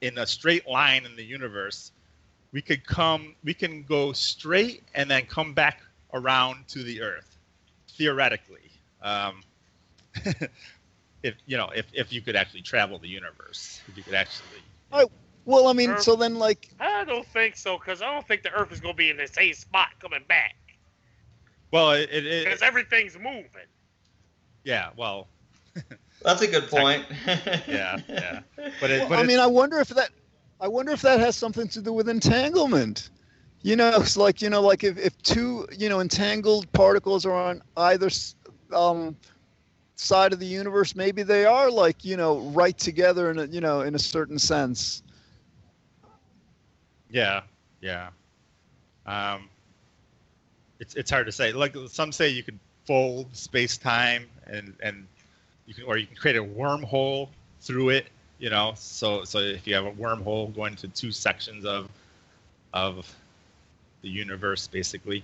[0.00, 1.92] in a straight line in the universe,
[2.52, 5.82] we could come, we can go straight and then come back
[6.14, 7.36] around to the Earth,
[7.90, 8.69] theoretically.
[9.02, 9.44] Um,
[11.22, 14.64] if you know, if if you could actually travel the universe, if you could actually.
[15.44, 15.98] Well, I mean, Sure.
[15.98, 18.94] so then like I don't think so, because I don't think the Earth is going
[18.94, 20.54] to be in the same spot coming back.
[21.72, 23.68] Well, it, it, it Because everything's moving.
[24.64, 25.28] yeah, well,
[26.24, 27.04] That's a good point.
[27.66, 28.40] yeah, yeah.
[28.80, 30.10] But it, Well, but I mean, I wonder if that,
[30.60, 33.10] I wonder if that has something to do with entanglement.
[33.62, 37.34] You know, it's like you know, like if, if two you know entangled particles are
[37.34, 38.34] on either s-
[38.72, 39.16] um,
[39.96, 43.60] side of the universe, maybe they are like you know right together in a you
[43.60, 45.02] know in a certain sense.
[47.10, 47.42] Yeah,
[47.80, 48.10] yeah.
[49.06, 49.48] Um,
[50.78, 51.52] it's it's hard to say.
[51.52, 55.06] Like some say, you could fold space time, and and
[55.66, 57.28] you can, or you can create a wormhole
[57.60, 58.06] through it.
[58.38, 61.88] You know, so so if you have a wormhole going to two sections of
[62.72, 63.14] of
[64.02, 65.22] the universe, basically.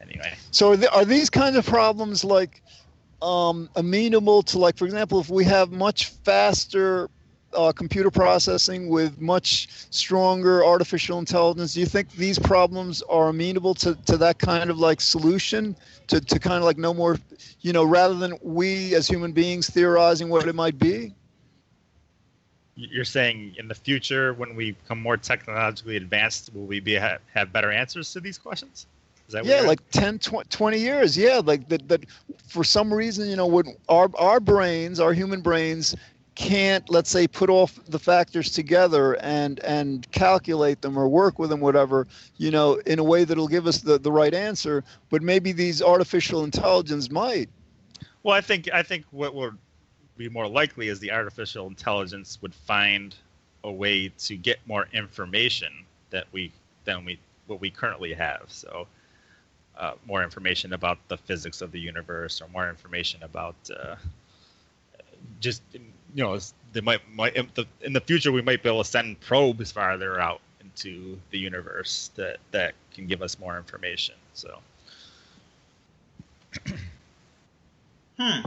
[0.00, 2.62] Anyway, So are, the, are these kinds of problems like
[3.22, 7.10] um, amenable to like, for example, if we have much faster
[7.52, 13.74] uh, computer processing with much stronger artificial intelligence, do you think these problems are amenable
[13.74, 17.18] to, to that kind of like solution to, to kind of like no more,
[17.60, 21.14] you know, rather than we as human beings theorizing what it might be?
[22.76, 27.20] you're saying in the future, when we become more technologically advanced, will we be have,
[27.34, 28.86] have better answers to these questions?
[29.42, 32.04] Yeah like 10 20 years yeah like that that
[32.46, 35.94] for some reason you know when our our brains our human brains
[36.34, 41.50] can't let's say put all the factors together and and calculate them or work with
[41.50, 42.06] them whatever
[42.38, 44.84] you know in a way that'll give us the the right answer.
[45.10, 47.48] But maybe these artificial intelligence might.
[48.22, 49.56] Well, I think I think what would
[50.16, 53.14] be more likely is the artificial intelligence would find
[53.64, 56.52] a way to get more information that we
[56.84, 58.44] than we what we currently have.
[58.48, 58.86] So,
[59.80, 63.96] uh, more information about the physics of the universe, or more information about uh,
[65.40, 65.80] just you
[66.22, 66.38] know
[66.72, 69.72] they might might in the, in the future we might be able to send probes
[69.72, 74.14] farther out into the universe that that can give us more information.
[74.34, 74.58] So.
[78.18, 78.40] hmm.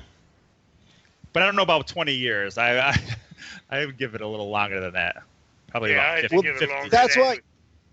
[1.31, 2.57] but I don't know about 20 years.
[2.57, 2.97] I I,
[3.71, 5.23] I would give it a little longer than that.
[5.69, 7.39] Probably yeah, I about think 50, it's 50 longer That's than why-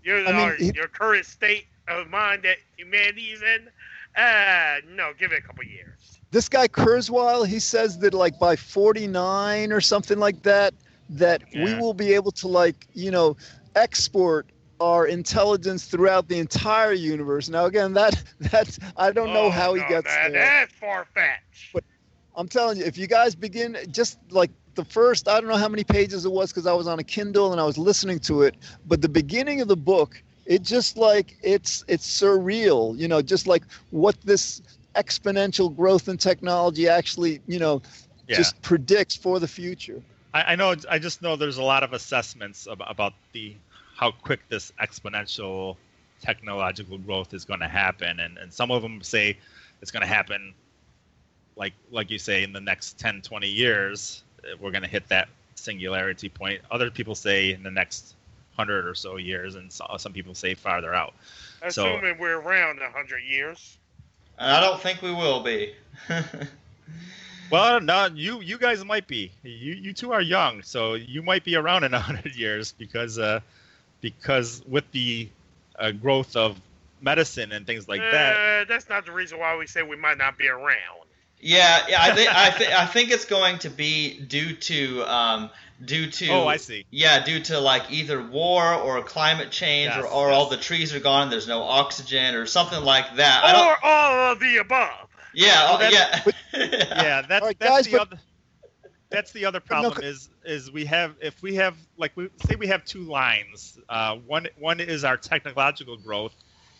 [0.03, 1.65] Your, I mean, your current state
[1.99, 3.69] of mind that humanity is in,
[4.15, 6.19] uh, no, give it a couple years.
[6.31, 10.73] this guy Kurzweil, he says that like by 49 or something like that,
[11.09, 13.35] that we will be able to like, you know,
[13.75, 17.49] export our intelligence throughout the entire universe.
[17.49, 20.31] Now again, that that's I don't know Oh, how he no, gets that, there.
[20.33, 21.73] That's far fetched.
[21.73, 21.83] But-
[22.35, 25.67] I'm telling you, if you guys begin just like the first, I don't know how
[25.69, 28.43] many pages it was because I was on a Kindle and I was listening to
[28.43, 28.55] it,
[28.85, 33.47] but the beginning of the book, it just like it's it's surreal, you know, just
[33.47, 34.61] like what this
[34.95, 37.81] exponential growth in technology actually, you know,
[38.27, 38.37] Yeah.
[38.37, 40.01] just predicts for the future.
[40.33, 40.75] I, I know.
[40.89, 43.55] I just know there's a lot of assessments about, about the
[43.95, 45.77] how quick this exponential
[46.21, 49.37] technological growth is going to happen, and, and some of them say
[49.81, 50.53] it's going to happen,
[51.55, 55.07] like like you say, in the next 10, 20 years, uh, we're going to hit
[55.09, 56.61] that singularity point.
[56.71, 58.15] Other people say in the next
[58.55, 61.13] hundred or so years, and so, some people say farther out.
[61.69, 63.77] So- Assuming we're around a hundred years.
[64.37, 65.73] And I don't think we will be.
[67.51, 69.29] Well, no, you you guys might be.
[69.43, 73.19] You you two are young, so you might be around in a hundred years because
[73.19, 73.41] uh,
[73.99, 75.27] because with the
[75.77, 76.59] uh, growth of
[77.01, 78.35] medicine and things like that.
[78.37, 80.77] Uh, that's not the reason why we say we might not be around.
[81.41, 82.01] yeah, yeah.
[82.01, 85.49] I think I think I think it's going to be due to um,
[85.83, 86.27] due to.
[86.29, 86.85] Oh, I see.
[86.91, 90.51] Yeah, due to like either war or climate change, or, Yes, or all yes.
[90.51, 93.43] the trees are gone, there's no oxygen, or something like that.
[93.43, 93.67] I don't.
[93.67, 95.07] Or all of the above.
[95.33, 95.93] Yeah, oh, that's-
[96.23, 96.31] yeah.
[96.53, 98.19] Yeah, that's All right, that's guys, the but- other.
[99.09, 102.29] That's the other But no, problem is is we have if we have like we
[102.47, 103.77] say we have two lines.
[103.89, 106.33] Uh, one one is our technological growth,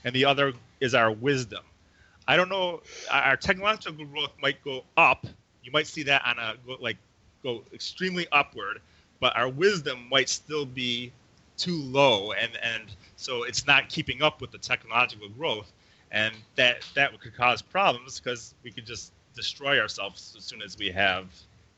[0.05, 1.63] and the other is our wisdom.
[2.25, 2.83] I don't know.
[3.11, 5.25] Our technological growth might go up.
[5.61, 6.95] You might see that on a go, like
[7.43, 8.79] go extremely upward,
[9.21, 11.13] but our wisdom might still be
[11.57, 12.83] too low, and and
[13.15, 15.71] so it's not keeping up with the technological growth,
[16.11, 20.77] and that that could cause problems because we could just destroy ourselves as soon as
[20.77, 21.27] we have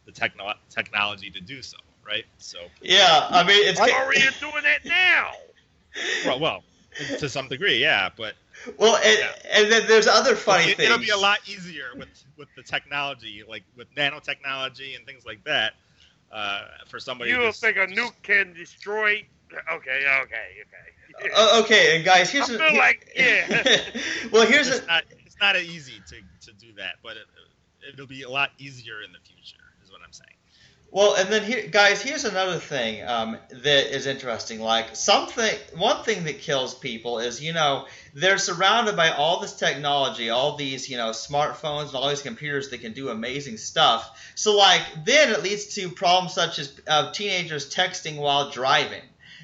[0.06, 2.26] the techno- technology to do so, right?
[2.40, 3.80] So, yeah, I mean it's.
[3.80, 5.32] I- Or are you doing that now?
[6.26, 6.64] well, well,
[7.20, 8.36] to some degree, yeah, but
[8.78, 9.34] Well, and, Yeah.
[9.52, 10.90] and then there's other funny it, things.
[10.90, 15.44] it'll be a lot easier with with the technology, like with nanotechnology and things like
[15.44, 15.74] that,
[16.34, 17.30] uh, for somebody.
[17.32, 19.26] You don't just- think a nuke can destroy?
[19.72, 21.30] Okay, okay, okay.
[21.36, 23.64] Uh, okay, and guys, here's I a- feel like- yeah.
[24.32, 26.16] well, here's it's a, not it's not easy to,
[26.48, 27.26] to do that, but it,
[27.94, 30.33] it'll be a lot easier in the future, is what I'm saying.
[30.94, 34.60] Well, and then here, guys, here's another thing um, that is interesting.
[34.60, 39.54] Like something, one thing that kills people is, you know, they're surrounded by all this
[39.54, 44.22] technology, all these, you know, smartphones and all these computers that can do amazing stuff.
[44.36, 49.02] So, like, then it leads to problems such as uh, teenagers texting while driving.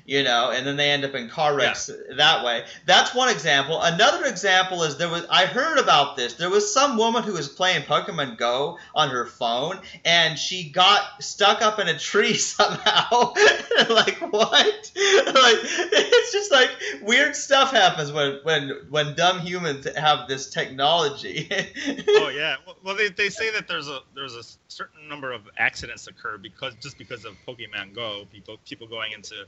[0.10, 1.88] You know, and then they end up in car wrecks
[2.18, 2.66] that way.
[2.88, 3.80] That's one example.
[3.80, 6.34] Another example is there was I heard about this.
[6.34, 11.22] There was some woman who was playing Pokemon Go on her phone, and she got
[11.22, 13.36] stuck up in a tree somehow.
[13.92, 14.92] like what?
[14.96, 16.72] Like it's just like
[17.04, 21.50] weird stuff happens when when when dumb humans have this technology.
[22.10, 22.56] oh yeah.
[22.66, 26.40] Well, well, they, they say that there's a there's a certain number of accidents occur
[26.40, 29.46] because just because of Pokemon Go, people people going into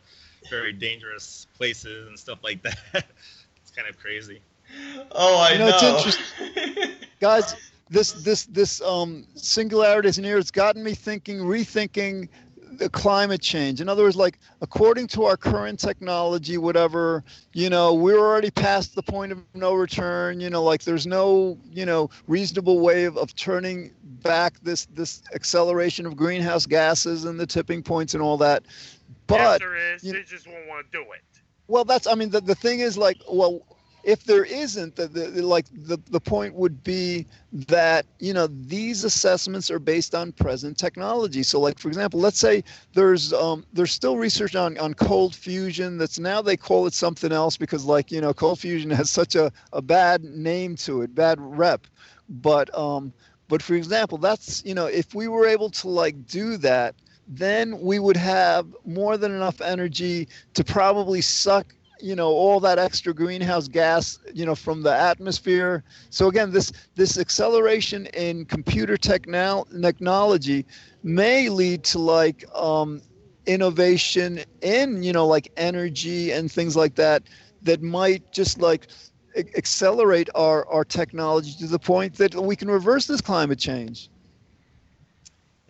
[0.50, 2.78] very dangerous places and stuff like that.
[3.58, 4.42] it's kind of crazy.
[5.12, 5.68] oh, I You know.
[5.70, 6.18] know, it's
[7.20, 7.56] guys
[7.90, 12.30] this this this um singularity is near it's gotten me thinking rethinking
[12.78, 17.24] the climate change in other words like according to our current technology whatever
[17.54, 21.46] you know we're already past the point of no return you know like there's no
[21.56, 27.40] you know reasonable way of, of turning back this this acceleration of greenhouse gases and
[27.40, 28.64] the tipping points and all that
[29.32, 31.44] but Answer is you- they just won't want to do it.
[31.68, 32.08] well, that's.
[32.08, 33.62] I mean, the, the thing is, like, well,
[34.03, 38.48] if there isn't, the, the the- like the the point would be that you know
[38.48, 41.44] these assessments are based on present technology.
[41.44, 42.64] So, like for example, let's say
[42.94, 45.98] there's um there's still research on on cold fusion.
[45.98, 49.36] That's now they call it something else because like you know cold fusion has such
[49.36, 51.88] a a bad name to it, bad rep.
[52.30, 53.14] But um
[53.48, 56.95] but for example, that's you know if we were able to like do that
[57.27, 62.80] then we would have more than enough energy to probably suck you know all that
[62.80, 65.84] extra greenhouse gas you know from the atmosphere.
[66.10, 70.65] So again this this acceleration in computer technol- technology
[71.03, 73.02] may lead to like um,
[73.45, 77.23] innovation in you know like energy and things like that
[77.61, 78.88] that might just like
[79.56, 84.10] accelerate our our technology to the point that we can reverse this climate change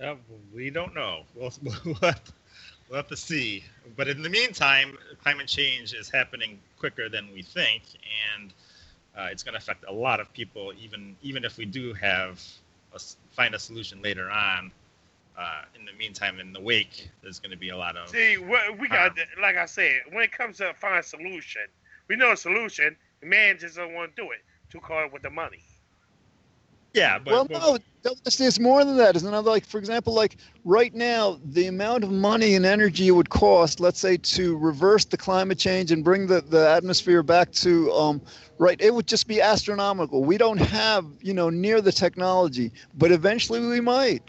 [0.02, 0.16] Uh,
[0.54, 1.24] we don't know.
[1.36, 1.54] We'll,
[1.86, 2.34] we'll, have to,
[2.90, 3.64] we'll have to see.
[3.96, 7.84] But in the meantime, climate change is happening quicker than we think,
[8.36, 8.54] and
[9.16, 10.74] uh, it's going to affect a lot of people.
[10.82, 12.42] Even even if we do have
[12.94, 13.00] a
[13.32, 14.72] find a solution later on,
[15.38, 18.38] uh, in the meantime, in the wake, there's going to be a lot of See,
[18.38, 21.64] we got, like I said, when it comes to find a solution,
[22.08, 22.96] we know a solution.
[23.22, 24.40] The man just don't want to do it.
[24.72, 25.62] Too hard with the money.
[26.94, 27.20] Yeah.
[27.20, 27.78] But, well but- no
[28.26, 29.16] It's, it's more than that.
[29.16, 33.12] Isn't another like, for example, like right now, the amount of money and energy it
[33.12, 37.52] would cost, let's say, to reverse the climate change and bring the, the atmosphere back
[37.52, 38.22] to um,
[38.58, 40.24] right, it would just be astronomical.
[40.24, 44.24] We don't have, you know, near the technology, but eventually we might.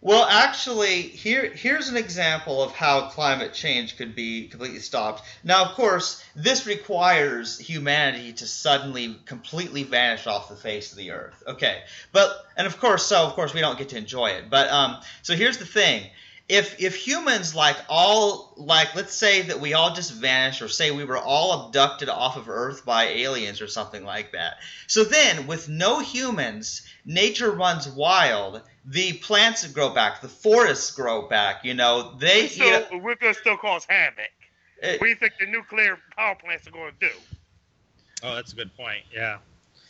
[0.00, 5.24] Well, actually, here here's an example of how climate change could be completely stopped.
[5.42, 11.10] Now, of course, this requires humanity to suddenly completely vanish off the face of the
[11.10, 11.42] earth.
[11.48, 14.48] Okay, but and of course, so of course we don't get to enjoy it.
[14.48, 16.08] But um, so here's the thing:
[16.48, 20.90] if if humans like all like let's say that we all just vanished or say
[20.90, 24.54] we were all abducted off of earth by aliens or something like that
[24.86, 31.28] so then with no humans nature runs wild the plants grow back the forests grow
[31.28, 34.30] back you know they We still, we're gonna still cause havoc.
[34.82, 37.14] it- what do you think the nuclear power plants are going to do?
[38.22, 39.02] Oh, that's a good point.
[39.12, 39.38] Yeah.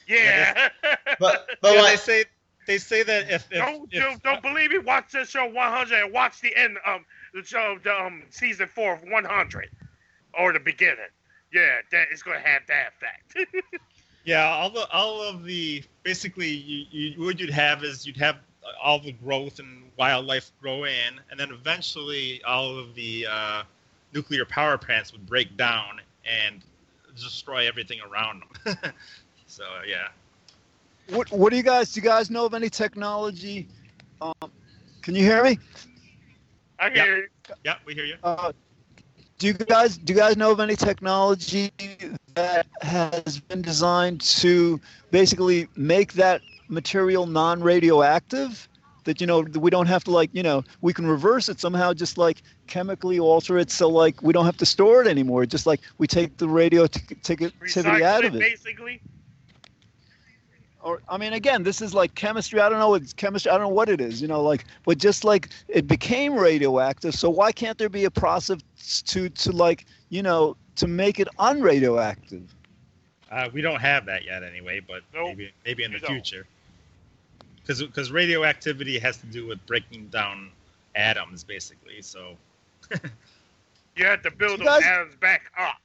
[0.07, 0.69] Yeah.
[1.21, 2.25] but but yeah, like they say
[2.69, 4.79] they say that if, if, don't, if don't don't believe me.
[4.79, 7.05] Watch the show 100 and watch the end um
[7.35, 9.71] the show the um season four of 100
[10.39, 10.99] or the beginning.
[11.53, 13.51] Yeah, that is going to have that effect.
[14.25, 18.37] Yeah, all the all of the basically you, you what you'd have is you'd have
[18.83, 23.63] all the growth and wildlife grow in, and then eventually all of the uh,
[24.13, 26.63] nuclear power plants would break down and
[27.17, 28.77] destroy everything around them.
[29.47, 30.09] so yeah,
[31.11, 31.93] What What do you guys?
[31.93, 33.69] Do you guys know of any technology?
[34.21, 34.53] Um,
[35.03, 35.59] can you hear me?
[36.79, 37.05] I Yeah.
[37.05, 37.29] hear you.
[37.65, 38.17] yeah, we hear you.
[38.23, 38.53] Uh,
[39.39, 41.71] do you guys do you guys know of any technology
[42.35, 44.81] that has been designed to
[45.11, 48.69] basically make that material non-radioactive?
[49.05, 51.95] That you know we don't have to like you know we can reverse it somehow,
[51.95, 55.47] just like chemically alter it so like we don't have to store it anymore.
[55.47, 58.41] Just like we take the radioactivity Recycle out of it.
[58.41, 59.01] basically.
[60.89, 62.61] Or I mean, again, this is like chemistry.
[62.61, 62.95] I don't know.
[62.95, 63.51] It's chemistry.
[63.51, 64.21] I don't know what it is.
[64.23, 67.15] You know, like, but just like it became radioactive.
[67.15, 68.59] So why can't there be a process
[69.07, 72.45] to to like you know to make it unradioactive?
[73.31, 76.11] Uh, we don't have that yet anyway, but Nope, maybe maybe in the don't.
[76.11, 76.47] future.
[77.57, 80.51] Because because radioactivity has to do with breaking down
[80.95, 82.01] atoms, basically.
[82.03, 82.37] So
[83.97, 85.77] You have to build You those guys- atoms back up.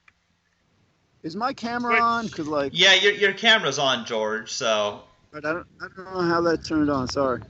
[1.24, 2.30] Is my camera on?
[2.30, 6.22] Cause like, yeah your, your camera's on george so but I don't I don't know
[6.22, 7.08] how that turned on.
[7.08, 7.42] Sorry.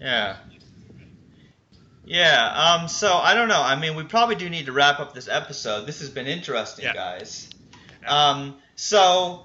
[0.00, 0.36] Yeah.
[2.04, 3.60] Yeah, um, so I don't know.
[3.60, 5.86] I mean, we probably do need to wrap up this episode.
[5.86, 6.94] This has been interesting, Yeah.
[6.94, 7.50] guys.
[8.06, 9.44] Um, so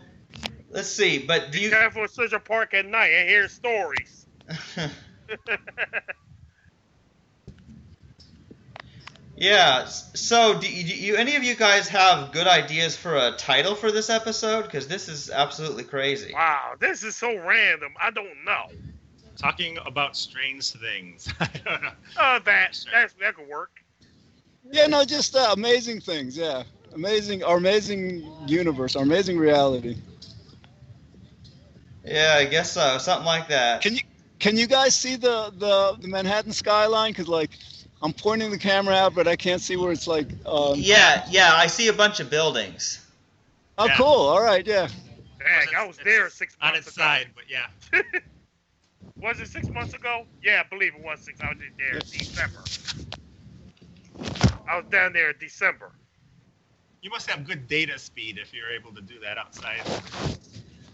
[0.69, 4.25] let's see, but do Be you careful in Central Park at night and hear stories.
[9.35, 13.31] Yeah, so do you, do you any of you guys have good ideas for a
[13.31, 16.33] title for this episode cuz this is absolutely crazy.
[16.33, 17.93] wow, this is so random.
[17.99, 18.69] I don't know.
[19.35, 21.33] talking about strange things.
[21.39, 21.89] I don't know.
[22.15, 23.71] Uh, that that's, that could work.
[24.71, 26.37] Yeah, no, just uh, amazing things.
[26.37, 29.97] Yeah, amazing, our amazing universe, our amazing reality.
[32.05, 32.97] Yeah, I guess so.
[32.97, 33.81] Something like that.
[33.81, 34.01] Can you
[34.39, 37.13] can you guys see the the, the Manhattan skyline?
[37.13, 37.51] Cause like,
[38.03, 40.27] I'm pointing the camera out, but I can't see where it's like.
[40.45, 42.99] Um, Yeah, yeah, I see a bunch of buildings.
[43.77, 43.95] Oh, Yeah.
[43.97, 44.05] cool.
[44.07, 44.65] All right.
[44.67, 44.89] Yeah.
[45.39, 47.03] Dang, I was there six on months its ago.
[47.03, 47.67] side, but yeah.
[49.21, 50.25] Was it six months ago?
[50.41, 51.39] Yeah, I believe it was six.
[51.41, 52.59] I was there in December.
[54.67, 55.91] I was down there in December.
[57.01, 59.81] You must have good data speed if you're able to do that outside.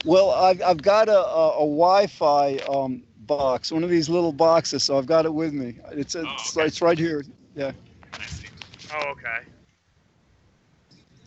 [0.06, 4.84] Well, I've, I've got a, a, a Wi-Fi um, box, one of these little boxes,
[4.84, 5.76] so I've got it with me.
[5.91, 6.65] It's it's, okay.
[6.65, 7.23] it's right here.
[7.56, 7.72] Yeah.
[8.14, 8.47] I see.
[8.93, 9.45] Oh, okay.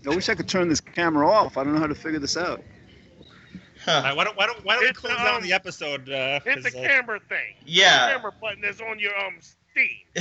[0.05, 1.57] I wish I could turn this camera off.
[1.57, 2.61] I don't know how to figure this out.
[3.85, 3.93] Huh.
[3.93, 6.09] All right, why don't why don't why don't we It's, close um, down the episode?
[6.09, 7.55] Uh, Hit the 'cause, uh, camera thing.
[7.65, 8.07] Yeah.
[8.07, 9.89] The camera button is on your um Steam.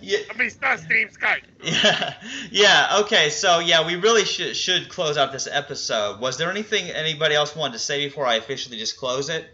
[0.00, 0.18] yeah.
[0.30, 1.42] I mean, it's not Steam, Skype.
[1.62, 2.14] Yeah,
[2.50, 2.98] yeah.
[3.02, 6.20] Okay, so yeah, we really should should close out this episode.
[6.20, 9.46] Was there anything anybody else wanted to say before I officially just close it?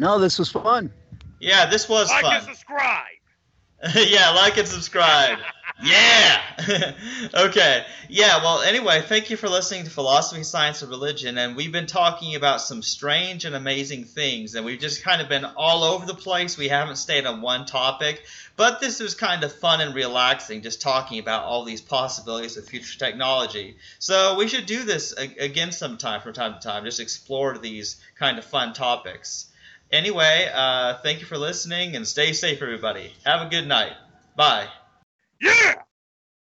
[0.00, 0.90] No, this was fun.
[1.40, 2.54] Yeah, this was Like and fun.
[2.54, 3.04] subscribe.
[3.94, 5.38] yeah, like and subscribe.
[5.82, 6.40] yeah.
[7.34, 7.84] okay.
[8.08, 8.42] Yeah.
[8.42, 12.34] Well, anyway, thank you for listening to Philosophy, Science, and Religion, and we've been talking
[12.34, 16.14] about some strange and amazing things, and we've just kind of been all over the
[16.14, 16.56] place.
[16.56, 18.22] We haven't stayed on one topic,
[18.56, 22.64] but this was kind of fun and relaxing, just talking about all these possibilities of
[22.66, 23.76] future technology.
[23.98, 26.84] So we should do this again sometime from time to time.
[26.86, 29.46] Just explore these kind of fun topics.
[29.92, 33.12] Anyway, uh, thank you for listening and stay safe, everybody.
[33.24, 33.92] Have a good night.
[34.36, 34.68] Bye.
[35.40, 35.74] Yeah.